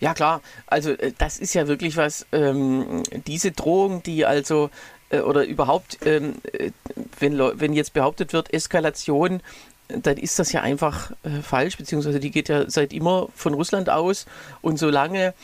Ja 0.00 0.14
klar, 0.14 0.40
also 0.66 0.90
äh, 0.90 1.12
das 1.18 1.38
ist 1.38 1.54
ja 1.54 1.68
wirklich 1.68 1.96
was, 1.96 2.26
ähm, 2.32 3.02
diese 3.26 3.52
Drohung, 3.52 4.02
die 4.02 4.24
also, 4.24 4.70
äh, 5.10 5.20
oder 5.20 5.44
überhaupt, 5.44 5.98
ähm, 6.06 6.36
äh, 6.52 6.70
wenn, 7.18 7.38
wenn 7.38 7.72
jetzt 7.72 7.92
behauptet 7.92 8.32
wird, 8.32 8.52
Eskalation, 8.52 9.40
dann 9.88 10.16
ist 10.16 10.38
das 10.38 10.52
ja 10.52 10.62
einfach 10.62 11.12
äh, 11.22 11.42
falsch, 11.42 11.76
beziehungsweise 11.76 12.20
die 12.20 12.30
geht 12.30 12.48
ja 12.48 12.68
seit 12.68 12.92
immer 12.92 13.28
von 13.34 13.54
Russland 13.54 13.90
aus. 13.90 14.26
Und 14.60 14.78
solange 14.78 15.34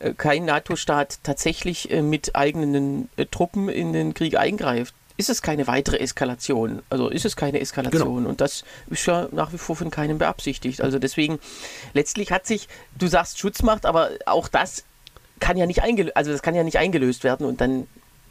äh, 0.00 0.12
kein 0.14 0.44
NATO-Staat 0.44 1.20
tatsächlich 1.22 1.88
mit 2.02 2.34
eigenen 2.34 3.08
Truppen 3.30 3.68
in 3.68 3.92
den 3.92 4.14
Krieg 4.14 4.36
eingreift, 4.36 4.94
ist 5.20 5.28
es 5.28 5.42
keine 5.42 5.66
weitere 5.66 5.98
Eskalation. 5.98 6.82
Also 6.88 7.08
ist 7.10 7.26
es 7.26 7.36
keine 7.36 7.60
Eskalation. 7.60 8.26
Und 8.26 8.40
das 8.40 8.64
ist 8.88 9.06
ja 9.06 9.28
nach 9.30 9.52
wie 9.52 9.58
vor 9.58 9.76
von 9.76 9.90
keinem 9.90 10.16
beabsichtigt. 10.18 10.80
Also 10.80 10.98
deswegen, 10.98 11.38
letztlich 11.92 12.32
hat 12.32 12.46
sich, 12.46 12.68
du 12.98 13.06
sagst 13.06 13.38
Schutzmacht, 13.38 13.84
aber 13.84 14.10
auch 14.24 14.48
das 14.48 14.84
kann 15.38 15.58
ja 15.58 15.66
nicht 15.66 15.82
eingelöst, 15.82 16.16
also 16.16 16.32
das 16.32 16.42
kann 16.42 16.54
ja 16.54 16.64
nicht 16.64 16.78
eingelöst 16.78 17.22
werden 17.22 17.46
und 17.46 17.60
dann 17.60 17.86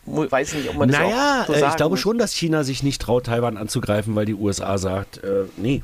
weiß 0.05 0.53
ich 0.53 0.59
nicht, 0.59 0.69
ob 0.69 0.77
man 0.77 0.89
das 0.89 0.99
Naja, 0.99 1.41
auch 1.43 1.47
so 1.47 1.53
äh, 1.53 1.67
ich 1.67 1.75
glaube 1.75 1.97
schon, 1.97 2.17
dass 2.17 2.33
China 2.33 2.63
sich 2.63 2.81
nicht 2.81 3.01
traut, 3.01 3.27
Taiwan 3.27 3.57
anzugreifen, 3.57 4.15
weil 4.15 4.25
die 4.25 4.33
USA 4.33 4.77
sagt, 4.77 5.23
äh, 5.23 5.45
nee. 5.57 5.83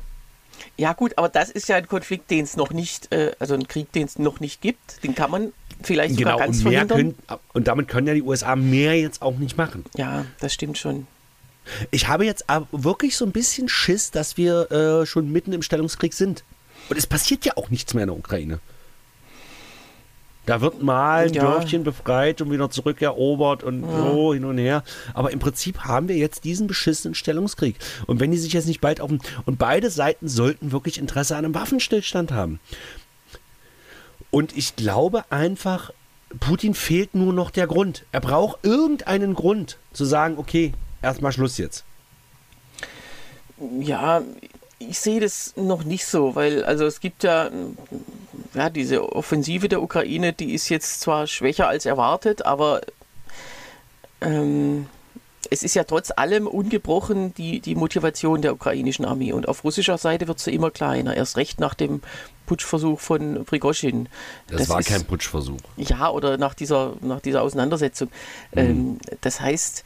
Ja 0.76 0.92
gut, 0.92 1.12
aber 1.16 1.28
das 1.28 1.50
ist 1.50 1.68
ja 1.68 1.76
ein 1.76 1.86
Konflikt, 1.86 2.30
den 2.30 2.44
es 2.44 2.56
noch 2.56 2.70
nicht, 2.70 3.12
äh, 3.12 3.32
also 3.38 3.54
ein 3.54 3.68
Krieg, 3.68 3.92
den 3.92 4.06
es 4.06 4.18
noch 4.18 4.40
nicht 4.40 4.60
gibt. 4.60 5.04
Den 5.04 5.14
kann 5.14 5.30
man 5.30 5.52
vielleicht 5.82 6.16
sogar 6.16 6.34
Genau, 6.34 6.44
ganz 6.44 6.58
und, 6.58 6.64
mehr 6.70 6.86
verhindern. 6.86 7.16
können, 7.26 7.40
und 7.52 7.68
damit 7.68 7.88
können 7.88 8.06
ja 8.06 8.14
die 8.14 8.22
USA 8.22 8.56
mehr 8.56 8.98
jetzt 8.98 9.22
auch 9.22 9.36
nicht 9.36 9.56
machen. 9.56 9.84
Ja, 9.96 10.24
das 10.40 10.52
stimmt 10.54 10.78
schon. 10.78 11.06
Ich 11.90 12.06
habe 12.08 12.24
jetzt 12.24 12.44
wirklich 12.70 13.16
so 13.16 13.24
ein 13.24 13.32
bisschen 13.32 13.68
Schiss, 13.68 14.10
dass 14.12 14.36
wir 14.36 14.70
äh, 14.70 15.06
schon 15.06 15.30
mitten 15.32 15.52
im 15.52 15.62
Stellungskrieg 15.62 16.14
sind. 16.14 16.44
Und 16.88 16.96
es 16.96 17.06
passiert 17.06 17.44
ja 17.44 17.56
auch 17.56 17.70
nichts 17.70 17.94
mehr 17.94 18.04
in 18.04 18.08
der 18.10 18.16
Ukraine. 18.18 18.60
Da 20.46 20.60
wird 20.60 20.80
mal 20.80 21.26
ein 21.26 21.32
Ja. 21.34 21.42
Dörfchen 21.42 21.82
befreit 21.82 22.40
und 22.40 22.52
wieder 22.52 22.70
zurückerobert 22.70 23.64
und 23.64 23.82
so 23.82 24.32
hin 24.32 24.44
und 24.44 24.58
her. 24.58 24.84
Aber 25.12 25.32
im 25.32 25.40
Prinzip 25.40 25.80
haben 25.80 26.06
wir 26.06 26.14
jetzt 26.16 26.44
diesen 26.44 26.68
beschissenen 26.68 27.16
Stellungskrieg. 27.16 27.74
Und 28.06 28.20
wenn 28.20 28.30
die 28.30 28.38
sich 28.38 28.52
jetzt 28.52 28.68
nicht 28.68 28.80
bald 28.80 29.00
auf... 29.00 29.10
Und 29.44 29.58
beide 29.58 29.90
Seiten 29.90 30.28
sollten 30.28 30.70
wirklich 30.70 30.98
Interesse 30.98 31.34
an 31.36 31.44
einem 31.44 31.54
Waffenstillstand 31.56 32.30
haben. 32.30 32.60
Und 34.36 34.54
ich 34.54 34.76
glaube 34.76 35.24
einfach, 35.30 35.92
Putin 36.40 36.74
fehlt 36.74 37.14
nur 37.14 37.32
noch 37.32 37.50
der 37.50 37.66
Grund. 37.66 38.04
Er 38.12 38.20
braucht 38.20 38.66
irgendeinen 38.66 39.32
Grund 39.32 39.78
zu 39.94 40.04
sagen, 40.04 40.36
okay, 40.36 40.74
erstmal 41.00 41.32
Schluss 41.32 41.56
jetzt. 41.56 41.84
Ja, 43.80 44.20
ich 44.78 45.00
sehe 45.00 45.20
das 45.20 45.54
noch 45.56 45.84
nicht 45.84 46.04
so, 46.04 46.34
weil 46.34 46.64
also 46.64 46.84
es 46.84 47.00
gibt 47.00 47.22
ja, 47.22 47.48
ja 48.52 48.68
diese 48.68 49.10
Offensive 49.10 49.70
der 49.70 49.80
Ukraine, 49.80 50.34
die 50.34 50.52
ist 50.52 50.68
jetzt 50.68 51.00
zwar 51.00 51.26
schwächer 51.26 51.68
als 51.68 51.86
erwartet, 51.86 52.44
aber 52.44 52.82
ähm, 54.20 54.86
es 55.50 55.62
ist 55.62 55.74
ja 55.74 55.84
trotz 55.84 56.12
allem 56.14 56.46
ungebrochen 56.46 57.34
die, 57.34 57.60
die 57.60 57.74
Motivation 57.74 58.42
der 58.42 58.52
ukrainischen 58.52 59.04
Armee. 59.04 59.32
Und 59.32 59.48
auf 59.48 59.64
russischer 59.64 59.98
Seite 59.98 60.28
wird 60.28 60.38
sie 60.38 60.54
immer 60.54 60.70
kleiner. 60.70 61.16
Erst 61.16 61.36
recht 61.36 61.60
nach 61.60 61.74
dem 61.74 62.00
Putschversuch 62.46 63.00
von 63.00 63.44
Prigoschin. 63.44 64.08
Das, 64.48 64.60
das 64.60 64.68
war 64.68 64.80
ist, 64.80 64.88
kein 64.88 65.04
Putschversuch. 65.04 65.58
Ja, 65.76 66.10
oder 66.10 66.38
nach 66.38 66.54
dieser, 66.54 66.94
nach 67.00 67.20
dieser 67.20 67.42
Auseinandersetzung. 67.42 68.08
Mhm. 68.52 68.58
Ähm, 68.58 68.98
das 69.20 69.40
heißt, 69.40 69.84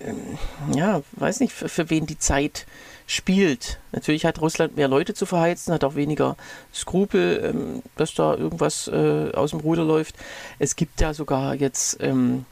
ähm, 0.00 0.38
ja, 0.74 1.02
weiß 1.12 1.40
nicht, 1.40 1.52
für, 1.52 1.68
für 1.68 1.90
wen 1.90 2.06
die 2.06 2.18
Zeit 2.18 2.66
spielt. 3.06 3.78
Natürlich 3.92 4.24
hat 4.24 4.40
Russland 4.40 4.76
mehr 4.76 4.88
Leute 4.88 5.14
zu 5.14 5.26
verheizen, 5.26 5.72
hat 5.72 5.84
auch 5.84 5.94
weniger 5.94 6.36
Skrupel, 6.72 7.42
ähm, 7.44 7.82
dass 7.96 8.14
da 8.14 8.34
irgendwas 8.34 8.88
äh, 8.88 9.32
aus 9.32 9.50
dem 9.50 9.60
Ruder 9.60 9.84
läuft. 9.84 10.14
Es 10.58 10.76
gibt 10.76 11.00
ja 11.00 11.14
sogar 11.14 11.54
jetzt 11.54 11.98
ähm, 12.00 12.44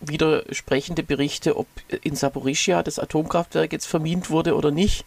widersprechende 0.00 1.02
Berichte, 1.02 1.56
ob 1.56 1.66
in 2.02 2.16
Saporischia 2.16 2.82
das 2.82 2.98
Atomkraftwerk 2.98 3.72
jetzt 3.72 3.86
vermint 3.86 4.30
wurde 4.30 4.54
oder 4.54 4.70
nicht. 4.70 5.04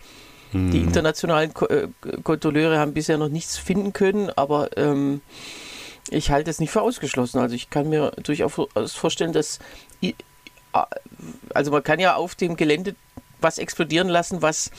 Hm. 0.52 0.72
Die 0.72 0.80
internationalen 0.80 1.54
Ko 1.54 1.66
äh, 1.66 1.90
Kontrolleure 2.24 2.80
haben 2.80 2.94
bisher 2.94 3.18
noch 3.18 3.30
nichts 3.30 3.58
finden 3.58 3.94
können, 3.94 4.30
aber 4.36 4.76
ähm, 4.78 5.22
ich 6.10 6.32
halte 6.32 6.50
es 6.50 6.60
nicht 6.60 6.72
für 6.72 6.82
ausgeschlossen. 6.82 7.40
Also 7.40 7.56
ich 7.56 7.70
kann 7.70 7.90
mir 7.90 8.12
durchaus 8.24 8.94
vorstellen, 8.94 9.34
dass 9.34 9.60
also 11.54 11.72
man 11.72 11.84
kann 11.84 12.00
ja 12.00 12.16
auf 12.16 12.36
dem 12.36 12.56
Gelände 12.56 12.96
was 13.40 13.58
explodieren 13.58 14.08
lassen, 14.08 14.42
was, 14.42 14.72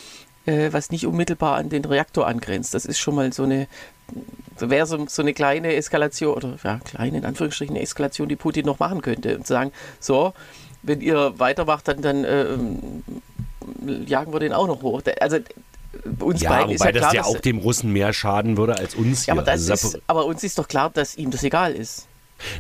äh, 0.49 0.73
was 0.73 0.91
nicht 0.91 1.07
unmittelbar 1.07 1.57
an 1.57 1.69
den 1.69 1.85
Reaktor 1.85 2.27
angrenzt. 2.27 2.73
Das 2.73 2.87
ist 2.87 2.99
schon 2.99 3.15
mal 3.15 3.33
so 3.33 3.43
eine, 3.43 3.69
wäre 4.59 4.87
so, 4.87 5.07
so 5.07 5.23
eine 5.23 5.35
kleine 5.35 5.75
Eskalation, 5.75 6.35
oder 6.35 6.57
ja, 6.65 6.81
kleine 6.85 7.19
in 7.19 7.25
Anführungsstrichen 7.25 7.77
eine 7.77 7.83
Eskalation, 7.83 8.29
die 8.29 8.37
Putin 8.37 8.65
noch 8.65 8.79
machen 8.79 9.03
könnte. 9.03 9.37
Und 9.37 9.47
sagen, 9.47 9.73
so, 10.01 10.33
wenn 10.83 11.03
ihr 11.03 11.39
weitermacht, 11.39 11.87
dann, 11.87 12.01
dann 12.01 12.25
äh, 12.25 12.57
jagen 14.07 14.33
wir 14.33 14.41
den 14.41 14.55
auch 14.55 14.67
noch 14.67 14.83
hoch. 14.83 15.03
Also 15.21 15.39
uns 16.21 16.41
ja, 16.41 16.51
beiden 16.51 16.65
wobei 16.65 16.75
ist 16.75 16.85
ja 16.85 16.93
klar, 16.93 17.03
das 17.03 17.13
ja 17.13 17.25
auch 17.25 17.41
dem 17.41 17.59
Russen 17.59 17.93
mehr 17.93 18.13
schaden 18.13 18.57
würde 18.57 18.77
als 18.77 18.95
uns. 18.95 19.27
Ja, 19.27 19.35
aber, 19.35 19.47
also 19.47 19.73
ist, 19.73 20.01
aber 20.07 20.25
uns 20.25 20.43
ist 20.45 20.59
doch 20.59 20.69
klar, 20.69 20.91
dass 20.91 21.17
ihm 21.17 21.31
das 21.31 21.43
egal 21.43 21.73
ist. 21.73 22.07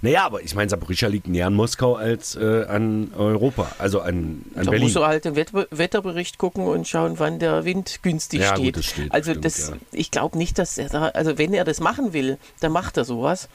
Naja, 0.03 0.25
aber 0.25 0.43
ich 0.43 0.55
meine, 0.55 0.69
Saporischja 0.69 1.09
liegt 1.09 1.29
näher 1.29 1.47
an 1.47 1.55
Moskau 1.55 1.95
als 1.95 2.37
äh, 2.37 2.65
an 2.65 3.13
Europa, 3.17 3.71
also 3.79 4.01
an, 4.01 4.45
an 4.55 4.65
da 4.65 4.71
Berlin. 4.71 4.73
Da 4.73 4.79
musst 4.85 4.97
du 4.97 5.07
halt 5.07 5.25
den 5.25 5.37
Wetterbericht 5.37 6.39
gucken 6.39 6.67
und 6.67 6.89
schauen, 6.89 7.19
wann 7.19 7.39
der 7.39 7.65
Wind 7.65 8.01
günstig 8.03 8.41
ja, 8.41 8.55
steht. 8.55 8.65
Gut, 8.65 8.77
das 8.77 8.85
steht. 8.87 9.13
Also 9.13 9.31
stimmt, 9.31 9.45
das, 9.45 9.69
ja. 9.69 9.77
ich 9.93 10.11
glaube 10.11 10.39
nicht, 10.39 10.59
dass 10.59 10.79
er 10.79 10.89
da, 10.89 11.09
also 11.09 11.39
wenn 11.39 11.55
er 11.55 11.65
das 11.65 11.81
machen 11.81 12.13
will, 12.13 12.39
dann 12.61 12.73
macht 12.73 12.97
er 12.97 13.05
sowas. 13.05 13.49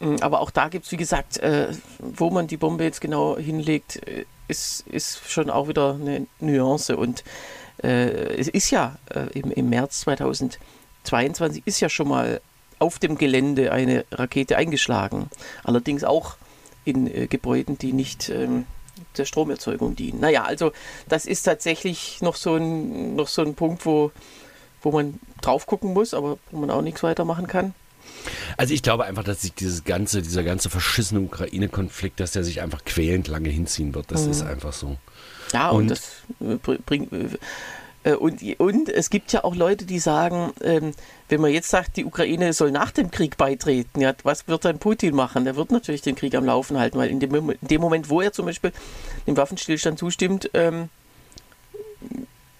Mm, 0.00 0.16
aber 0.20 0.40
auch 0.40 0.50
da 0.50 0.68
gibt 0.68 0.86
es, 0.86 0.92
wie 0.92 0.96
gesagt, 0.96 1.38
äh, 1.38 1.68
wo 1.98 2.30
man 2.30 2.46
die 2.46 2.56
Bombe 2.56 2.84
jetzt 2.84 3.00
genau 3.00 3.36
hinlegt, 3.36 4.06
äh, 4.08 4.24
ist, 4.48 4.86
ist 4.88 5.28
schon 5.28 5.50
auch 5.50 5.68
wieder 5.68 5.94
eine 5.94 6.26
Nuance. 6.40 6.96
Und 6.96 7.24
äh, 7.82 8.36
es 8.36 8.48
ist 8.48 8.70
ja 8.70 8.96
äh, 9.14 9.26
im, 9.38 9.50
im 9.50 9.68
März 9.68 10.00
2022 10.00 11.62
ist 11.66 11.80
ja 11.80 11.88
schon 11.88 12.08
mal 12.08 12.40
auf 12.78 12.98
dem 12.98 13.18
Gelände 13.18 13.72
eine 13.72 14.04
Rakete 14.12 14.56
eingeschlagen. 14.56 15.30
Allerdings 15.64 16.04
auch 16.04 16.36
in 16.84 17.06
äh, 17.06 17.26
Gebäuden, 17.26 17.78
die 17.78 17.92
nicht 17.92 18.28
ähm, 18.28 18.66
der 19.16 19.24
Stromerzeugung 19.24 19.96
dienen. 19.96 20.20
Naja, 20.20 20.44
also 20.44 20.72
das 21.08 21.26
ist 21.26 21.42
tatsächlich 21.42 22.20
noch 22.22 22.36
so 22.36 22.56
ein, 22.56 23.16
noch 23.16 23.28
so 23.28 23.42
ein 23.42 23.54
Punkt, 23.54 23.84
wo, 23.86 24.12
wo 24.82 24.92
man 24.92 25.18
drauf 25.40 25.66
gucken 25.66 25.92
muss, 25.92 26.14
aber 26.14 26.38
wo 26.50 26.58
man 26.58 26.70
auch 26.70 26.82
nichts 26.82 27.02
weiter 27.02 27.24
machen 27.24 27.46
kann. 27.46 27.74
Also 28.56 28.72
ich 28.72 28.82
glaube 28.82 29.04
einfach, 29.04 29.24
dass 29.24 29.42
sich 29.42 29.54
dieses 29.54 29.84
ganze, 29.84 30.22
dieser 30.22 30.42
ganze 30.42 30.70
verschissene 30.70 31.20
Ukraine-Konflikt, 31.20 32.20
dass 32.20 32.32
der 32.32 32.44
sich 32.44 32.60
einfach 32.60 32.84
quälend 32.84 33.28
lange 33.28 33.48
hinziehen 33.48 33.94
wird. 33.94 34.10
Das 34.10 34.24
mhm. 34.24 34.30
ist 34.30 34.42
einfach 34.42 34.72
so. 34.72 34.96
Ja, 35.52 35.70
und, 35.70 35.82
und 35.82 35.88
das 35.88 36.22
äh, 36.40 36.56
bringt 36.56 37.12
äh, 37.12 37.28
und, 38.14 38.42
und 38.60 38.88
es 38.88 39.10
gibt 39.10 39.32
ja 39.32 39.44
auch 39.44 39.54
Leute, 39.54 39.84
die 39.84 39.98
sagen, 39.98 40.52
ähm, 40.62 40.92
wenn 41.28 41.40
man 41.40 41.50
jetzt 41.50 41.70
sagt, 41.70 41.96
die 41.96 42.04
Ukraine 42.04 42.52
soll 42.52 42.70
nach 42.70 42.92
dem 42.92 43.10
Krieg 43.10 43.36
beitreten, 43.36 44.00
ja, 44.00 44.14
was 44.22 44.46
wird 44.46 44.64
dann 44.64 44.78
Putin 44.78 45.14
machen? 45.14 45.44
Der 45.44 45.56
wird 45.56 45.72
natürlich 45.72 46.02
den 46.02 46.14
Krieg 46.14 46.34
am 46.34 46.44
Laufen 46.44 46.78
halten, 46.78 46.98
weil 46.98 47.10
in 47.10 47.20
dem, 47.20 47.34
in 47.34 47.56
dem 47.60 47.80
Moment, 47.80 48.08
wo 48.08 48.20
er 48.20 48.32
zum 48.32 48.46
Beispiel 48.46 48.72
dem 49.26 49.36
Waffenstillstand 49.36 49.98
zustimmt, 49.98 50.50
ähm, 50.54 50.88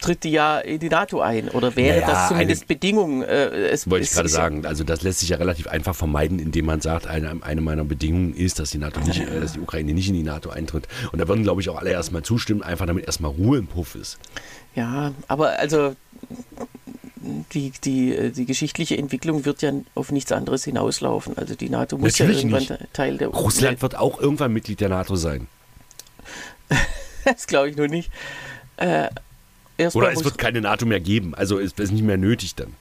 tritt 0.07 0.23
die 0.23 0.31
ja 0.31 0.59
in 0.61 0.79
die 0.79 0.89
NATO 0.89 1.21
ein. 1.21 1.49
Oder 1.49 1.75
wäre 1.75 2.01
naja, 2.01 2.13
das 2.13 2.29
zumindest 2.29 2.63
eine, 2.63 2.69
Bedingung? 2.69 3.23
Äh, 3.23 3.69
es, 3.69 3.91
wollte 3.91 4.05
ich 4.05 4.13
gerade 4.13 4.29
sagen. 4.29 4.65
Also 4.65 4.85
das 4.85 5.03
lässt 5.03 5.19
sich 5.19 5.31
ja 5.31 5.37
relativ 5.37 5.67
einfach 5.67 5.97
vermeiden, 5.97 6.39
indem 6.39 6.67
man 6.67 6.81
sagt, 6.81 7.09
eine, 7.09 7.43
eine 7.43 7.61
meiner 7.61 7.85
Bedingungen 7.85 8.33
ist, 8.33 8.61
dass 8.61 8.71
die 8.71 8.79
NATO 8.79 9.01
nicht, 9.01 9.21
äh, 9.21 9.41
dass 9.41 9.55
die 9.55 9.61
Ukraine 9.61 9.93
nicht 9.95 10.09
in 10.09 10.15
die 10.15 10.23
NATO 10.23 10.51
eintritt. 10.51 10.87
Und 11.11 11.19
da 11.19 11.27
würden, 11.27 11.43
glaube 11.43 11.61
ich, 11.61 11.69
auch 11.71 11.77
alle 11.77 11.91
erstmal 11.91 12.23
zustimmen, 12.23 12.63
einfach 12.63 12.87
damit 12.87 13.07
erstmal 13.07 13.33
Ruhe 13.33 13.59
im 13.59 13.67
Puff 13.67 13.97
ist. 13.97 14.19
Ja, 14.77 15.13
aber 15.27 15.59
also 15.59 15.97
die, 17.53 17.73
die, 17.83 18.31
die 18.31 18.47
geschichtliche 18.47 18.97
Entwicklung 18.97 19.45
wird 19.45 19.63
ja 19.63 19.73
auf 19.97 20.13
nichts 20.13 20.31
anderes 20.31 20.63
hinauslaufen. 20.65 21.37
Also 21.37 21.57
die 21.57 21.69
NATO 21.69 21.99
muss 21.99 22.13
Natürlich 22.13 22.45
ja 22.45 22.49
irgendwann 22.49 22.79
nicht. 22.79 22.93
Teil 22.93 23.19
der 23.19 23.29
Russland 23.29 23.83
wird 23.83 23.97
auch 23.97 24.21
irgendwann 24.21 24.53
Mitglied 24.53 24.81
der 24.81 24.91
NATO 24.91 25.17
sein. 25.17 25.49
das 27.25 27.49
glaube 27.49 27.71
ich 27.71 27.77
nur 27.77 27.89
nicht. 27.89 28.11
Äh, 28.77 29.09
Oder 29.95 30.13
es 30.13 30.25
wird 30.25 30.39
keine 30.39 30.61
NATO 30.61 30.87
mehr 30.87 31.01
geben. 31.01 31.35
Also 31.35 31.59
ist 31.59 31.79
es 31.81 31.91
nicht 31.91 32.05
mehr 32.05 32.17
nötig 32.17 32.55
dann. 32.55 32.75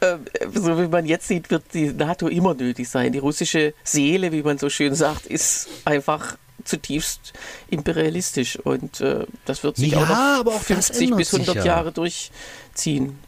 Äh, 0.00 0.16
so 0.52 0.78
wie 0.78 0.88
man 0.88 1.06
jetzt 1.06 1.28
sieht, 1.28 1.50
wird 1.50 1.62
die 1.72 1.92
NATO 1.92 2.28
immer 2.28 2.54
nötig 2.54 2.88
sein. 2.88 3.12
Die 3.12 3.18
russische 3.18 3.74
Seele, 3.82 4.32
wie 4.32 4.42
man 4.42 4.58
so 4.58 4.68
schön 4.68 4.94
sagt, 4.94 5.26
ist 5.26 5.68
einfach 5.84 6.36
zutiefst 6.64 7.32
imperialistisch 7.68 8.56
und 8.56 9.00
äh, 9.00 9.26
das 9.44 9.62
wird 9.64 9.76
sich 9.76 9.92
ja, 9.92 10.40
auch 10.40 10.44
noch 10.44 10.60
50 10.60 11.14
bis 11.14 11.34
100 11.34 11.56
ja. 11.56 11.64
Jahre 11.64 11.92
durchziehen. 11.92 13.18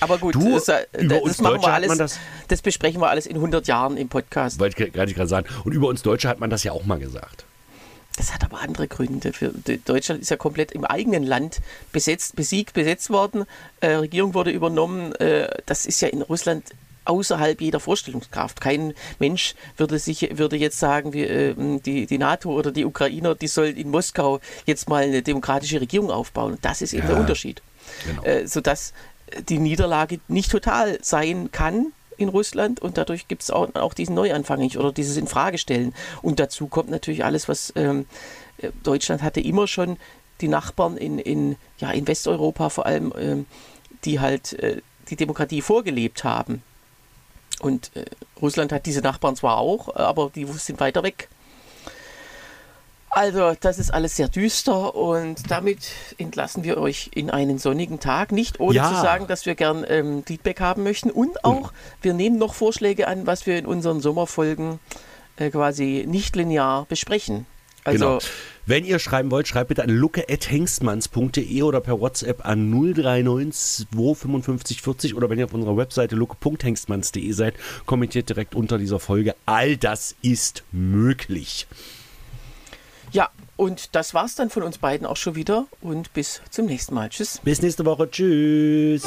Aber 0.00 0.18
gut, 0.18 0.34
du, 0.34 0.54
das, 0.54 0.68
äh, 0.68 0.86
das, 0.92 1.40
machen 1.40 1.62
wir 1.62 1.72
alles, 1.72 1.96
das, 1.96 2.18
das, 2.48 2.62
besprechen 2.62 3.00
wir 3.00 3.08
alles 3.08 3.26
in 3.26 3.36
100 3.36 3.66
Jahren 3.66 3.96
im 3.96 4.08
Podcast. 4.08 4.60
Wollte 4.60 4.84
ich 4.84 4.92
gerade 4.92 5.26
sagen. 5.26 5.46
Und 5.64 5.72
über 5.72 5.88
uns 5.88 6.02
Deutsche 6.02 6.28
hat 6.28 6.38
man 6.38 6.50
das 6.50 6.64
ja 6.64 6.72
auch 6.72 6.84
mal 6.84 6.98
gesagt. 6.98 7.44
Das 8.16 8.32
hat 8.32 8.44
aber 8.44 8.60
andere 8.60 8.88
Gründe. 8.88 9.32
Für 9.32 9.52
Deutschland 9.84 10.22
ist 10.22 10.30
ja 10.30 10.36
komplett 10.36 10.72
im 10.72 10.84
eigenen 10.84 11.22
Land 11.22 11.60
besetzt, 11.92 12.36
besiegt, 12.36 12.72
besetzt 12.72 13.10
worden. 13.10 13.44
Äh, 13.80 13.92
Regierung 13.92 14.34
wurde 14.34 14.50
übernommen. 14.50 15.14
Äh, 15.16 15.48
das 15.66 15.86
ist 15.86 16.00
ja 16.00 16.08
in 16.08 16.22
Russland 16.22 16.64
außerhalb 17.04 17.60
jeder 17.60 17.80
Vorstellungskraft. 17.80 18.60
Kein 18.60 18.94
Mensch 19.18 19.54
würde 19.76 19.98
sich 19.98 20.38
würde 20.38 20.56
jetzt 20.56 20.78
sagen, 20.78 21.12
wie, 21.12 21.22
äh, 21.22 21.54
die, 21.56 22.06
die 22.06 22.18
NATO 22.18 22.50
oder 22.50 22.72
die 22.72 22.84
Ukrainer, 22.84 23.34
die 23.34 23.48
sollen 23.48 23.76
in 23.76 23.90
Moskau 23.90 24.40
jetzt 24.66 24.88
mal 24.88 25.04
eine 25.04 25.22
demokratische 25.22 25.80
Regierung 25.80 26.10
aufbauen. 26.10 26.58
Das 26.62 26.82
ist 26.82 26.92
eben 26.92 27.06
ja, 27.06 27.12
der 27.12 27.20
Unterschied. 27.20 27.62
Genau. 28.06 28.22
Äh, 28.22 28.46
sodass 28.46 28.92
die 29.48 29.58
Niederlage 29.58 30.20
nicht 30.28 30.50
total 30.50 30.98
sein 31.02 31.50
kann 31.52 31.92
in 32.16 32.28
Russland 32.28 32.80
und 32.80 32.98
dadurch 32.98 33.28
gibt 33.28 33.42
es 33.42 33.50
auch, 33.50 33.74
auch, 33.74 33.94
diesen 33.94 34.14
Neuanfang 34.14 34.58
nicht 34.58 34.78
oder 34.78 34.92
dieses 34.92 35.16
Infragestellen. 35.16 35.94
Und 36.22 36.40
dazu 36.40 36.66
kommt 36.66 36.90
natürlich 36.90 37.24
alles, 37.24 37.48
was 37.48 37.72
ähm, 37.76 38.06
Deutschland 38.82 39.22
hatte 39.22 39.40
immer 39.40 39.66
schon 39.66 39.96
die 40.40 40.48
Nachbarn 40.48 40.96
in, 40.96 41.18
in, 41.18 41.56
ja, 41.78 41.90
in 41.90 42.06
Westeuropa 42.06 42.68
vor 42.68 42.86
allem, 42.86 43.12
ähm, 43.18 43.46
die 44.04 44.20
halt 44.20 44.52
äh, 44.54 44.80
die 45.08 45.16
Demokratie 45.16 45.62
vorgelebt 45.62 46.24
haben. 46.24 46.62
Und 47.60 47.90
äh, 47.94 48.04
Russland 48.40 48.72
hat 48.72 48.86
diese 48.86 49.00
Nachbarn 49.00 49.36
zwar 49.36 49.58
auch, 49.58 49.94
aber 49.94 50.30
die 50.34 50.44
sind 50.44 50.80
weiter 50.80 51.02
weg. 51.02 51.28
Also, 53.16 53.54
das 53.58 53.78
ist 53.78 53.94
alles 53.94 54.14
sehr 54.16 54.28
düster 54.28 54.94
und 54.94 55.50
damit 55.50 55.88
entlassen 56.18 56.64
wir 56.64 56.76
euch 56.76 57.08
in 57.14 57.30
einen 57.30 57.56
sonnigen 57.56 57.98
Tag. 57.98 58.30
Nicht 58.30 58.60
ohne 58.60 58.76
ja. 58.76 58.90
zu 58.90 58.94
sagen, 59.00 59.26
dass 59.26 59.46
wir 59.46 59.54
gern 59.54 59.86
ähm, 59.88 60.22
Feedback 60.26 60.60
haben 60.60 60.82
möchten 60.82 61.10
und 61.10 61.42
auch, 61.42 61.72
wir 62.02 62.12
nehmen 62.12 62.36
noch 62.36 62.52
Vorschläge 62.52 63.08
an, 63.08 63.26
was 63.26 63.46
wir 63.46 63.56
in 63.56 63.64
unseren 63.64 64.02
Sommerfolgen 64.02 64.80
äh, 65.36 65.48
quasi 65.48 66.04
nicht 66.06 66.36
linear 66.36 66.84
besprechen. 66.90 67.46
Also, 67.84 68.04
genau. 68.04 68.18
Wenn 68.66 68.84
ihr 68.84 68.98
schreiben 68.98 69.30
wollt, 69.30 69.48
schreibt 69.48 69.68
bitte 69.68 69.82
an 69.82 69.88
lucke.hengstmanns.de 69.88 71.62
oder 71.62 71.80
per 71.80 71.98
WhatsApp 71.98 72.44
an 72.44 72.68
039 72.68 73.86
255 73.94 74.82
40 74.82 75.14
oder 75.14 75.30
wenn 75.30 75.38
ihr 75.38 75.46
auf 75.46 75.54
unserer 75.54 75.78
Webseite 75.78 76.16
lucke.hengstmanns.de 76.16 77.32
seid, 77.32 77.54
kommentiert 77.86 78.28
direkt 78.28 78.54
unter 78.54 78.76
dieser 78.76 79.00
Folge. 79.00 79.34
All 79.46 79.78
das 79.78 80.16
ist 80.20 80.64
möglich. 80.70 81.66
Ja, 83.16 83.30
und 83.56 83.94
das 83.94 84.12
war's 84.12 84.34
dann 84.34 84.50
von 84.50 84.62
uns 84.62 84.76
beiden 84.76 85.06
auch 85.06 85.16
schon 85.16 85.36
wieder 85.36 85.64
und 85.80 86.12
bis 86.12 86.42
zum 86.50 86.66
nächsten 86.66 86.94
Mal. 86.94 87.08
Tschüss. 87.08 87.40
Bis 87.42 87.62
nächste 87.62 87.86
Woche. 87.86 88.10
Tschüss. 88.10 89.04